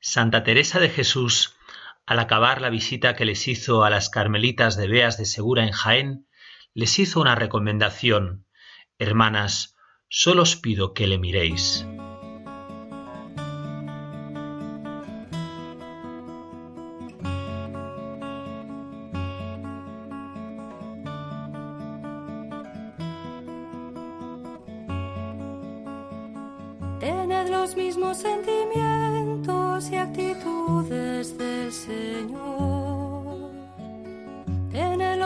Santa 0.01 0.43
Teresa 0.43 0.81
de 0.81 0.89
Jesús, 0.89 1.55
al 2.05 2.19
acabar 2.19 2.59
la 2.59 2.69
visita 2.69 3.15
que 3.15 3.23
les 3.23 3.47
hizo 3.47 3.85
a 3.85 3.89
las 3.89 4.09
Carmelitas 4.09 4.75
de 4.75 4.89
Beas 4.89 5.17
de 5.17 5.25
Segura 5.25 5.63
en 5.63 5.71
Jaén, 5.71 6.27
les 6.73 6.99
hizo 6.99 7.21
una 7.21 7.35
recomendación. 7.35 8.45
Hermanas, 8.99 9.77
solo 10.09 10.41
os 10.41 10.57
pido 10.57 10.93
que 10.93 11.07
le 11.07 11.19
miréis. 11.19 11.87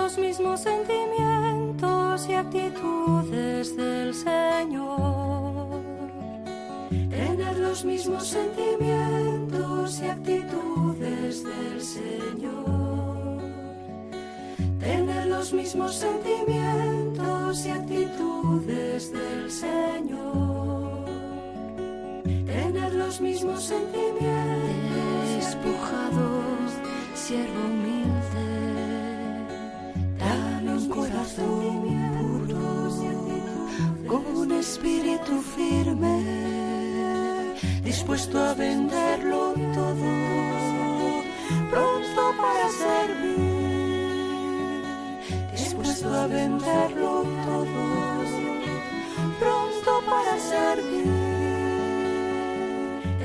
Los 0.10 0.18
mismos 0.18 0.62
sentimientos 0.62 2.28
y 2.28 2.34
actitudes 2.34 3.78
del 3.78 4.16
Señor. 4.16 5.84
Tener 6.90 7.60
los 7.60 7.86
mismos 7.86 8.28
sentimientos 8.28 10.02
y 10.02 10.06
actitudes 10.08 11.44
del 11.44 11.82
Señor. 11.82 13.38
Tener 14.80 15.28
los 15.28 15.54
mismos 15.54 15.94
sentimientos 15.94 17.66
y 17.68 17.70
actitudes 17.70 19.12
del 19.12 19.52
Señor. 19.52 21.06
Tener 22.48 22.96
los 22.96 23.22
mismos 23.22 23.64
sentimientos. 23.64 25.36
Despojado, 25.36 26.42
siervo 27.14 27.66
humilde. 27.68 27.99
Un 30.90 30.96
corazón 30.96 31.86
puro, 32.18 32.66
con 34.08 34.52
espíritu 34.54 35.40
firme, 35.56 36.18
dispuesto 37.84 38.40
a 38.40 38.56
venderlo 38.56 39.54
todo, 39.76 40.12
pronto 41.70 42.22
para 42.42 42.70
servir, 42.70 43.38
dispuesto 45.52 46.10
a 46.12 46.26
venderlo 46.26 47.24
todo, 47.46 47.84
pronto 49.40 49.92
para 50.10 50.40
servir, 50.40 51.06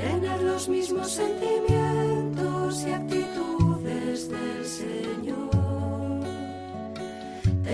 tener 0.03 0.39
los 0.43 0.69
mismos 0.69 1.09
sentimientos 1.09 2.85
y 2.85 2.91
actitudes 2.91 4.29
del 4.29 4.65
Señor, 4.65 5.24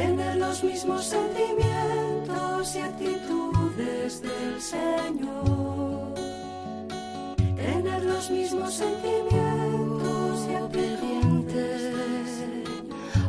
tener 0.01 0.35
los 0.37 0.63
mismos 0.63 1.03
sentimientos 1.05 2.75
y 2.75 2.79
actitudes 2.79 4.21
del 4.21 4.59
Señor, 4.59 6.15
tener 7.55 8.03
los 8.03 8.29
mismos 8.31 8.73
sentimientos 8.73 10.47
y 10.49 10.55
obedientes 10.55 11.81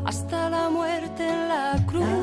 hasta 0.04 0.48
la 0.48 0.70
muerte 0.70 1.22
en 1.28 1.48
la 1.48 1.84
cruz. 1.86 2.21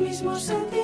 Mismos 0.00 0.42
sentimientos 0.42 0.79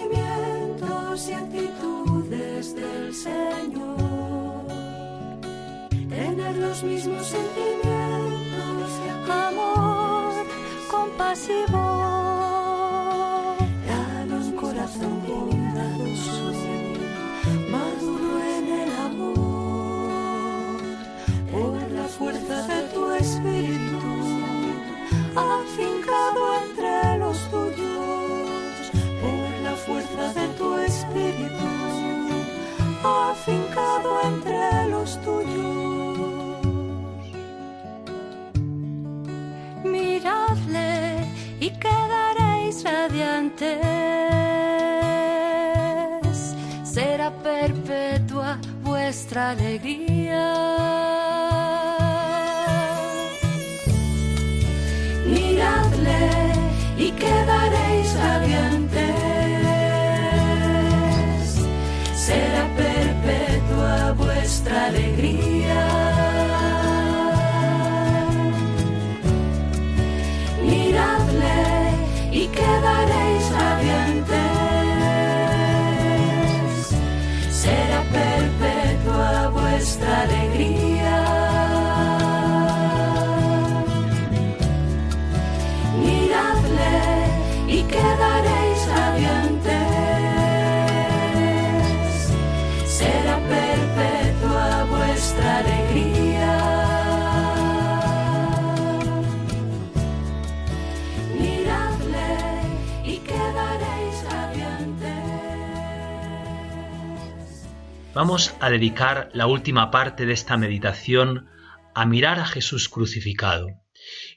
Vamos 108.16 108.54
a 108.60 108.70
dedicar 108.70 109.28
la 109.34 109.46
última 109.46 109.90
parte 109.90 110.24
de 110.24 110.32
esta 110.32 110.56
meditación 110.56 111.50
a 111.94 112.06
mirar 112.06 112.40
a 112.40 112.46
Jesús 112.46 112.88
crucificado. 112.88 113.68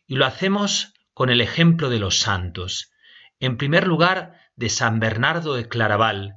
Y 0.06 0.16
lo 0.16 0.26
hacemos 0.26 0.94
con 1.14 1.30
el 1.30 1.40
ejemplo 1.40 1.90
de 1.90 1.98
los 1.98 2.20
santos. 2.20 2.92
En 3.40 3.56
primer 3.56 3.88
lugar, 3.88 4.34
de 4.58 4.68
San 4.68 5.00
Bernardo 5.00 5.54
de 5.54 5.70
Claraval, 5.70 6.34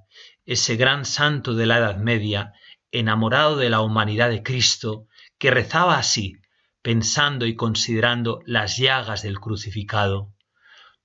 ese 0.46 0.76
gran 0.76 1.04
santo 1.04 1.54
de 1.54 1.66
la 1.66 1.78
Edad 1.78 1.96
Media, 1.96 2.52
enamorado 2.92 3.56
de 3.56 3.70
la 3.70 3.80
humanidad 3.80 4.30
de 4.30 4.44
Cristo, 4.44 5.08
que 5.36 5.50
rezaba 5.50 5.98
así, 5.98 6.34
pensando 6.80 7.44
y 7.46 7.56
considerando 7.56 8.38
las 8.46 8.76
llagas 8.76 9.22
del 9.22 9.40
crucificado. 9.40 10.32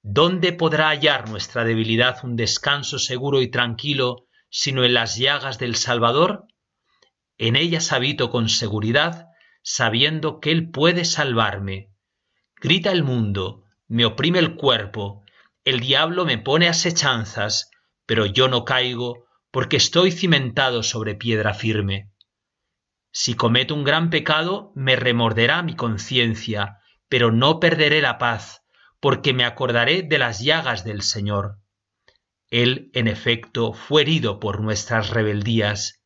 ¿Dónde 0.04 0.54
podrá 0.54 0.90
hallar 0.90 1.30
nuestra 1.30 1.64
debilidad 1.64 2.24
un 2.24 2.36
descanso 2.36 3.00
seguro 3.00 3.42
y 3.42 3.50
tranquilo 3.50 4.27
sino 4.50 4.84
en 4.84 4.94
las 4.94 5.18
llagas 5.18 5.60
del 5.60 5.76
Salvador? 5.76 6.46
En 7.38 7.56
ellas 7.56 7.92
habito 7.92 8.30
con 8.30 8.50
seguridad, 8.50 9.28
sabiendo 9.62 10.40
que 10.40 10.52
Él 10.52 10.72
puede 10.72 11.06
salvarme. 11.06 11.92
Grita 12.56 12.92
el 12.92 13.04
mundo, 13.04 13.64
me 13.88 14.06
oprime 14.06 14.40
el 14.40 14.56
cuerpo, 14.56 15.24
el 15.64 15.80
diablo 15.80 16.26
me 16.26 16.38
pone 16.38 16.68
asechanzas, 16.68 17.70
pero 18.06 18.26
yo 18.26 18.48
no 18.48 18.66
caigo 18.66 19.28
porque 19.52 19.78
estoy 19.78 20.12
cimentado 20.12 20.84
sobre 20.84 21.16
piedra 21.16 21.54
firme. 21.54 22.12
Si 23.12 23.36
cometo 23.36 23.74
un 23.74 23.84
gran 23.84 24.10
pecado, 24.10 24.72
me 24.76 24.96
remorderá 24.96 25.64
mi 25.64 25.76
conciencia, 25.76 26.80
pero 27.10 27.32
no 27.32 27.60
perderé 27.60 28.02
la 28.02 28.18
paz, 28.18 28.64
porque 29.00 29.34
me 29.34 29.46
acordaré 29.46 30.04
de 30.04 30.18
las 30.18 30.40
llagas 30.40 30.84
del 30.84 31.02
Señor. 31.02 31.60
Él, 32.50 32.90
en 32.94 33.08
efecto, 33.08 33.74
fue 33.74 34.04
herido 34.04 34.40
por 34.40 34.62
nuestras 34.62 35.10
rebeldías. 35.10 36.04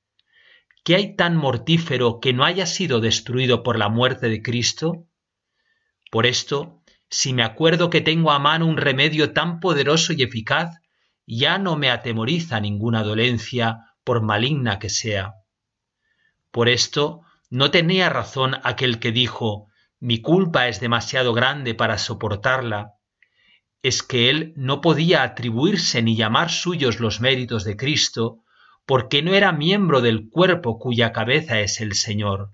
¿Qué 0.83 0.95
hay 0.95 1.15
tan 1.15 1.35
mortífero 1.35 2.19
que 2.19 2.33
no 2.33 2.43
haya 2.43 2.65
sido 2.65 2.99
destruido 2.99 3.61
por 3.61 3.77
la 3.77 3.89
muerte 3.89 4.29
de 4.29 4.41
Cristo? 4.41 5.07
Por 6.09 6.25
esto, 6.25 6.81
si 7.09 7.33
me 7.33 7.43
acuerdo 7.43 7.89
que 7.89 8.01
tengo 8.01 8.31
a 8.31 8.39
mano 8.39 8.65
un 8.65 8.77
remedio 8.77 9.33
tan 9.33 9.59
poderoso 9.59 10.13
y 10.13 10.23
eficaz, 10.23 10.79
ya 11.27 11.59
no 11.59 11.77
me 11.77 11.91
atemoriza 11.91 12.59
ninguna 12.59 13.03
dolencia, 13.03 13.79
por 14.03 14.21
maligna 14.21 14.79
que 14.79 14.89
sea. 14.89 15.35
Por 16.51 16.67
esto, 16.67 17.21
no 17.49 17.69
tenía 17.69 18.09
razón 18.09 18.55
aquel 18.63 18.99
que 18.99 19.11
dijo, 19.11 19.67
mi 19.99 20.21
culpa 20.21 20.67
es 20.67 20.79
demasiado 20.79 21.33
grande 21.33 21.75
para 21.75 21.97
soportarla. 21.97 22.93
Es 23.81 24.03
que 24.03 24.29
él 24.29 24.53
no 24.55 24.81
podía 24.81 25.23
atribuirse 25.23 26.01
ni 26.01 26.15
llamar 26.15 26.51
suyos 26.51 26.99
los 26.99 27.19
méritos 27.19 27.63
de 27.63 27.75
Cristo, 27.75 28.43
porque 28.85 29.21
no 29.21 29.33
era 29.33 29.51
miembro 29.51 30.01
del 30.01 30.29
cuerpo 30.29 30.77
cuya 30.77 31.11
cabeza 31.11 31.59
es 31.59 31.81
el 31.81 31.93
Señor. 31.93 32.53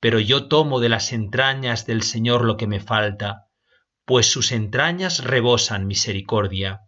Pero 0.00 0.18
yo 0.18 0.48
tomo 0.48 0.80
de 0.80 0.88
las 0.88 1.12
entrañas 1.12 1.86
del 1.86 2.02
Señor 2.02 2.44
lo 2.44 2.56
que 2.56 2.66
me 2.66 2.80
falta, 2.80 3.48
pues 4.04 4.26
sus 4.26 4.52
entrañas 4.52 5.22
rebosan 5.24 5.86
misericordia. 5.86 6.82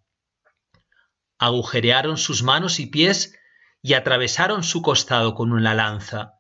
Agujerearon 1.39 2.19
sus 2.19 2.43
manos 2.43 2.81
y 2.81 2.87
pies 2.87 3.37
y 3.83 3.95
atravesaron 3.95 4.63
su 4.63 4.83
costado 4.83 5.35
con 5.35 5.53
una 5.53 5.75
lanza, 5.75 6.35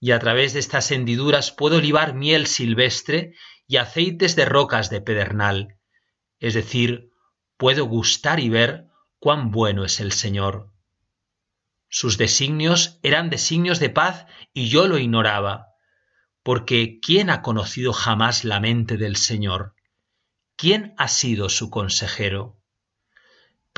y 0.00 0.12
a 0.12 0.18
través 0.18 0.52
de 0.52 0.60
estas 0.60 0.90
hendiduras 0.90 1.50
puedo 1.50 1.80
libar 1.80 2.14
miel 2.14 2.46
silvestre 2.46 3.34
y 3.66 3.76
aceites 3.76 4.36
de 4.36 4.44
rocas 4.44 4.90
de 4.90 5.00
pedernal, 5.00 5.77
es 6.40 6.54
decir, 6.54 7.10
puedo 7.56 7.86
gustar 7.86 8.40
y 8.40 8.48
ver 8.48 8.88
cuán 9.18 9.50
bueno 9.50 9.84
es 9.84 10.00
el 10.00 10.12
Señor. 10.12 10.72
Sus 11.88 12.18
designios 12.18 12.98
eran 13.02 13.30
designios 13.30 13.80
de 13.80 13.90
paz 13.90 14.26
y 14.52 14.68
yo 14.68 14.86
lo 14.86 14.98
ignoraba, 14.98 15.68
porque 16.42 17.00
¿quién 17.00 17.30
ha 17.30 17.42
conocido 17.42 17.92
jamás 17.92 18.44
la 18.44 18.60
mente 18.60 18.96
del 18.96 19.16
Señor? 19.16 19.74
¿Quién 20.56 20.94
ha 20.98 21.08
sido 21.08 21.48
su 21.48 21.70
consejero? 21.70 22.58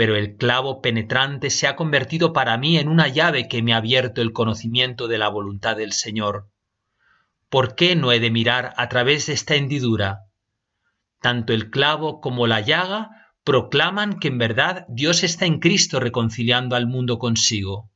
pero 0.00 0.16
el 0.16 0.38
clavo 0.38 0.80
penetrante 0.80 1.50
se 1.50 1.66
ha 1.66 1.76
convertido 1.76 2.32
para 2.32 2.56
mí 2.56 2.78
en 2.78 2.88
una 2.88 3.06
llave 3.06 3.48
que 3.48 3.62
me 3.62 3.74
ha 3.74 3.76
abierto 3.76 4.22
el 4.22 4.32
conocimiento 4.32 5.08
de 5.08 5.18
la 5.18 5.28
voluntad 5.28 5.76
del 5.76 5.92
Señor. 5.92 6.48
¿Por 7.50 7.74
qué 7.74 7.96
no 7.96 8.10
he 8.10 8.18
de 8.18 8.30
mirar 8.30 8.72
a 8.78 8.88
través 8.88 9.26
de 9.26 9.34
esta 9.34 9.56
hendidura? 9.56 10.29
Tanto 11.20 11.52
el 11.52 11.70
clavo 11.70 12.20
como 12.20 12.46
la 12.46 12.60
llaga 12.60 13.10
proclaman 13.44 14.18
que 14.18 14.28
en 14.28 14.38
verdad 14.38 14.86
Dios 14.88 15.22
está 15.22 15.46
en 15.46 15.60
Cristo 15.60 16.00
reconciliando 16.00 16.76
al 16.76 16.86
mundo 16.86 17.18
consigo. 17.18 17.90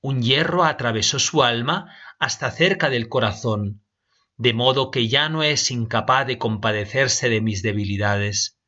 Un 0.00 0.22
hierro 0.22 0.64
atravesó 0.64 1.18
su 1.18 1.42
alma 1.42 1.92
hasta 2.18 2.50
cerca 2.50 2.90
del 2.90 3.08
corazón, 3.08 3.84
de 4.36 4.52
modo 4.52 4.90
que 4.90 5.08
ya 5.08 5.28
no 5.28 5.42
es 5.42 5.70
incapaz 5.70 6.26
de 6.26 6.38
compadecerse 6.38 7.28
de 7.28 7.40
mis 7.40 7.62
debilidades 7.62 8.58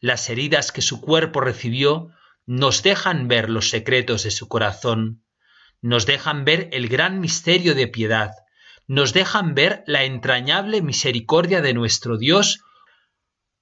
las 0.00 0.30
heridas 0.30 0.72
que 0.72 0.80
su 0.80 1.00
cuerpo 1.00 1.40
recibió 1.40 2.10
nos 2.46 2.82
dejan 2.82 3.28
ver 3.28 3.50
los 3.50 3.68
secretos 3.68 4.24
de 4.24 4.30
su 4.30 4.48
corazón, 4.48 5.24
nos 5.82 6.06
dejan 6.06 6.44
ver 6.44 6.68
el 6.72 6.88
gran 6.88 7.20
misterio 7.20 7.74
de 7.74 7.86
piedad, 7.86 8.30
nos 8.90 9.12
dejan 9.12 9.54
ver 9.54 9.84
la 9.86 10.02
entrañable 10.02 10.82
misericordia 10.82 11.60
de 11.60 11.74
nuestro 11.74 12.18
Dios 12.18 12.64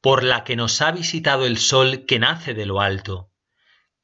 por 0.00 0.24
la 0.24 0.42
que 0.42 0.56
nos 0.56 0.80
ha 0.80 0.90
visitado 0.90 1.44
el 1.44 1.58
sol 1.58 2.06
que 2.06 2.18
nace 2.18 2.54
de 2.54 2.64
lo 2.64 2.80
alto. 2.80 3.30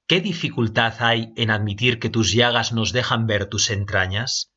¿Qué 0.07 0.21
dificultad 0.21 0.97
hay 0.99 1.33
en 1.37 1.51
admitir 1.51 1.99
que 1.99 2.11
tus 2.11 2.35
llagas 2.35 2.75
nos 2.75 2.93
dejan 2.93 3.27
ver 3.27 3.47
tus 3.47 3.71
entrañas? 3.71 4.53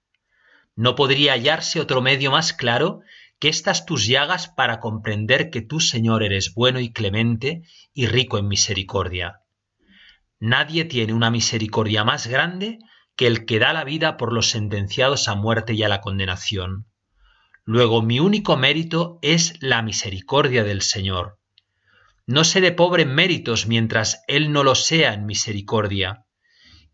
¿No 0.76 0.96
podría 0.96 1.32
hallarse 1.32 1.80
otro 1.80 2.02
medio 2.02 2.32
más 2.32 2.52
claro 2.52 3.00
que 3.40 3.48
estas 3.48 3.86
tus 3.86 4.06
llagas 4.06 4.50
para 4.50 4.82
comprender 4.82 5.50
que 5.50 5.62
tú, 5.62 5.80
Señor, 5.80 6.22
eres 6.22 6.54
bueno 6.54 6.82
y 6.82 6.92
clemente 6.92 7.62
y 7.94 8.08
rico 8.08 8.40
en 8.40 8.50
misericordia. 8.50 9.40
Nadie 10.38 10.84
tiene 10.84 11.14
una 11.14 11.32
misericordia 11.32 12.04
más 12.04 12.28
grande 12.28 12.80
que 13.18 13.28
el 13.28 13.46
que 13.46 13.60
da 13.60 13.74
la 13.74 13.84
vida 13.84 14.16
por 14.16 14.32
los 14.32 14.50
sentenciados 14.50 15.28
a 15.28 15.36
muerte 15.36 15.74
y 15.74 15.84
a 15.84 15.90
la 15.90 16.00
condenación. 16.00 16.86
Luego 17.66 18.02
mi 18.02 18.22
único 18.22 18.56
mérito 18.56 19.20
es 19.22 19.56
la 19.60 19.82
misericordia 19.82 20.64
del 20.64 20.82
Señor. 20.82 21.40
No 22.26 22.46
seré 22.46 22.72
pobre 22.72 23.04
en 23.04 23.14
méritos 23.14 23.68
mientras 23.68 24.24
Él 24.28 24.54
no 24.54 24.64
lo 24.64 24.76
sea 24.76 25.14
en 25.14 25.26
misericordia. 25.26 26.26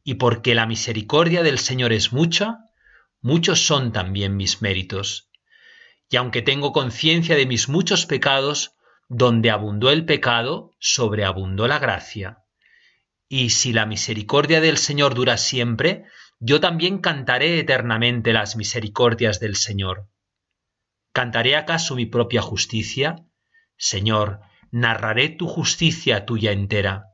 Y 0.04 0.16
porque 0.16 0.56
la 0.56 0.66
misericordia 0.66 1.44
del 1.44 1.60
Señor 1.60 1.94
es 1.94 2.12
mucha, 2.12 2.58
muchos 3.22 3.66
son 3.66 3.92
también 3.92 4.36
mis 4.36 4.64
méritos 4.64 5.30
y 6.14 6.16
aunque 6.18 6.44
tengo 6.44 6.74
conciencia 6.74 7.36
de 7.36 7.48
mis 7.48 7.70
muchos 7.70 8.06
pecados, 8.06 8.76
donde 9.10 9.50
abundó 9.50 9.90
el 9.90 10.06
pecado, 10.06 10.70
sobreabundó 10.78 11.68
la 11.68 11.80
gracia. 11.80 12.43
Y 13.36 13.50
si 13.50 13.74
la 13.74 13.88
misericordia 13.88 14.62
del 14.62 14.78
Señor 14.78 15.16
dura 15.16 15.38
siempre, 15.38 16.06
yo 16.40 16.60
también 16.60 17.00
cantaré 17.00 17.58
eternamente 17.58 18.32
las 18.32 18.56
misericordias 18.56 19.40
del 19.40 19.56
Señor. 19.56 20.08
¿Cantaré 21.14 21.56
acaso 21.56 21.96
mi 21.96 22.06
propia 22.06 22.44
justicia? 22.44 23.26
Señor, 23.76 24.42
narraré 24.70 25.30
tu 25.30 25.48
justicia 25.48 26.28
tuya 26.28 26.52
entera. 26.52 27.06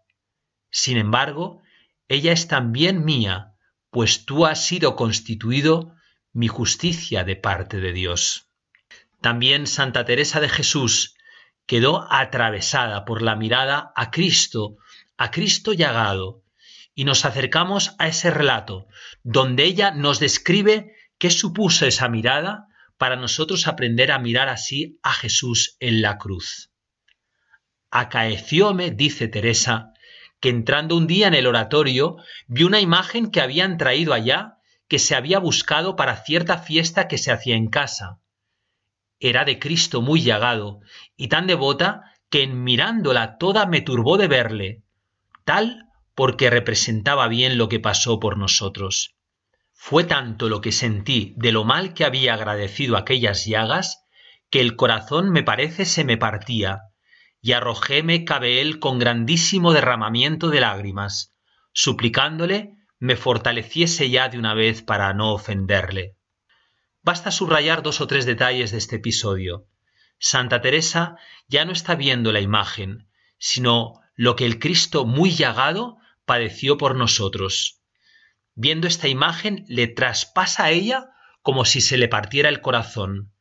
Sin 0.70 0.98
embargo, 0.98 1.62
ella 2.10 2.34
es 2.34 2.50
también 2.50 3.06
mía, 3.06 3.54
pues 3.90 4.26
tú 4.26 4.46
has 4.46 4.66
sido 4.66 4.98
constituido 4.98 5.96
mi 6.34 6.50
justicia 6.50 7.24
de 7.24 7.38
parte 7.38 7.80
de 7.80 7.94
Dios. 7.94 8.50
También 9.22 9.68
Santa 9.68 10.04
Teresa 10.04 10.42
de 10.42 10.50
Jesús 10.50 11.16
quedó 11.66 12.12
atravesada 12.12 13.06
por 13.06 13.22
la 13.22 13.38
mirada 13.38 13.94
a 13.96 14.12
Cristo, 14.12 14.76
a 15.20 15.30
Cristo 15.30 15.74
llagado, 15.74 16.44
y 16.96 17.04
nos 17.04 17.26
acercamos 17.26 17.94
a 18.00 18.08
ese 18.08 18.32
relato, 18.32 18.88
donde 19.22 19.66
ella 19.66 19.92
nos 19.92 20.20
describe 20.20 20.96
qué 21.20 21.30
supuso 21.30 21.86
esa 21.86 22.10
mirada 22.10 22.66
para 22.98 23.16
nosotros 23.16 23.68
aprender 23.68 24.12
a 24.12 24.18
mirar 24.18 24.50
así 24.50 24.98
a 25.04 25.14
Jesús 25.14 25.78
en 25.80 26.02
la 26.02 26.18
cruz. 26.18 26.72
Acaecióme, 27.92 28.90
dice 28.90 29.28
Teresa, 29.28 29.94
que 30.40 30.50
entrando 30.50 30.98
un 30.98 31.06
día 31.06 31.28
en 31.28 31.36
el 31.36 31.46
oratorio 31.46 32.18
vi 32.48 32.64
una 32.64 32.80
imagen 32.80 33.30
que 33.30 33.42
habían 33.42 33.78
traído 33.78 34.14
allá 34.14 34.56
que 34.88 34.98
se 34.98 35.14
había 35.14 35.38
buscado 35.38 35.96
para 35.96 36.24
cierta 36.24 36.58
fiesta 36.58 37.08
que 37.08 37.18
se 37.18 37.32
hacía 37.32 37.56
en 37.56 37.68
casa 37.68 38.20
era 39.20 39.44
de 39.44 39.60
Cristo 39.60 40.02
muy 40.02 40.22
llagado 40.22 40.80
y 41.18 41.28
tan 41.28 41.46
devota 41.46 42.04
que 42.30 42.44
en 42.44 42.64
mirándola 42.64 43.38
toda 43.38 43.66
me 43.66 43.82
turbó 43.82 44.18
de 44.18 44.28
verle, 44.28 44.84
tal 45.50 45.88
porque 46.14 46.52
representaba 46.52 47.28
bien 47.28 47.58
lo 47.58 47.70
que 47.70 47.80
pasó 47.80 48.20
por 48.20 48.38
nosotros. 48.38 49.16
Fue 49.74 50.04
tanto 50.04 50.48
lo 50.48 50.62
que 50.62 50.72
sentí 50.72 51.34
de 51.38 51.52
lo 51.52 51.64
mal 51.64 51.96
que 51.96 52.06
había 52.06 52.36
agradecido 52.36 52.96
aquellas 52.96 53.48
llagas, 53.48 54.06
que 54.52 54.62
el 54.62 54.76
corazón 54.76 55.32
me 55.32 55.42
parece 55.42 55.86
se 55.86 56.04
me 56.04 56.18
partía, 56.18 56.82
y 57.42 57.54
arrojóme 57.54 58.26
cabe 58.26 58.62
él 58.62 58.78
con 58.78 59.00
grandísimo 59.00 59.74
derramamiento 59.74 60.52
de 60.52 60.60
lágrimas, 60.62 61.34
suplicándole 61.74 62.76
me 63.00 63.16
fortaleciese 63.16 64.12
ya 64.12 64.30
de 64.30 64.38
una 64.38 64.54
vez 64.54 64.84
para 64.84 65.12
no 65.16 65.34
ofenderle. 65.34 66.16
Basta 67.02 67.32
subrayar 67.32 67.82
dos 67.82 68.02
o 68.02 68.06
tres 68.06 68.28
detalles 68.28 68.70
de 68.70 68.78
este 68.78 68.98
episodio. 68.98 69.66
Santa 70.20 70.62
Teresa 70.62 71.18
ya 71.48 71.66
no 71.66 71.72
está 71.72 71.96
viendo 71.96 72.32
la 72.32 72.40
imagen, 72.40 73.10
sino 73.40 74.00
lo 74.20 74.36
que 74.36 74.46
el 74.46 74.60
Cristo 74.60 75.06
muy 75.06 75.32
llagado 75.32 75.98
padeció 76.26 76.78
por 76.78 76.94
nosotros. 76.94 77.80
Viendo 78.54 78.86
esta 78.86 79.08
imagen 79.08 79.64
le 79.70 79.88
traspasa 79.88 80.66
a 80.66 80.72
ella 80.72 81.12
como 81.42 81.64
si 81.64 81.80
se 81.80 81.96
le 81.96 82.10
partiera 82.10 82.50
el 82.50 82.60
corazón. 82.60 83.32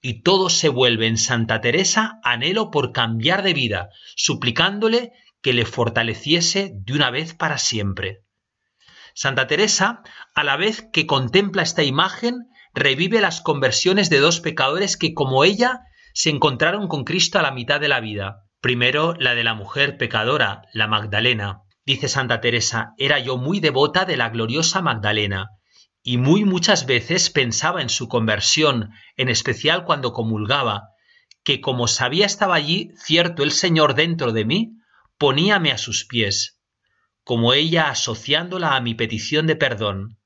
Y 0.00 0.22
todo 0.22 0.50
se 0.50 0.68
vuelve 0.68 1.06
en 1.06 1.16
Santa 1.16 1.60
Teresa 1.60 2.18
anhelo 2.24 2.72
por 2.72 2.90
cambiar 2.90 3.44
de 3.44 3.54
vida, 3.54 3.90
suplicándole 4.16 5.12
que 5.42 5.52
le 5.52 5.64
fortaleciese 5.64 6.72
de 6.74 6.92
una 6.92 7.12
vez 7.12 7.32
para 7.32 7.56
siempre. 7.56 8.24
Santa 9.14 9.46
Teresa, 9.46 10.02
a 10.34 10.42
la 10.42 10.56
vez 10.56 10.88
que 10.92 11.06
contempla 11.06 11.62
esta 11.62 11.84
imagen, 11.84 12.48
revive 12.74 13.20
las 13.20 13.40
conversiones 13.40 14.10
de 14.10 14.18
dos 14.18 14.40
pecadores 14.40 14.96
que, 14.96 15.14
como 15.14 15.44
ella, 15.44 15.82
se 16.14 16.30
encontraron 16.30 16.88
con 16.88 17.04
Cristo 17.04 17.38
a 17.38 17.42
la 17.42 17.52
mitad 17.52 17.78
de 17.78 17.86
la 17.86 18.00
vida. 18.00 18.45
Primero, 18.60 19.14
la 19.18 19.34
de 19.34 19.44
la 19.44 19.54
mujer 19.54 19.96
pecadora, 19.98 20.62
la 20.72 20.86
Magdalena. 20.86 21.62
Dice 21.84 22.08
Santa 22.08 22.40
Teresa, 22.40 22.94
era 22.98 23.18
yo 23.18 23.36
muy 23.36 23.60
devota 23.60 24.04
de 24.04 24.16
la 24.16 24.30
gloriosa 24.30 24.82
Magdalena, 24.82 25.50
y 26.02 26.18
muy 26.18 26.44
muchas 26.44 26.86
veces 26.86 27.30
pensaba 27.30 27.82
en 27.82 27.88
su 27.88 28.08
conversión, 28.08 28.90
en 29.16 29.28
especial 29.28 29.84
cuando 29.84 30.12
comulgaba, 30.12 30.88
que 31.44 31.60
como 31.60 31.86
sabía 31.86 32.26
estaba 32.26 32.56
allí 32.56 32.90
cierto 32.96 33.42
el 33.42 33.52
Señor 33.52 33.94
dentro 33.94 34.32
de 34.32 34.44
mí, 34.44 34.72
poníame 35.18 35.70
a 35.70 35.78
sus 35.78 36.04
pies, 36.04 36.58
como 37.22 37.52
ella 37.52 37.88
asociándola 37.88 38.74
a 38.74 38.80
mi 38.80 38.94
petición 38.94 39.46
de 39.46 39.56
perdón. 39.56 40.18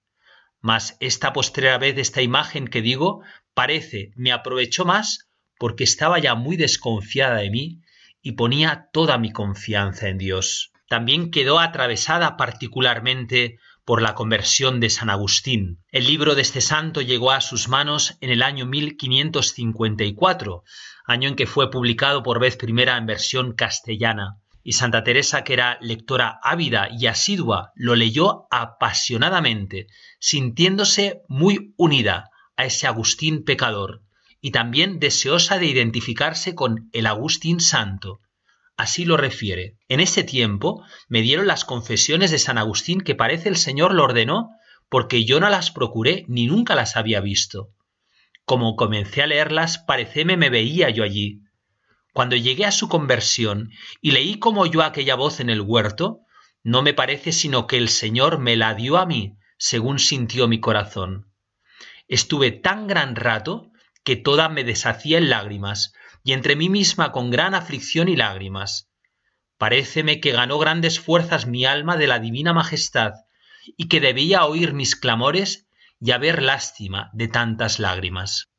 Mas 0.60 0.96
esta 1.00 1.32
postrera 1.32 1.78
vez 1.78 1.96
esta 1.98 2.22
imagen 2.22 2.68
que 2.68 2.82
digo 2.82 3.22
parece 3.54 4.12
me 4.16 4.32
aprovechó 4.32 4.84
más 4.84 5.30
porque 5.58 5.84
estaba 5.84 6.18
ya 6.18 6.34
muy 6.34 6.56
desconfiada 6.56 7.36
de 7.36 7.50
mí 7.50 7.80
y 8.22 8.32
ponía 8.32 8.88
toda 8.92 9.18
mi 9.18 9.32
confianza 9.32 10.08
en 10.08 10.18
Dios. 10.18 10.72
También 10.88 11.30
quedó 11.30 11.60
atravesada 11.60 12.36
particularmente 12.36 13.58
por 13.84 14.02
la 14.02 14.14
conversión 14.14 14.80
de 14.80 14.90
San 14.90 15.08
Agustín. 15.10 15.78
El 15.90 16.06
libro 16.06 16.34
de 16.34 16.42
este 16.42 16.60
santo 16.60 17.00
llegó 17.00 17.30
a 17.32 17.40
sus 17.40 17.68
manos 17.68 18.16
en 18.20 18.30
el 18.30 18.42
año 18.42 18.66
1554, 18.66 20.64
año 21.06 21.28
en 21.28 21.36
que 21.36 21.46
fue 21.46 21.70
publicado 21.70 22.22
por 22.22 22.40
vez 22.40 22.56
primera 22.56 22.96
en 22.96 23.06
versión 23.06 23.52
castellana. 23.52 24.36
Y 24.62 24.72
Santa 24.72 25.02
Teresa, 25.02 25.42
que 25.42 25.54
era 25.54 25.78
lectora 25.80 26.38
ávida 26.42 26.88
y 26.90 27.06
asidua, 27.06 27.72
lo 27.74 27.94
leyó 27.96 28.46
apasionadamente, 28.50 29.86
sintiéndose 30.18 31.22
muy 31.28 31.72
unida 31.76 32.30
a 32.56 32.66
ese 32.66 32.86
Agustín 32.86 33.44
pecador 33.44 34.02
y 34.40 34.50
también 34.50 34.98
deseosa 34.98 35.58
de 35.58 35.66
identificarse 35.66 36.54
con 36.54 36.88
el 36.92 37.06
Agustín 37.06 37.60
santo. 37.60 38.20
Así 38.76 39.04
lo 39.04 39.16
refiere. 39.16 39.76
En 39.88 40.00
ese 40.00 40.24
tiempo 40.24 40.82
me 41.08 41.20
dieron 41.20 41.46
las 41.46 41.64
confesiones 41.64 42.30
de 42.30 42.38
San 42.38 42.56
Agustín 42.56 43.02
que 43.02 43.14
parece 43.14 43.48
el 43.48 43.56
Señor 43.56 43.94
lo 43.94 44.04
ordenó 44.04 44.50
porque 44.88 45.24
yo 45.24 45.38
no 45.38 45.50
las 45.50 45.70
procuré 45.70 46.24
ni 46.28 46.46
nunca 46.46 46.74
las 46.74 46.96
había 46.96 47.20
visto. 47.20 47.68
Como 48.44 48.76
comencé 48.76 49.22
a 49.22 49.26
leerlas, 49.26 49.78
parecéme 49.78 50.36
me 50.36 50.50
veía 50.50 50.90
yo 50.90 51.04
allí. 51.04 51.42
Cuando 52.12 52.36
llegué 52.36 52.64
a 52.64 52.72
su 52.72 52.88
conversión 52.88 53.70
y 54.00 54.10
leí 54.10 54.38
como 54.38 54.66
yo 54.66 54.82
aquella 54.82 55.14
voz 55.14 55.40
en 55.40 55.50
el 55.50 55.60
huerto, 55.60 56.22
no 56.62 56.82
me 56.82 56.92
parece 56.94 57.32
sino 57.32 57.66
que 57.66 57.76
el 57.76 57.88
Señor 57.88 58.38
me 58.38 58.56
la 58.56 58.74
dio 58.74 58.96
a 58.96 59.06
mí, 59.06 59.36
según 59.58 59.98
sintió 59.98 60.48
mi 60.48 60.58
corazón. 60.58 61.30
Estuve 62.08 62.50
tan 62.50 62.86
gran 62.86 63.14
rato 63.14 63.70
que 64.04 64.16
toda 64.16 64.48
me 64.48 64.64
deshacía 64.64 65.18
en 65.18 65.30
lágrimas, 65.30 65.92
y 66.22 66.32
entre 66.32 66.56
mí 66.56 66.68
misma 66.68 67.12
con 67.12 67.30
gran 67.30 67.54
aflicción 67.54 68.08
y 68.08 68.16
lágrimas. 68.16 68.90
Paréceme 69.58 70.20
que 70.20 70.32
ganó 70.32 70.58
grandes 70.58 71.00
fuerzas 71.00 71.46
mi 71.46 71.64
alma 71.64 71.96
de 71.96 72.06
la 72.06 72.18
divina 72.18 72.52
majestad, 72.52 73.12
y 73.76 73.88
que 73.88 74.00
debía 74.00 74.44
oír 74.44 74.72
mis 74.72 74.96
clamores 74.96 75.66
y 76.00 76.12
haber 76.12 76.42
lástima 76.42 77.10
de 77.12 77.28
tantas 77.28 77.78
lágrimas. 77.78 78.50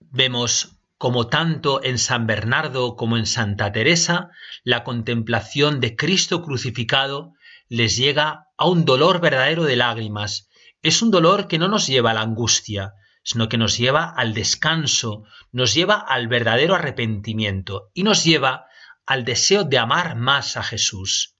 Vemos 0.00 0.78
como 0.98 1.28
tanto 1.28 1.82
en 1.84 1.96
San 1.96 2.26
Bernardo 2.26 2.96
como 2.96 3.16
en 3.16 3.26
Santa 3.26 3.70
Teresa, 3.70 4.30
la 4.64 4.82
contemplación 4.82 5.78
de 5.78 5.94
Cristo 5.94 6.42
crucificado 6.42 7.34
les 7.68 7.96
llega 7.96 8.48
a 8.56 8.66
un 8.66 8.84
dolor 8.84 9.20
verdadero 9.20 9.62
de 9.64 9.76
lágrimas. 9.76 10.48
Es 10.82 11.00
un 11.00 11.12
dolor 11.12 11.46
que 11.46 11.58
no 11.58 11.68
nos 11.68 11.86
lleva 11.86 12.10
a 12.10 12.14
la 12.14 12.22
angustia, 12.22 12.94
sino 13.28 13.50
que 13.50 13.58
nos 13.58 13.76
lleva 13.76 14.08
al 14.08 14.32
descanso, 14.32 15.24
nos 15.52 15.74
lleva 15.74 15.96
al 15.96 16.28
verdadero 16.28 16.74
arrepentimiento 16.74 17.90
y 17.92 18.02
nos 18.02 18.24
lleva 18.24 18.64
al 19.04 19.26
deseo 19.26 19.64
de 19.64 19.76
amar 19.76 20.16
más 20.16 20.56
a 20.56 20.62
Jesús. 20.62 21.36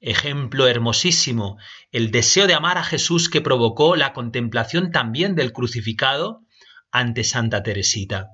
Ejemplo 0.00 0.66
hermosísimo, 0.66 1.58
el 1.92 2.10
deseo 2.10 2.46
de 2.46 2.54
amar 2.54 2.78
a 2.78 2.84
Jesús 2.84 3.28
que 3.28 3.42
provocó 3.42 3.96
la 3.96 4.14
contemplación 4.14 4.90
también 4.90 5.34
del 5.34 5.52
crucificado 5.52 6.40
ante 6.90 7.22
Santa 7.22 7.62
Teresita. 7.62 8.28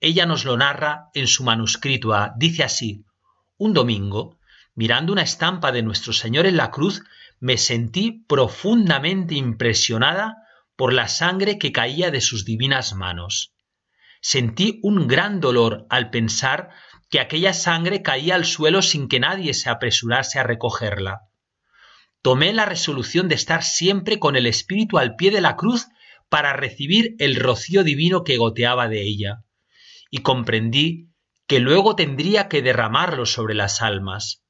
Ella 0.00 0.26
nos 0.26 0.44
lo 0.44 0.56
narra 0.56 1.04
en 1.14 1.28
su 1.28 1.44
manuscrito. 1.44 2.12
Dice 2.36 2.64
así, 2.64 3.04
un 3.58 3.74
domingo, 3.74 4.40
mirando 4.74 5.12
una 5.12 5.22
estampa 5.22 5.70
de 5.70 5.84
nuestro 5.84 6.12
Señor 6.12 6.46
en 6.46 6.56
la 6.56 6.72
cruz, 6.72 7.04
me 7.38 7.58
sentí 7.58 8.24
profundamente 8.26 9.36
impresionada 9.36 10.38
por 10.80 10.94
la 10.94 11.08
sangre 11.08 11.58
que 11.58 11.72
caía 11.72 12.10
de 12.10 12.22
sus 12.22 12.46
divinas 12.46 12.94
manos. 12.94 13.52
Sentí 14.22 14.80
un 14.82 15.08
gran 15.08 15.38
dolor 15.38 15.86
al 15.90 16.08
pensar 16.08 16.70
que 17.10 17.20
aquella 17.20 17.52
sangre 17.52 18.00
caía 18.00 18.34
al 18.34 18.46
suelo 18.46 18.80
sin 18.80 19.06
que 19.06 19.20
nadie 19.20 19.52
se 19.52 19.68
apresurase 19.68 20.38
a 20.38 20.42
recogerla. 20.42 21.20
Tomé 22.22 22.54
la 22.54 22.64
resolución 22.64 23.28
de 23.28 23.34
estar 23.34 23.62
siempre 23.62 24.18
con 24.18 24.36
el 24.36 24.46
espíritu 24.46 24.96
al 24.96 25.16
pie 25.16 25.30
de 25.30 25.42
la 25.42 25.54
cruz 25.54 25.86
para 26.30 26.54
recibir 26.54 27.14
el 27.18 27.36
rocío 27.36 27.84
divino 27.84 28.24
que 28.24 28.38
goteaba 28.38 28.88
de 28.88 29.02
ella 29.02 29.44
y 30.10 30.22
comprendí 30.22 31.10
que 31.46 31.60
luego 31.60 31.94
tendría 31.94 32.48
que 32.48 32.62
derramarlo 32.62 33.26
sobre 33.26 33.52
las 33.52 33.82
almas. 33.82 34.46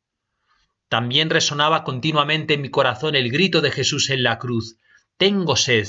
También 0.88 1.28
resonaba 1.28 1.82
continuamente 1.82 2.54
en 2.54 2.62
mi 2.62 2.70
corazón 2.70 3.16
el 3.16 3.32
grito 3.32 3.60
de 3.60 3.72
Jesús 3.72 4.10
en 4.10 4.22
la 4.22 4.38
cruz, 4.38 4.76
Tengo 5.16 5.56
sed. 5.56 5.88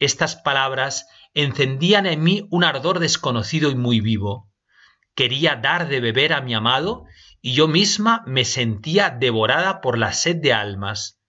Estas 0.00 0.34
palabras 0.34 1.06
encendían 1.34 2.06
en 2.06 2.22
mí 2.22 2.48
un 2.50 2.64
ardor 2.64 2.98
desconocido 2.98 3.70
y 3.70 3.74
muy 3.74 4.00
vivo. 4.00 4.50
Quería 5.14 5.56
dar 5.56 5.88
de 5.88 6.00
beber 6.00 6.32
a 6.32 6.40
mi 6.40 6.54
amado 6.54 7.04
y 7.42 7.52
yo 7.52 7.68
misma 7.68 8.24
me 8.26 8.44
sentía 8.44 9.10
devorada 9.10 9.82
por 9.82 9.98
la 9.98 10.14
sed 10.14 10.36
de 10.36 10.54
almas. 10.54 11.20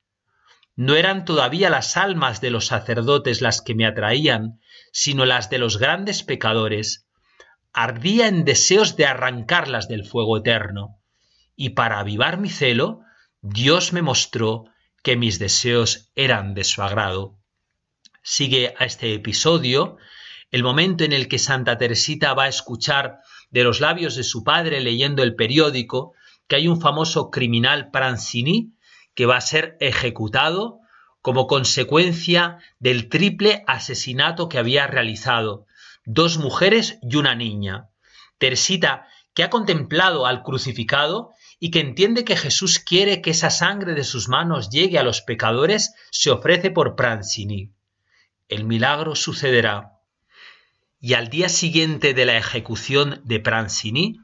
No 0.76 0.96
eran 0.96 1.26
todavía 1.26 1.70
las 1.70 1.98
almas 1.98 2.40
de 2.40 2.50
los 2.50 2.68
sacerdotes 2.68 3.42
las 3.42 3.62
que 3.62 3.76
me 3.76 3.86
atraían, 3.86 4.62
sino 4.94 5.26
las 5.26 5.50
de 5.50 5.58
los 5.58 5.78
grandes 5.78 6.24
pecadores, 6.24 7.08
ardía 7.74 8.28
en 8.28 8.46
deseos 8.46 8.96
de 8.96 9.06
arrancarlas 9.06 9.90
del 9.90 10.06
fuego 10.06 10.38
eterno, 10.38 11.02
y 11.58 11.72
para 11.72 12.00
avivar 12.00 12.38
mi 12.38 12.50
celo, 12.50 13.02
Dios 13.42 13.92
me 13.92 14.02
mostró 14.02 14.64
que 15.04 15.18
mis 15.18 15.40
deseos 15.40 16.10
eran 16.16 16.54
de 16.54 16.64
su 16.64 16.82
agrado. 16.82 17.41
Sigue 18.24 18.76
a 18.78 18.86
este 18.86 19.14
episodio 19.14 19.98
el 20.52 20.64
momento 20.64 21.04
en 21.04 21.12
el 21.12 21.28
que 21.28 21.40
Santa 21.40 21.78
Teresita 21.78 22.34
va 22.34 22.44
a 22.44 22.50
escuchar 22.50 23.20
de 23.50 23.64
los 23.64 23.80
labios 23.80 24.16
de 24.16 24.24
su 24.24 24.44
padre 24.44 24.80
leyendo 24.80 25.24
el 25.24 25.36
periódico 25.36 26.14
que 26.48 26.58
hay 26.58 26.68
un 26.68 26.80
famoso 26.80 27.32
criminal 27.32 27.90
Prancini 27.90 28.76
que 29.16 29.26
va 29.26 29.38
a 29.38 29.42
ser 29.42 29.76
ejecutado 29.80 30.80
como 31.22 31.48
consecuencia 31.48 32.60
del 32.80 33.10
triple 33.10 33.64
asesinato 33.68 34.50
que 34.50 34.60
había 34.60 34.88
realizado, 34.88 35.66
dos 36.06 36.38
mujeres 36.38 37.00
y 37.02 37.16
una 37.16 37.36
niña. 37.36 37.90
Teresita, 38.38 39.08
que 39.34 39.44
ha 39.44 39.50
contemplado 39.50 40.26
al 40.26 40.44
crucificado 40.44 41.32
y 41.60 41.72
que 41.72 41.80
entiende 41.80 42.26
que 42.26 42.36
Jesús 42.36 42.80
quiere 42.80 43.22
que 43.22 43.32
esa 43.32 43.50
sangre 43.50 43.94
de 43.94 44.04
sus 44.04 44.28
manos 44.28 44.70
llegue 44.70 45.00
a 45.00 45.04
los 45.04 45.22
pecadores, 45.22 45.94
se 46.12 46.32
ofrece 46.32 46.72
por 46.72 46.96
Prancini. 46.96 47.72
El 48.52 48.66
milagro 48.66 49.16
sucederá. 49.16 50.02
Y 51.00 51.14
al 51.14 51.30
día 51.30 51.48
siguiente 51.48 52.14
de 52.14 52.26
la 52.26 52.36
ejecución 52.36 53.22
de 53.24 53.40
Prancini, 53.40 54.20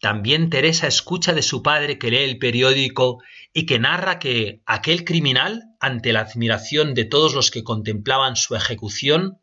también 0.00 0.48
Teresa 0.48 0.86
escucha 0.86 1.32
de 1.32 1.42
su 1.42 1.60
padre 1.60 1.98
que 1.98 2.08
lee 2.12 2.22
el 2.22 2.38
periódico 2.38 3.20
y 3.52 3.66
que 3.66 3.80
narra 3.80 4.20
que 4.20 4.62
aquel 4.64 5.04
criminal, 5.04 5.64
ante 5.80 6.12
la 6.12 6.20
admiración 6.20 6.94
de 6.94 7.04
todos 7.04 7.34
los 7.34 7.50
que 7.50 7.64
contemplaban 7.64 8.36
su 8.36 8.54
ejecución, 8.54 9.40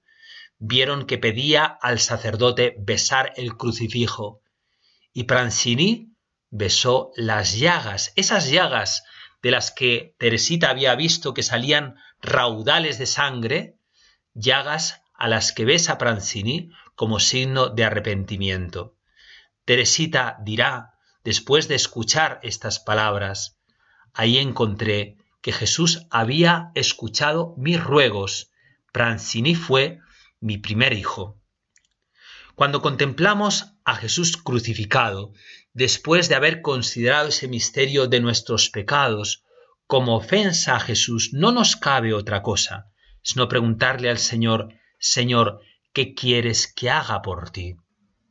vieron 0.60 1.08
que 1.08 1.18
pedía 1.18 1.66
al 1.66 2.00
sacerdote 2.00 2.76
besar 2.80 3.34
el 3.36 3.58
crucifijo 3.58 4.42
y 5.12 5.24
Prancini 5.24 6.16
besó 6.52 7.12
las 7.18 7.60
llagas, 7.60 8.14
esas 8.16 8.50
llagas 8.50 9.04
de 9.44 9.52
las 9.52 9.72
que 9.72 10.16
Teresita 10.20 10.70
había 10.70 10.96
visto 10.96 11.34
que 11.34 11.44
salían 11.44 11.96
raudales 12.22 12.98
de 12.98 13.08
sangre, 13.08 13.76
llagas 14.34 15.02
a 15.14 15.28
las 15.28 15.52
que 15.52 15.66
besa 15.66 15.98
Prancini 15.98 16.72
como 16.96 17.20
signo 17.20 17.70
de 17.70 17.84
arrepentimiento. 17.84 18.96
Teresita 19.66 20.38
dirá, 20.44 20.96
después 21.24 21.68
de 21.68 21.76
escuchar 21.76 22.40
estas 22.44 22.80
palabras, 22.80 23.60
ahí 24.14 24.38
encontré 24.38 25.18
que 25.42 25.52
Jesús 25.52 26.08
había 26.10 26.72
escuchado 26.76 27.56
mis 27.58 27.82
ruegos. 27.84 28.52
Prancini 28.92 29.56
fue 29.56 30.00
mi 30.40 30.58
primer 30.58 30.94
hijo. 30.94 31.40
Cuando 32.56 32.82
contemplamos 32.82 33.74
a 33.86 33.96
Jesús 33.96 34.38
crucificado, 34.38 35.34
después 35.74 36.30
de 36.30 36.36
haber 36.36 36.62
considerado 36.62 37.30
ese 37.30 37.48
misterio 37.48 38.08
de 38.08 38.20
nuestros 38.20 38.70
pecados, 38.70 39.44
como 39.88 40.16
ofensa 40.16 40.76
a 40.76 40.80
Jesús, 40.80 41.32
no 41.34 41.52
nos 41.52 41.76
cabe 41.76 42.14
otra 42.14 42.42
cosa, 42.42 42.91
sino 43.22 43.48
preguntarle 43.48 44.10
al 44.10 44.18
Señor, 44.18 44.74
Señor, 45.00 45.62
¿qué 45.94 46.14
quieres 46.14 46.72
que 46.74 46.90
haga 46.90 47.22
por 47.22 47.50
ti? 47.50 47.76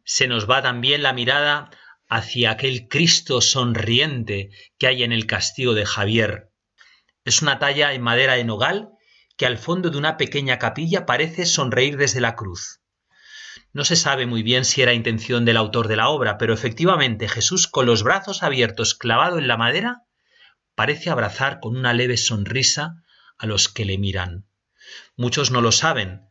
Se 0.04 0.26
nos 0.26 0.48
va 0.48 0.62
también 0.62 1.02
la 1.02 1.12
mirada 1.12 1.70
hacia 2.08 2.50
aquel 2.50 2.88
Cristo 2.88 3.40
sonriente 3.40 4.50
que 4.78 4.88
hay 4.88 5.04
en 5.04 5.12
el 5.12 5.26
castillo 5.26 5.74
de 5.74 5.86
Javier. 5.86 6.50
Es 7.24 7.42
una 7.42 7.58
talla 7.58 7.92
en 7.92 8.02
madera 8.02 8.34
de 8.34 8.44
nogal 8.44 8.90
que 9.36 9.46
al 9.46 9.58
fondo 9.58 9.90
de 9.90 9.98
una 9.98 10.16
pequeña 10.16 10.58
capilla 10.58 11.06
parece 11.06 11.46
sonreír 11.46 11.96
desde 11.96 12.20
la 12.20 12.34
cruz. 12.34 12.80
No 13.72 13.84
se 13.84 13.94
sabe 13.94 14.26
muy 14.26 14.42
bien 14.42 14.64
si 14.64 14.82
era 14.82 14.92
intención 14.92 15.44
del 15.44 15.56
autor 15.56 15.86
de 15.86 15.96
la 15.96 16.08
obra, 16.08 16.38
pero 16.38 16.52
efectivamente 16.52 17.28
Jesús 17.28 17.68
con 17.68 17.86
los 17.86 18.02
brazos 18.02 18.42
abiertos 18.42 18.94
clavado 18.94 19.38
en 19.38 19.46
la 19.46 19.56
madera 19.56 20.02
parece 20.74 21.10
abrazar 21.10 21.60
con 21.60 21.76
una 21.76 21.92
leve 21.92 22.16
sonrisa 22.16 22.96
a 23.38 23.46
los 23.46 23.68
que 23.68 23.84
le 23.84 23.96
miran. 23.96 24.49
Muchos 25.16 25.50
no 25.50 25.60
lo 25.60 25.72
saben, 25.72 26.22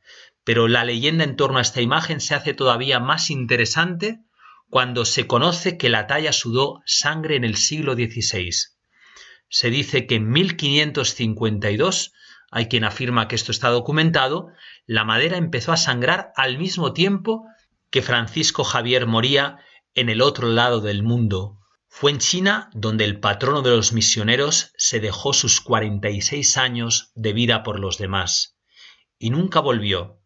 pero 0.43 0.67
la 0.67 0.83
leyenda 0.83 1.23
en 1.23 1.35
torno 1.35 1.59
a 1.59 1.61
esta 1.61 1.81
imagen 1.81 2.19
se 2.19 2.35
hace 2.35 2.53
todavía 2.53 2.99
más 2.99 3.29
interesante 3.29 4.19
cuando 4.69 5.05
se 5.05 5.27
conoce 5.27 5.77
que 5.77 5.89
la 5.89 6.07
talla 6.07 6.31
sudó 6.31 6.81
sangre 6.85 7.35
en 7.35 7.43
el 7.43 7.55
siglo 7.55 7.93
XVI. 7.93 8.51
Se 9.49 9.69
dice 9.69 10.05
que 10.05 10.15
en 10.15 10.29
1552 10.29 12.13
hay 12.51 12.67
quien 12.67 12.83
afirma 12.83 13.27
que 13.27 13.35
esto 13.35 13.51
está 13.51 13.69
documentado, 13.69 14.47
la 14.85 15.03
madera 15.03 15.37
empezó 15.37 15.71
a 15.71 15.77
sangrar 15.77 16.31
al 16.35 16.57
mismo 16.57 16.93
tiempo 16.93 17.45
que 17.89 18.01
Francisco 18.01 18.63
Javier 18.63 19.07
moría 19.07 19.57
en 19.93 20.09
el 20.09 20.21
otro 20.21 20.47
lado 20.47 20.81
del 20.81 21.03
mundo. 21.03 21.58
Fue 21.89 22.11
en 22.11 22.19
China 22.19 22.69
donde 22.73 23.03
el 23.03 23.19
patrono 23.19 23.61
de 23.61 23.71
los 23.71 23.91
misioneros 23.91 24.71
se 24.77 24.99
dejó 24.99 25.33
sus 25.33 25.59
46 25.59 26.55
años 26.57 27.11
de 27.15 27.33
vida 27.33 27.63
por 27.63 27.79
los 27.79 27.97
demás. 27.97 28.57
Y 29.17 29.31
nunca 29.31 29.59
volvió. 29.59 30.21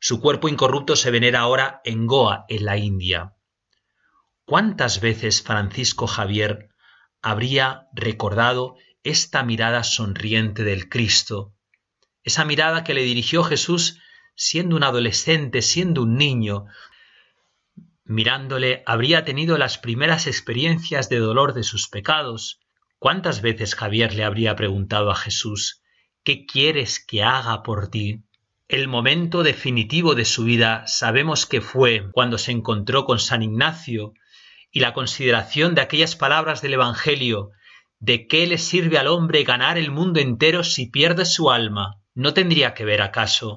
Su 0.00 0.20
cuerpo 0.20 0.48
incorrupto 0.48 0.96
se 0.96 1.10
venera 1.10 1.40
ahora 1.40 1.80
en 1.84 2.06
Goa, 2.06 2.44
en 2.48 2.64
la 2.66 2.76
India. 2.76 3.34
¿Cuántas 4.44 5.00
veces 5.00 5.40
Francisco 5.40 6.06
Javier 6.06 6.68
habría 7.22 7.88
recordado 7.94 8.76
esta 9.02 9.42
mirada 9.44 9.82
sonriente 9.84 10.64
del 10.64 10.90
Cristo, 10.90 11.54
esa 12.22 12.44
mirada 12.44 12.84
que 12.84 12.92
le 12.92 13.02
dirigió 13.02 13.44
Jesús 13.44 14.00
siendo 14.34 14.76
un 14.76 14.82
adolescente, 14.82 15.62
siendo 15.62 16.02
un 16.02 16.16
niño, 16.16 16.66
mirándole 18.04 18.82
habría 18.86 19.24
tenido 19.24 19.58
las 19.58 19.78
primeras 19.78 20.26
experiencias 20.26 21.08
de 21.08 21.18
dolor 21.18 21.54
de 21.54 21.62
sus 21.62 21.88
pecados. 21.88 22.60
¿Cuántas 22.98 23.42
veces 23.42 23.74
Javier 23.74 24.14
le 24.14 24.24
habría 24.24 24.56
preguntado 24.56 25.10
a 25.10 25.16
Jesús, 25.16 25.82
¿qué 26.22 26.46
quieres 26.46 27.04
que 27.04 27.22
haga 27.22 27.62
por 27.62 27.88
ti? 27.88 28.24
El 28.68 28.88
momento 28.88 29.42
definitivo 29.42 30.14
de 30.14 30.24
su 30.24 30.44
vida 30.44 30.86
sabemos 30.86 31.46
que 31.46 31.60
fue 31.60 32.10
cuando 32.12 32.38
se 32.38 32.52
encontró 32.52 33.04
con 33.04 33.18
San 33.18 33.42
Ignacio 33.42 34.14
y 34.70 34.80
la 34.80 34.92
consideración 34.94 35.74
de 35.74 35.82
aquellas 35.82 36.16
palabras 36.16 36.62
del 36.62 36.74
Evangelio 36.74 37.50
¿De 38.06 38.26
qué 38.26 38.46
le 38.46 38.58
sirve 38.58 38.98
al 38.98 39.06
hombre 39.06 39.44
ganar 39.44 39.78
el 39.78 39.90
mundo 39.90 40.20
entero 40.20 40.62
si 40.62 40.90
pierde 40.90 41.24
su 41.24 41.50
alma? 41.50 42.02
¿No 42.14 42.34
tendría 42.34 42.74
que 42.74 42.84
ver 42.84 43.00
acaso 43.00 43.56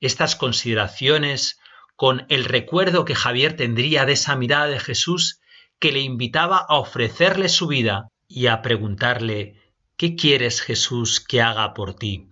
estas 0.00 0.36
consideraciones 0.36 1.58
con 1.98 2.24
el 2.30 2.46
recuerdo 2.46 3.04
que 3.04 3.14
Javier 3.14 3.56
tendría 3.56 4.06
de 4.06 4.12
esa 4.12 4.36
mirada 4.36 4.68
de 4.68 4.78
Jesús 4.78 5.40
que 5.78 5.92
le 5.92 6.00
invitaba 6.00 6.56
a 6.56 6.78
ofrecerle 6.78 7.50
su 7.50 7.66
vida 7.66 8.08
y 8.26 8.46
a 8.46 8.62
preguntarle 8.62 9.56
¿Qué 9.98 10.14
quieres 10.14 10.62
Jesús 10.62 11.20
que 11.20 11.42
haga 11.42 11.74
por 11.74 11.94
ti? 11.94 12.28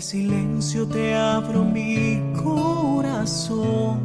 silencio 0.00 0.86
te 0.86 1.14
abro 1.14 1.64
mi 1.64 2.32
corazón, 2.42 4.00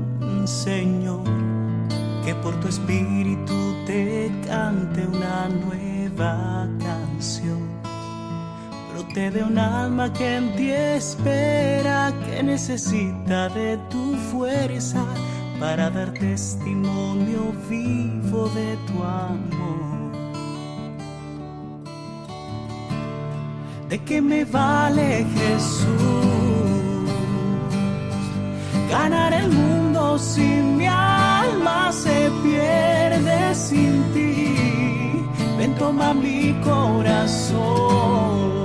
Señor, 0.46 1.24
que 2.26 2.36
por 2.36 2.60
tu 2.60 2.68
espíritu 2.68 3.76
te 3.86 4.30
cante 4.46 5.06
una 5.08 5.48
nueva 5.48 6.68
canción. 6.80 7.73
Brote 9.14 9.30
de 9.30 9.44
un 9.44 9.60
alma 9.60 10.12
que 10.12 10.38
en 10.38 10.56
ti 10.56 10.72
espera, 10.72 12.12
que 12.26 12.42
necesita 12.42 13.48
de 13.50 13.78
tu 13.90 14.16
fuerza 14.32 15.06
para 15.60 15.92
dar 15.92 16.12
testimonio 16.14 17.54
vivo 17.70 18.50
de 18.50 18.76
tu 18.88 19.04
amor. 19.04 20.12
¿De 23.88 24.00
qué 24.00 24.20
me 24.20 24.46
vale 24.46 25.28
Jesús? 25.36 25.86
Ganar 28.90 29.34
el 29.34 29.50
mundo 29.50 30.18
si 30.18 30.42
mi 30.42 30.88
alma 30.88 31.92
se 31.92 32.32
pierde 32.42 33.54
sin 33.54 34.04
ti. 34.14 34.56
Ven, 35.58 35.76
toma 35.76 36.16
mi 36.16 36.54
corazón. 36.64 38.63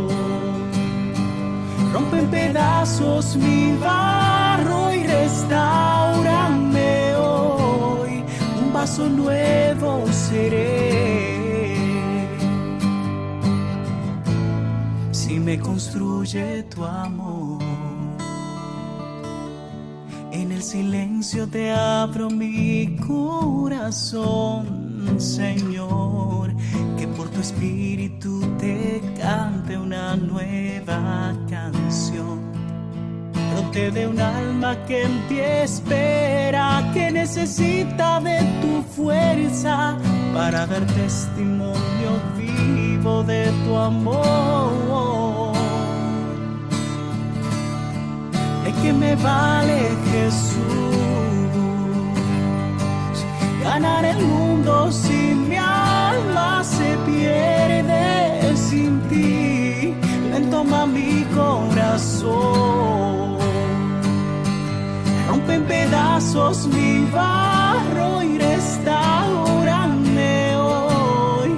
Rompe 1.92 2.18
en 2.18 2.30
pedazos 2.30 3.36
mi 3.36 3.76
barro 3.76 4.92
y 4.92 5.06
restaurame 5.06 7.14
hoy. 7.16 8.24
Un 8.62 8.72
vaso 8.72 9.08
nuevo 9.08 10.04
seré 10.10 11.18
me 15.48 15.58
construye 15.58 16.62
tu 16.64 16.84
amor. 16.84 17.62
En 20.30 20.52
el 20.52 20.62
silencio 20.62 21.48
te 21.48 21.72
abro 21.72 22.28
mi 22.28 22.98
corazón, 23.06 24.66
Señor, 25.18 26.52
que 26.98 27.08
por 27.08 27.30
tu 27.30 27.40
espíritu 27.40 28.07
te 28.58 29.00
cante 29.20 29.76
una 29.76 30.16
nueva 30.16 31.34
canción. 31.48 32.40
Brote 33.52 33.90
de 33.90 34.06
un 34.06 34.20
alma 34.20 34.76
que 34.86 35.02
en 35.02 35.28
ti 35.28 35.40
espera, 35.40 36.90
que 36.92 37.10
necesita 37.10 38.20
de 38.20 38.38
tu 38.60 38.82
fuerza 38.94 39.96
para 40.34 40.66
dar 40.66 40.84
testimonio 40.86 42.10
vivo 42.36 43.22
de 43.22 43.50
tu 43.64 43.76
amor. 43.76 45.58
que 48.82 48.92
me 48.92 49.16
vale 49.16 49.80
Jesús. 50.12 50.58
Ganar 53.62 54.04
el 54.04 54.18
mundo 54.24 54.92
si 54.92 55.34
mi 55.34 55.56
alma 55.56 55.97
toma 60.58 60.86
mi 60.86 61.24
corazón. 61.36 62.28
Rompe 65.28 65.54
en 65.54 65.64
pedazos 65.64 66.66
mi 66.66 67.04
barro 67.12 68.22
y 68.22 68.38
restaurame 68.38 69.76
hoy. 70.56 71.50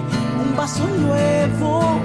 Un 0.42 0.56
vaso 0.56 0.86
nuevo 0.86 1.99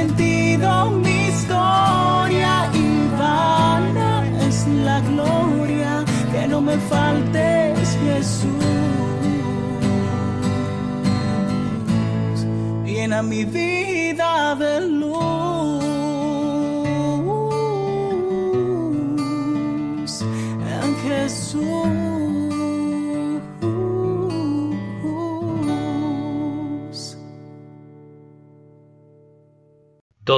sentido 0.00 0.90
mi 0.90 1.28
historia 1.28 2.70
y 2.72 2.86
vana 3.18 4.24
es 4.46 4.66
la 4.86 5.00
gloria 5.00 6.04
que 6.32 6.48
no 6.48 6.60
me 6.60 6.76
falte 6.92 7.74
Jesús. 8.04 8.64
Llena 12.84 13.22
mi 13.22 13.44
vida 13.44 13.69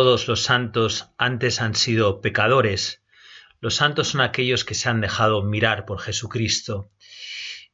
Todos 0.02 0.26
los 0.26 0.42
santos 0.42 1.10
antes 1.16 1.60
han 1.60 1.76
sido 1.76 2.20
pecadores. 2.20 3.04
Los 3.60 3.76
santos 3.76 4.08
son 4.08 4.20
aquellos 4.20 4.64
que 4.64 4.74
se 4.74 4.88
han 4.88 5.00
dejado 5.00 5.44
mirar 5.44 5.84
por 5.84 6.00
Jesucristo 6.00 6.90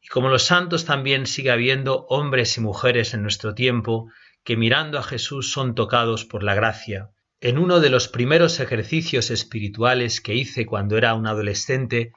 y 0.03 0.09
como 0.09 0.29
los 0.29 0.43
santos 0.43 0.85
también 0.85 1.27
sigue 1.27 1.51
habiendo 1.51 2.05
hombres 2.11 2.59
y 2.59 2.61
mujeres 2.61 3.15
en 3.15 3.23
nuestro 3.23 3.55
tiempo 3.55 4.13
que 4.45 4.59
mirando 4.59 4.99
a 4.99 5.03
Jesús 5.03 5.51
son 5.51 5.75
tocados 5.75 6.27
por 6.27 6.43
la 6.43 6.55
gracia. 6.55 7.09
En 7.41 7.57
uno 7.57 7.81
de 7.81 7.89
los 7.89 8.09
primeros 8.09 8.61
ejercicios 8.61 9.31
espirituales 9.31 10.21
que 10.21 10.35
hice 10.35 10.67
cuando 10.67 10.99
era 10.99 11.15
un 11.15 11.27
adolescente, 11.27 12.13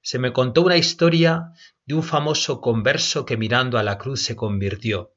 se 0.00 0.18
me 0.18 0.32
contó 0.32 0.62
una 0.62 0.78
historia 0.78 1.52
de 1.84 1.92
un 1.92 2.02
famoso 2.02 2.62
converso 2.62 3.26
que 3.26 3.36
mirando 3.36 3.76
a 3.76 3.82
la 3.82 3.98
cruz 3.98 4.22
se 4.22 4.34
convirtió. 4.34 5.12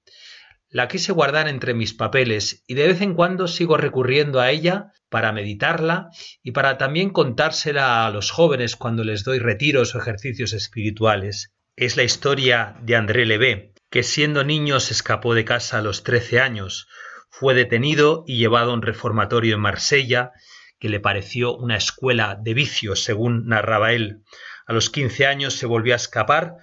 La 0.70 0.88
quise 0.88 1.12
guardar 1.12 1.48
entre 1.48 1.74
mis 1.74 1.94
papeles 1.94 2.64
y 2.68 2.74
de 2.74 2.88
vez 2.88 3.02
en 3.02 3.14
cuando 3.14 3.48
sigo 3.48 3.78
recurriendo 3.78 4.40
a 4.40 4.52
ella 4.52 4.92
para 5.10 5.32
meditarla 5.32 6.10
y 6.44 6.52
para 6.52 6.78
también 6.78 7.12
contársela 7.12 8.06
a 8.06 8.12
los 8.12 8.32
jóvenes 8.32 8.76
cuando 8.76 9.04
les 9.04 9.24
doy 9.24 9.40
retiros 9.40 9.96
o 9.96 10.00
ejercicios 10.00 10.54
espirituales 10.54 11.56
es 11.78 11.98
la 11.98 12.04
historia 12.04 12.78
de 12.84 12.96
André 12.96 13.26
Levé, 13.26 13.74
que 13.90 14.04
siendo 14.04 14.46
niño 14.46 14.80
se 14.80 14.94
escapó 14.94 15.36
de 15.36 15.44
casa 15.44 15.80
a 15.80 15.82
los 15.82 16.04
trece 16.04 16.40
años. 16.40 16.88
fue 17.30 17.54
detenido 17.54 18.24
y 18.26 18.38
llevado 18.38 18.72
a 18.72 18.74
un 18.76 18.82
reformatorio 18.82 19.56
en 19.56 19.60
Marsella, 19.60 20.32
que 20.80 20.88
le 20.88 21.02
pareció 21.02 21.54
una 21.58 21.76
escuela 21.76 22.40
de 22.42 22.54
vicios, 22.54 23.04
según 23.04 23.48
narraba 23.48 23.92
él. 23.92 24.24
A 24.66 24.72
los 24.72 24.90
quince 24.90 25.26
años 25.26 25.56
se 25.56 25.66
volvió 25.66 25.92
a 25.92 25.98
escapar, 25.98 26.54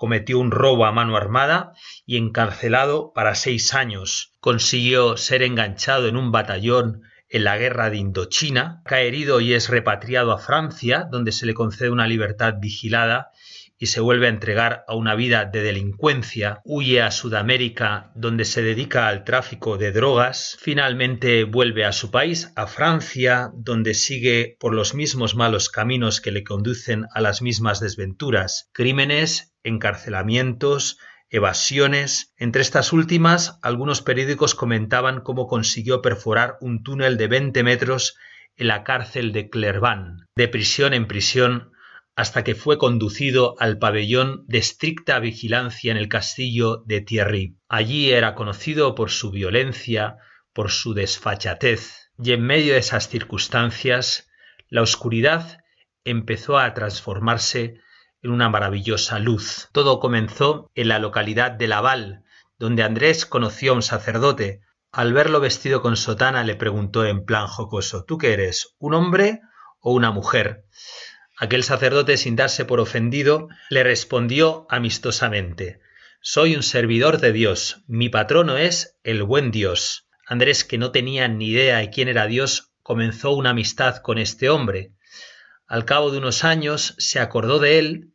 cometió 0.00 0.38
un 0.38 0.50
robo 0.50 0.86
a 0.86 0.92
mano 0.92 1.14
armada 1.14 1.74
y 2.06 2.16
encarcelado 2.16 3.12
para 3.12 3.34
seis 3.34 3.74
años. 3.74 4.32
Consiguió 4.40 5.18
ser 5.18 5.42
enganchado 5.42 6.08
en 6.08 6.16
un 6.16 6.32
batallón 6.32 7.02
en 7.28 7.44
la 7.44 7.58
guerra 7.58 7.90
de 7.90 7.98
Indochina, 7.98 8.80
cae 8.86 9.08
herido 9.08 9.42
y 9.42 9.52
es 9.52 9.68
repatriado 9.68 10.32
a 10.32 10.38
Francia, 10.38 11.06
donde 11.10 11.32
se 11.32 11.44
le 11.44 11.52
concede 11.52 11.90
una 11.90 12.06
libertad 12.06 12.54
vigilada 12.58 13.28
y 13.82 13.86
se 13.86 14.00
vuelve 14.00 14.26
a 14.26 14.30
entregar 14.30 14.84
a 14.86 14.94
una 14.94 15.14
vida 15.14 15.46
de 15.46 15.62
delincuencia, 15.62 16.60
huye 16.64 17.00
a 17.00 17.10
Sudamérica 17.10 18.12
donde 18.14 18.44
se 18.44 18.62
dedica 18.62 19.08
al 19.08 19.24
tráfico 19.24 19.78
de 19.78 19.90
drogas, 19.90 20.58
finalmente 20.60 21.44
vuelve 21.44 21.86
a 21.86 21.92
su 21.92 22.10
país, 22.10 22.52
a 22.56 22.66
Francia, 22.66 23.50
donde 23.54 23.94
sigue 23.94 24.58
por 24.60 24.74
los 24.74 24.94
mismos 24.94 25.34
malos 25.34 25.70
caminos 25.70 26.20
que 26.20 26.30
le 26.30 26.44
conducen 26.44 27.06
a 27.14 27.22
las 27.22 27.40
mismas 27.40 27.80
desventuras, 27.80 28.68
crímenes, 28.74 29.54
encarcelamientos, 29.64 30.98
evasiones. 31.30 32.34
Entre 32.36 32.60
estas 32.60 32.92
últimas, 32.92 33.58
algunos 33.62 34.02
periódicos 34.02 34.54
comentaban 34.54 35.22
cómo 35.22 35.46
consiguió 35.46 36.02
perforar 36.02 36.58
un 36.60 36.82
túnel 36.82 37.16
de 37.16 37.28
20 37.28 37.62
metros 37.62 38.18
en 38.56 38.68
la 38.68 38.84
cárcel 38.84 39.32
de 39.32 39.48
Clerván. 39.48 40.26
De 40.36 40.48
prisión 40.48 40.92
en 40.92 41.06
prisión, 41.06 41.72
hasta 42.20 42.44
que 42.44 42.54
fue 42.54 42.76
conducido 42.76 43.54
al 43.60 43.78
pabellón 43.78 44.44
de 44.46 44.58
estricta 44.58 45.18
vigilancia 45.20 45.90
en 45.90 45.96
el 45.96 46.10
castillo 46.10 46.82
de 46.84 47.00
Thierry. 47.00 47.56
Allí 47.66 48.10
era 48.12 48.34
conocido 48.34 48.94
por 48.94 49.10
su 49.10 49.30
violencia, 49.30 50.18
por 50.52 50.70
su 50.70 50.92
desfachatez, 50.92 52.10
y 52.22 52.32
en 52.32 52.42
medio 52.42 52.74
de 52.74 52.80
esas 52.80 53.08
circunstancias, 53.08 54.28
la 54.68 54.82
oscuridad 54.82 55.60
empezó 56.04 56.58
a 56.58 56.74
transformarse 56.74 57.80
en 58.20 58.32
una 58.32 58.50
maravillosa 58.50 59.18
luz. 59.18 59.70
Todo 59.72 59.98
comenzó 59.98 60.70
en 60.74 60.88
la 60.88 60.98
localidad 60.98 61.52
de 61.52 61.68
Laval, 61.68 62.24
donde 62.58 62.82
Andrés 62.82 63.24
conoció 63.24 63.72
a 63.72 63.76
un 63.76 63.82
sacerdote. 63.82 64.60
Al 64.92 65.14
verlo 65.14 65.40
vestido 65.40 65.80
con 65.80 65.96
sotana 65.96 66.44
le 66.44 66.54
preguntó 66.54 67.06
en 67.06 67.24
plan 67.24 67.46
jocoso 67.46 68.04
¿Tú 68.04 68.18
qué 68.18 68.34
eres? 68.34 68.76
¿Un 68.78 68.92
hombre 68.92 69.40
o 69.80 69.94
una 69.94 70.10
mujer? 70.10 70.66
Aquel 71.42 71.64
sacerdote, 71.64 72.18
sin 72.18 72.36
darse 72.36 72.66
por 72.66 72.80
ofendido, 72.80 73.48
le 73.70 73.82
respondió 73.82 74.66
amistosamente 74.68 75.80
Soy 76.20 76.54
un 76.54 76.62
servidor 76.62 77.16
de 77.16 77.32
Dios, 77.32 77.82
mi 77.86 78.10
patrono 78.10 78.58
es 78.58 78.98
el 79.04 79.22
buen 79.22 79.50
Dios. 79.50 80.06
Andrés, 80.26 80.64
que 80.66 80.76
no 80.76 80.92
tenía 80.92 81.28
ni 81.28 81.48
idea 81.48 81.78
de 81.78 81.88
quién 81.88 82.08
era 82.08 82.26
Dios, 82.26 82.74
comenzó 82.82 83.30
una 83.30 83.50
amistad 83.50 84.02
con 84.02 84.18
este 84.18 84.50
hombre. 84.50 84.92
Al 85.66 85.86
cabo 85.86 86.10
de 86.10 86.18
unos 86.18 86.44
años 86.44 86.94
se 86.98 87.20
acordó 87.20 87.58
de 87.58 87.78
él 87.78 88.12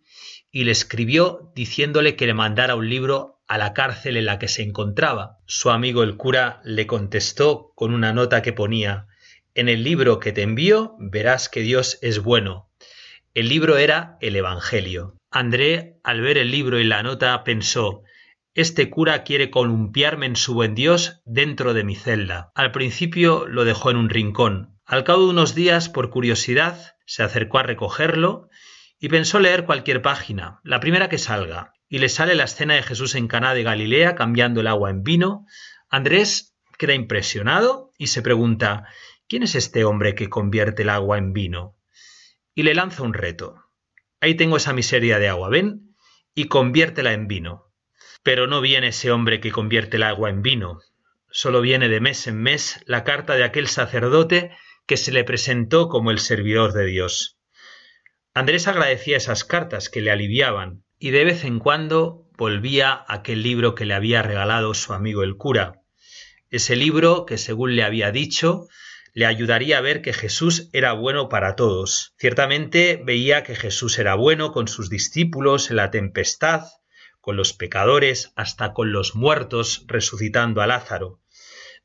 y 0.52 0.66
le 0.66 0.72
escribió 0.72 1.52
diciéndole 1.56 2.16
que 2.16 2.28
le 2.28 2.36
mandara 2.36 2.76
un 2.76 2.88
libro 2.88 3.42
a 3.48 3.58
la 3.58 3.74
cárcel 3.74 4.18
en 4.18 4.26
la 4.26 4.38
que 4.38 4.50
se 4.50 4.62
encontraba. 4.62 5.40
Su 5.48 5.72
amigo 5.72 6.04
el 6.04 6.16
cura 6.16 6.62
le 6.64 6.86
contestó 6.86 7.72
con 7.74 7.92
una 7.92 8.14
nota 8.14 8.44
que 8.44 8.54
ponía 8.54 9.08
En 9.56 9.68
el 9.68 9.84
libro 9.84 10.20
que 10.20 10.32
te 10.32 10.44
envío 10.44 10.96
verás 11.00 11.50
que 11.50 11.62
Dios 11.62 11.98
es 12.04 12.20
bueno 12.20 12.70
el 13.36 13.50
libro 13.50 13.78
era 13.78 14.18
el 14.22 14.36
Evangelio. 14.36 15.18
André, 15.30 16.00
al 16.04 16.22
ver 16.22 16.40
el 16.40 16.50
libro 16.50 16.80
y 16.80 16.86
la 16.86 17.04
nota, 17.04 17.44
pensó 17.44 18.02
este 18.56 18.90
cura 18.90 19.24
quiere 19.24 19.52
columpiarme 19.52 20.26
en 20.26 20.38
su 20.38 20.54
buen 20.54 20.76
Dios 20.76 21.22
dentro 21.26 21.74
de 21.74 21.84
mi 21.84 21.96
celda. 21.96 22.54
Al 22.56 22.72
principio 22.72 23.46
lo 23.50 23.66
dejó 23.66 23.92
en 23.92 23.98
un 23.98 24.10
rincón. 24.10 24.80
Al 24.86 25.04
cabo 25.04 25.24
de 25.24 25.32
unos 25.32 25.56
días, 25.56 25.90
por 25.90 26.10
curiosidad, 26.10 26.96
se 27.06 27.22
acercó 27.22 27.60
a 27.60 27.64
recogerlo 27.64 28.48
y 28.98 29.10
pensó 29.10 29.42
leer 29.42 29.66
cualquier 29.66 30.02
página, 30.02 30.62
la 30.64 30.80
primera 30.80 31.10
que 31.10 31.18
salga, 31.18 31.74
y 31.90 32.00
le 32.00 32.08
sale 32.08 32.34
la 32.34 32.46
escena 32.46 32.76
de 32.76 32.84
Jesús 32.84 33.16
en 33.16 33.28
Caná 33.28 33.54
de 33.54 33.64
Galilea 33.64 34.16
cambiando 34.16 34.62
el 34.62 34.68
agua 34.68 34.90
en 34.90 35.04
vino. 35.04 35.46
Andrés 35.90 36.56
queda 36.78 36.94
impresionado 36.94 37.92
y 37.98 38.08
se 38.08 38.22
pregunta 38.22 38.88
¿Quién 39.28 39.44
es 39.44 39.56
este 39.56 39.84
hombre 39.84 40.16
que 40.16 40.30
convierte 40.30 40.84
el 40.84 40.90
agua 40.90 41.18
en 41.18 41.34
vino? 41.34 41.76
Y 42.56 42.64
le 42.64 42.74
lanza 42.74 43.04
un 43.04 43.14
reto. 43.14 43.66
Ahí 44.22 44.34
tengo 44.36 44.58
esa 44.58 44.74
miseria 44.74 45.20
de 45.20 45.28
agua, 45.28 45.50
ven, 45.50 45.96
y 46.34 46.46
conviértela 46.46 47.14
en 47.14 47.28
vino. 47.28 47.72
Pero 48.24 48.48
no 48.48 48.62
viene 48.62 48.88
ese 48.88 49.12
hombre 49.12 49.40
que 49.40 49.52
convierte 49.52 49.98
el 49.98 50.04
agua 50.04 50.30
en 50.30 50.42
vino, 50.42 50.80
solo 51.30 51.62
viene 51.62 51.90
de 51.90 52.00
mes 52.00 52.26
en 52.28 52.42
mes 52.42 52.80
la 52.86 53.04
carta 53.04 53.36
de 53.36 53.44
aquel 53.44 53.68
sacerdote 53.68 54.52
que 54.88 54.98
se 54.98 55.12
le 55.12 55.24
presentó 55.24 55.90
como 55.90 56.12
el 56.12 56.20
servidor 56.20 56.74
de 56.74 56.86
Dios. 56.86 57.38
Andrés 58.34 58.68
agradecía 58.68 59.18
esas 59.18 59.44
cartas 59.44 59.90
que 59.90 60.02
le 60.02 60.12
aliviaban 60.12 60.84
y 60.98 61.12
de 61.12 61.26
vez 61.26 61.44
en 61.44 61.60
cuando 61.60 62.30
volvía 62.38 62.92
a 62.92 63.16
aquel 63.16 63.44
libro 63.44 63.76
que 63.76 63.86
le 63.86 63.94
había 63.94 64.22
regalado 64.22 64.74
su 64.74 64.94
amigo 64.94 65.24
el 65.24 65.36
cura. 65.36 65.82
Ese 66.50 66.76
libro 66.76 67.26
que, 67.26 67.38
según 67.38 67.76
le 67.76 67.84
había 67.84 68.12
dicho, 68.12 68.68
le 69.16 69.26
ayudaría 69.26 69.78
a 69.78 69.82
ver 69.82 70.02
que 70.02 70.12
Jesús 70.12 70.70
era 70.74 70.92
bueno 70.92 71.30
para 71.30 71.56
todos. 71.56 72.14
Ciertamente 72.20 73.02
veía 73.02 73.44
que 73.44 73.56
Jesús 73.56 73.98
era 73.98 74.14
bueno 74.14 74.52
con 74.52 74.68
sus 74.68 74.90
discípulos 74.90 75.70
en 75.70 75.78
la 75.78 75.90
tempestad, 75.90 76.66
con 77.22 77.38
los 77.38 77.54
pecadores, 77.54 78.34
hasta 78.36 78.74
con 78.74 78.92
los 78.92 79.16
muertos, 79.16 79.86
resucitando 79.88 80.62
a 80.62 80.68
Lázaro. 80.68 81.22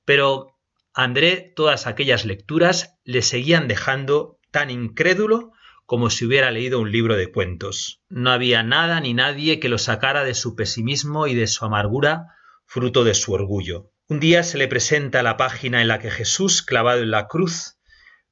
Pero 0.05 0.59
André 0.93 1.53
todas 1.55 1.87
aquellas 1.87 2.25
lecturas 2.25 2.99
le 3.05 3.23
seguían 3.23 3.69
dejando 3.69 4.41
tan 4.51 4.69
incrédulo 4.69 5.53
como 5.87 6.11
si 6.11 6.27
hubiera 6.27 6.51
leído 6.51 6.81
un 6.81 6.91
libro 6.91 7.17
de 7.17 7.31
cuentos. 7.31 8.03
No 8.09 8.33
había 8.33 8.65
nada 8.65 9.01
ni 9.01 9.15
nadie 9.15 9.61
que 9.61 9.69
lo 9.69 9.79
sacara 9.79 10.25
de 10.25 10.35
su 10.35 10.57
pesimismo 10.57 11.29
y 11.29 11.37
de 11.37 11.47
su 11.47 11.65
amargura, 11.65 12.35
fruto 12.67 13.05
de 13.05 13.15
su 13.15 13.33
orgullo. 13.33 13.90
Un 14.11 14.19
día 14.19 14.43
se 14.43 14.59
le 14.59 14.67
presenta 14.67 15.23
la 15.23 15.37
página 15.37 15.81
en 15.81 15.87
la 15.87 16.01
que 16.01 16.11
Jesús, 16.11 16.63
clavado 16.63 17.01
en 17.01 17.13
la 17.13 17.29
cruz, 17.29 17.79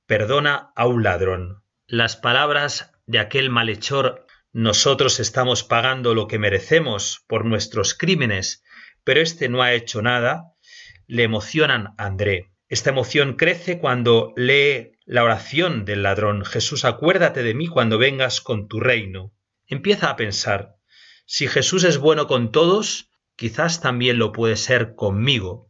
perdona 0.07 0.73
a 0.75 0.89
un 0.89 1.05
ladrón. 1.05 1.63
Las 1.87 2.17
palabras 2.17 2.91
de 3.07 3.21
aquel 3.21 3.49
malhechor 3.49 4.27
nosotros 4.53 5.21
estamos 5.21 5.63
pagando 5.63 6.15
lo 6.15 6.27
que 6.27 6.41
merecemos 6.41 7.25
por 7.29 7.45
nuestros 7.45 7.95
crímenes, 7.95 8.65
pero 9.05 9.21
éste 9.21 9.49
no 9.49 9.63
ha 9.63 9.73
hecho 9.73 10.03
nada, 10.03 10.53
le 11.07 11.23
emocionan 11.23 11.95
a 11.97 12.07
André. 12.07 12.51
Esta 12.69 12.91
emoción 12.91 13.35
crece 13.35 13.79
cuando 13.79 14.33
lee 14.35 14.99
la 15.05 15.23
oración 15.23 15.85
del 15.85 16.03
ladrón. 16.03 16.45
Jesús, 16.45 16.85
acuérdate 16.85 17.45
de 17.45 17.55
mí 17.55 17.69
cuando 17.69 17.99
vengas 17.99 18.41
con 18.41 18.67
tu 18.67 18.81
reino. 18.81 19.33
Empieza 19.69 20.11
a 20.11 20.17
pensar, 20.17 20.75
si 21.25 21.47
Jesús 21.47 21.85
es 21.85 21.99
bueno 21.99 22.27
con 22.27 22.51
todos, 22.51 23.13
quizás 23.37 23.81
también 23.81 24.19
lo 24.19 24.33
puede 24.33 24.57
ser 24.57 24.97
conmigo 24.97 25.68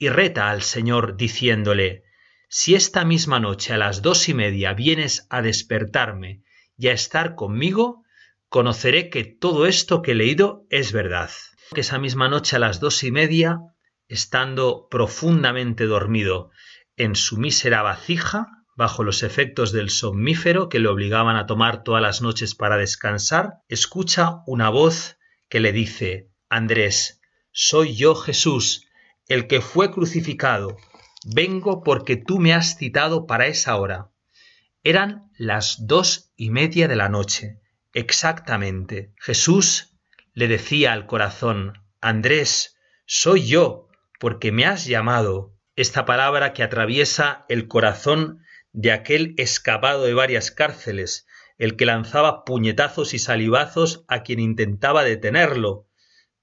y 0.00 0.08
reta 0.08 0.48
al 0.48 0.62
Señor 0.62 1.18
diciéndole, 1.18 2.04
si 2.48 2.74
esta 2.74 3.04
misma 3.04 3.38
noche 3.38 3.74
a 3.74 3.76
las 3.76 4.00
dos 4.00 4.30
y 4.30 4.34
media 4.34 4.72
vienes 4.72 5.26
a 5.28 5.42
despertarme 5.42 6.42
y 6.76 6.88
a 6.88 6.92
estar 6.92 7.34
conmigo, 7.34 8.02
conoceré 8.48 9.10
que 9.10 9.24
todo 9.24 9.66
esto 9.66 10.00
que 10.00 10.12
he 10.12 10.14
leído 10.14 10.64
es 10.70 10.92
verdad. 10.92 11.30
Que 11.74 11.82
esa 11.82 11.98
misma 11.98 12.30
noche 12.30 12.56
a 12.56 12.58
las 12.58 12.80
dos 12.80 13.04
y 13.04 13.12
media, 13.12 13.58
estando 14.08 14.88
profundamente 14.90 15.84
dormido 15.84 16.50
en 16.96 17.14
su 17.14 17.36
mísera 17.36 17.82
vacija, 17.82 18.46
bajo 18.74 19.04
los 19.04 19.22
efectos 19.22 19.70
del 19.70 19.90
somnífero 19.90 20.70
que 20.70 20.78
le 20.78 20.88
obligaban 20.88 21.36
a 21.36 21.44
tomar 21.44 21.82
todas 21.82 22.00
las 22.00 22.22
noches 22.22 22.54
para 22.54 22.78
descansar, 22.78 23.58
escucha 23.68 24.38
una 24.46 24.70
voz 24.70 25.18
que 25.50 25.60
le 25.60 25.72
dice, 25.72 26.30
Andrés, 26.48 27.20
soy 27.52 27.94
yo 27.94 28.14
Jesús, 28.14 28.86
el 29.30 29.46
que 29.46 29.60
fue 29.60 29.92
crucificado, 29.92 30.76
vengo 31.24 31.84
porque 31.84 32.16
tú 32.16 32.40
me 32.40 32.52
has 32.52 32.76
citado 32.76 33.26
para 33.26 33.46
esa 33.46 33.76
hora. 33.76 34.10
Eran 34.82 35.30
las 35.38 35.86
dos 35.86 36.32
y 36.34 36.50
media 36.50 36.88
de 36.88 36.96
la 36.96 37.08
noche, 37.08 37.60
exactamente. 37.92 39.14
Jesús 39.20 39.96
le 40.34 40.48
decía 40.48 40.92
al 40.92 41.06
corazón, 41.06 41.74
Andrés, 42.00 42.76
soy 43.06 43.46
yo, 43.46 43.86
porque 44.18 44.50
me 44.50 44.66
has 44.66 44.84
llamado. 44.84 45.54
Esta 45.76 46.04
palabra 46.04 46.52
que 46.52 46.64
atraviesa 46.64 47.44
el 47.48 47.68
corazón 47.68 48.42
de 48.72 48.90
aquel 48.90 49.34
escapado 49.38 50.02
de 50.02 50.14
varias 50.14 50.50
cárceles, 50.50 51.28
el 51.56 51.76
que 51.76 51.86
lanzaba 51.86 52.44
puñetazos 52.44 53.14
y 53.14 53.20
salivazos 53.20 54.04
a 54.08 54.24
quien 54.24 54.40
intentaba 54.40 55.04
detenerlo. 55.04 55.86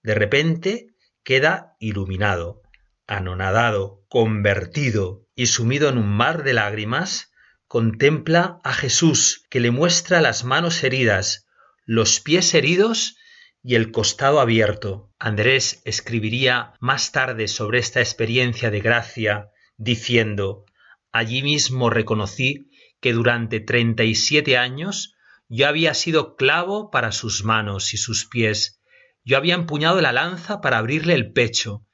De 0.04 0.16
repente 0.16 0.96
queda 1.24 1.76
iluminado 1.80 2.62
anonadado, 3.08 4.06
convertido 4.10 5.26
y 5.36 5.48
sumido 5.48 5.90
en 5.90 5.98
un 5.98 6.10
mar 6.10 6.44
de 6.44 6.54
lágrimas, 6.54 7.32
contempla 7.68 8.60
a 8.64 8.74
Jesús 8.74 9.46
que 9.50 9.60
le 9.60 9.72
muestra 9.72 10.22
las 10.22 10.44
manos 10.44 10.84
heridas, 10.84 11.48
los 11.86 12.20
pies 12.20 12.54
heridos 12.54 13.18
y 13.64 13.76
el 13.76 13.92
costado 13.92 14.40
abierto. 14.40 15.12
Andrés 15.20 15.82
escribiría 15.86 16.74
más 16.80 17.12
tarde 17.12 17.48
sobre 17.48 17.80
esta 17.80 18.00
experiencia 18.00 18.72
de 18.72 18.82
gracia, 18.82 19.50
diciendo 19.78 20.66
Allí 21.12 21.42
mismo 21.42 21.90
reconocí 21.90 22.70
que 23.00 23.14
durante 23.14 23.60
treinta 23.60 24.04
y 24.04 24.16
siete 24.16 24.58
años 24.58 25.16
yo 25.50 25.68
había 25.68 25.94
sido 25.94 26.36
clavo 26.36 26.92
para 26.92 27.12
sus 27.12 27.44
manos 27.44 27.94
y 27.94 27.98
sus 27.98 28.28
pies, 28.28 28.82
yo 29.24 29.38
había 29.38 29.56
empuñado 29.56 30.02
la 30.02 30.12
lanza 30.12 30.62
para 30.62 30.78
abrirle 30.78 31.14
el 31.14 31.32
pecho, 31.32 31.87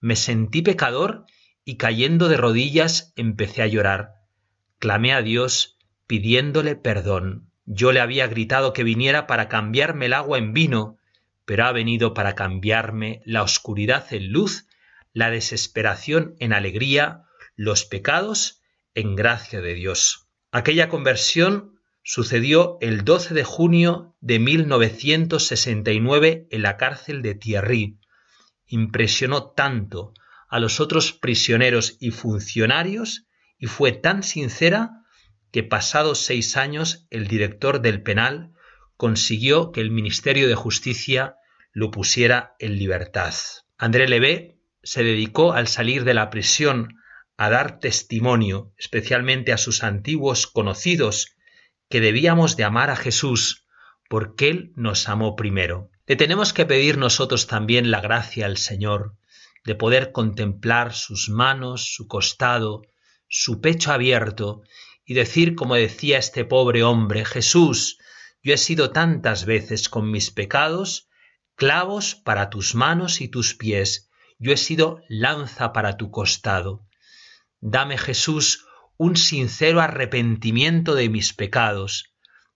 me 0.00 0.16
sentí 0.16 0.62
pecador 0.62 1.26
y 1.64 1.76
cayendo 1.76 2.28
de 2.28 2.36
rodillas 2.36 3.12
empecé 3.16 3.62
a 3.62 3.66
llorar. 3.66 4.14
Clamé 4.78 5.12
a 5.12 5.22
Dios 5.22 5.78
pidiéndole 6.06 6.74
perdón. 6.74 7.50
Yo 7.66 7.92
le 7.92 8.00
había 8.00 8.26
gritado 8.26 8.72
que 8.72 8.82
viniera 8.82 9.28
para 9.28 9.48
cambiarme 9.48 10.06
el 10.06 10.14
agua 10.14 10.38
en 10.38 10.52
vino, 10.52 10.98
pero 11.44 11.66
ha 11.66 11.72
venido 11.72 12.14
para 12.14 12.34
cambiarme 12.34 13.22
la 13.24 13.44
oscuridad 13.44 14.12
en 14.12 14.32
luz, 14.32 14.66
la 15.12 15.30
desesperación 15.30 16.34
en 16.40 16.52
alegría, 16.52 17.26
los 17.54 17.84
pecados 17.84 18.60
en 18.94 19.14
gracia 19.14 19.60
de 19.60 19.74
Dios. 19.74 20.26
Aquella 20.50 20.88
conversión 20.88 21.78
sucedió 22.02 22.76
el 22.80 23.04
12 23.04 23.34
de 23.34 23.44
junio 23.44 24.16
de 24.20 24.40
1969 24.40 26.48
en 26.50 26.62
la 26.62 26.76
cárcel 26.76 27.22
de 27.22 27.36
Thierry. 27.36 27.99
Impresionó 28.72 29.50
tanto 29.50 30.14
a 30.48 30.60
los 30.60 30.78
otros 30.78 31.12
prisioneros 31.12 31.96
y 31.98 32.12
funcionarios 32.12 33.26
y 33.58 33.66
fue 33.66 33.90
tan 33.90 34.22
sincera 34.22 35.04
que 35.50 35.64
pasados 35.64 36.20
seis 36.20 36.56
años 36.56 37.08
el 37.10 37.26
director 37.26 37.82
del 37.82 38.02
penal 38.02 38.52
consiguió 38.96 39.72
que 39.72 39.80
el 39.80 39.90
Ministerio 39.90 40.46
de 40.46 40.54
Justicia 40.54 41.34
lo 41.72 41.90
pusiera 41.90 42.54
en 42.60 42.78
libertad. 42.78 43.34
André 43.76 44.08
Levé 44.08 44.58
se 44.84 45.02
dedicó 45.02 45.52
al 45.52 45.66
salir 45.66 46.04
de 46.04 46.14
la 46.14 46.30
prisión 46.30 46.96
a 47.36 47.50
dar 47.50 47.80
testimonio, 47.80 48.72
especialmente 48.78 49.52
a 49.52 49.58
sus 49.58 49.82
antiguos 49.82 50.46
conocidos, 50.46 51.36
que 51.88 52.00
debíamos 52.00 52.56
de 52.56 52.64
amar 52.64 52.90
a 52.90 52.96
Jesús, 52.96 53.66
porque 54.08 54.48
Él 54.48 54.72
nos 54.76 55.08
amó 55.08 55.34
primero. 55.34 55.90
Le 56.10 56.16
tenemos 56.16 56.52
que 56.52 56.66
pedir 56.66 56.98
nosotros 56.98 57.46
también 57.46 57.92
la 57.92 58.00
gracia 58.00 58.44
al 58.44 58.56
Señor, 58.56 59.14
de 59.64 59.76
poder 59.76 60.10
contemplar 60.10 60.92
sus 60.92 61.28
manos, 61.28 61.94
su 61.94 62.08
costado, 62.08 62.82
su 63.28 63.60
pecho 63.60 63.92
abierto, 63.92 64.64
y 65.04 65.14
decir 65.14 65.54
como 65.54 65.76
decía 65.76 66.18
este 66.18 66.44
pobre 66.44 66.82
hombre, 66.82 67.24
Jesús, 67.24 67.98
yo 68.42 68.52
he 68.52 68.56
sido 68.56 68.90
tantas 68.90 69.44
veces 69.44 69.88
con 69.88 70.10
mis 70.10 70.32
pecados 70.32 71.08
clavos 71.54 72.16
para 72.16 72.50
tus 72.50 72.74
manos 72.74 73.20
y 73.20 73.28
tus 73.28 73.54
pies, 73.54 74.10
yo 74.40 74.50
he 74.50 74.56
sido 74.56 75.02
lanza 75.08 75.72
para 75.72 75.96
tu 75.96 76.10
costado. 76.10 76.88
Dame, 77.60 77.96
Jesús, 77.98 78.66
un 78.96 79.16
sincero 79.16 79.80
arrepentimiento 79.80 80.96
de 80.96 81.08
mis 81.08 81.34
pecados. 81.34 82.09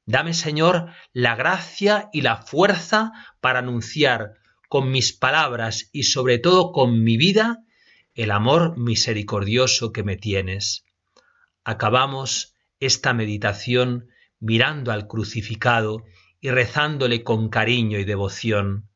Dame, 0.07 0.35
Señor, 0.35 0.91
la 1.13 1.35
gracia 1.35 2.11
y 2.13 2.21
la 2.21 2.37
fuerza 2.37 3.13
para 3.41 3.61
anunciar 3.61 4.35
con 4.69 4.91
mis 4.91 5.13
palabras 5.13 5.89
y 5.93 6.03
sobre 6.03 6.39
todo 6.39 6.73
con 6.73 7.03
mi 7.03 7.17
vida 7.17 7.65
el 8.15 8.31
amor 8.31 8.77
misericordioso 8.77 9.93
que 9.93 10.03
me 10.03 10.17
tienes. 10.17 10.85
Acabamos 11.65 12.55
esta 12.81 13.15
meditación 13.15 14.09
mirando 14.41 14.93
al 14.93 15.07
crucificado 15.07 16.05
y 16.41 16.51
rezándole 16.51 17.25
con 17.25 17.49
cariño 17.49 17.99
y 17.99 18.05
devoción. 18.05 18.91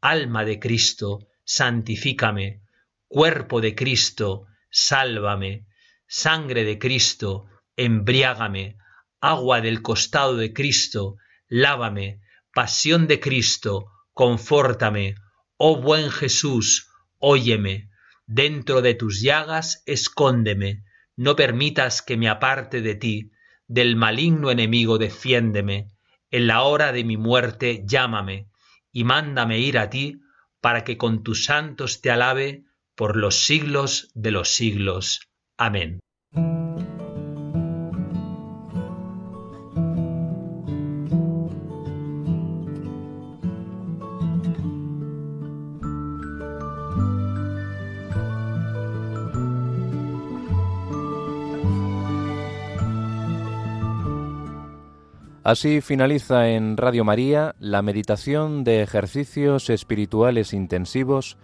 Alma 0.00 0.44
de 0.44 0.58
Cristo, 0.58 1.28
santifícame. 1.44 2.62
Cuerpo 3.06 3.60
de 3.60 3.76
Cristo, 3.76 4.46
sálvame. 4.70 5.66
Sangre 6.08 6.64
de 6.64 6.78
Cristo, 6.80 7.46
embriágame. 7.76 8.79
Agua 9.20 9.60
del 9.60 9.82
costado 9.82 10.36
de 10.36 10.52
Cristo, 10.52 11.16
lávame. 11.48 12.20
Pasión 12.54 13.06
de 13.06 13.20
Cristo, 13.20 13.90
confórtame. 14.12 15.14
Oh 15.56 15.80
buen 15.80 16.10
Jesús, 16.10 16.88
óyeme. 17.18 17.90
Dentro 18.26 18.82
de 18.82 18.94
tus 18.94 19.20
llagas, 19.20 19.82
escóndeme. 19.86 20.84
No 21.16 21.36
permitas 21.36 22.02
que 22.02 22.16
me 22.16 22.28
aparte 22.28 22.80
de 22.80 22.94
ti. 22.94 23.32
Del 23.66 23.96
maligno 23.96 24.50
enemigo 24.50 24.98
defiéndeme. 24.98 25.90
En 26.30 26.46
la 26.46 26.62
hora 26.62 26.92
de 26.92 27.04
mi 27.04 27.16
muerte, 27.16 27.84
llámame 27.86 28.50
y 28.92 29.04
mándame 29.04 29.58
ir 29.58 29.78
a 29.78 29.90
ti, 29.90 30.20
para 30.60 30.84
que 30.84 30.96
con 30.96 31.22
tus 31.22 31.44
santos 31.44 32.00
te 32.00 32.10
alabe 32.10 32.64
por 32.94 33.16
los 33.16 33.36
siglos 33.36 34.10
de 34.14 34.30
los 34.30 34.48
siglos. 34.48 35.20
Amén. 35.56 36.00
Así 55.50 55.80
finaliza 55.80 56.50
en 56.50 56.76
Radio 56.76 57.04
María 57.04 57.56
la 57.58 57.82
meditación 57.82 58.62
de 58.62 58.82
ejercicios 58.82 59.68
espirituales 59.68 60.52
intensivos 60.52 61.38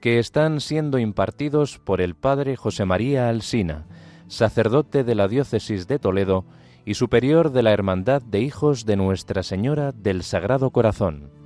que 0.00 0.20
están 0.20 0.60
siendo 0.60 1.00
impartidos 1.00 1.80
por 1.80 2.00
el 2.00 2.14
Padre 2.14 2.54
José 2.54 2.84
María 2.84 3.28
Alsina, 3.28 3.88
sacerdote 4.28 5.02
de 5.02 5.16
la 5.16 5.26
Diócesis 5.26 5.88
de 5.88 5.98
Toledo 5.98 6.44
y 6.84 6.94
superior 6.94 7.50
de 7.50 7.64
la 7.64 7.72
Hermandad 7.72 8.22
de 8.22 8.42
Hijos 8.42 8.86
de 8.86 8.94
Nuestra 8.94 9.42
Señora 9.42 9.90
del 9.90 10.22
Sagrado 10.22 10.70
Corazón. 10.70 11.37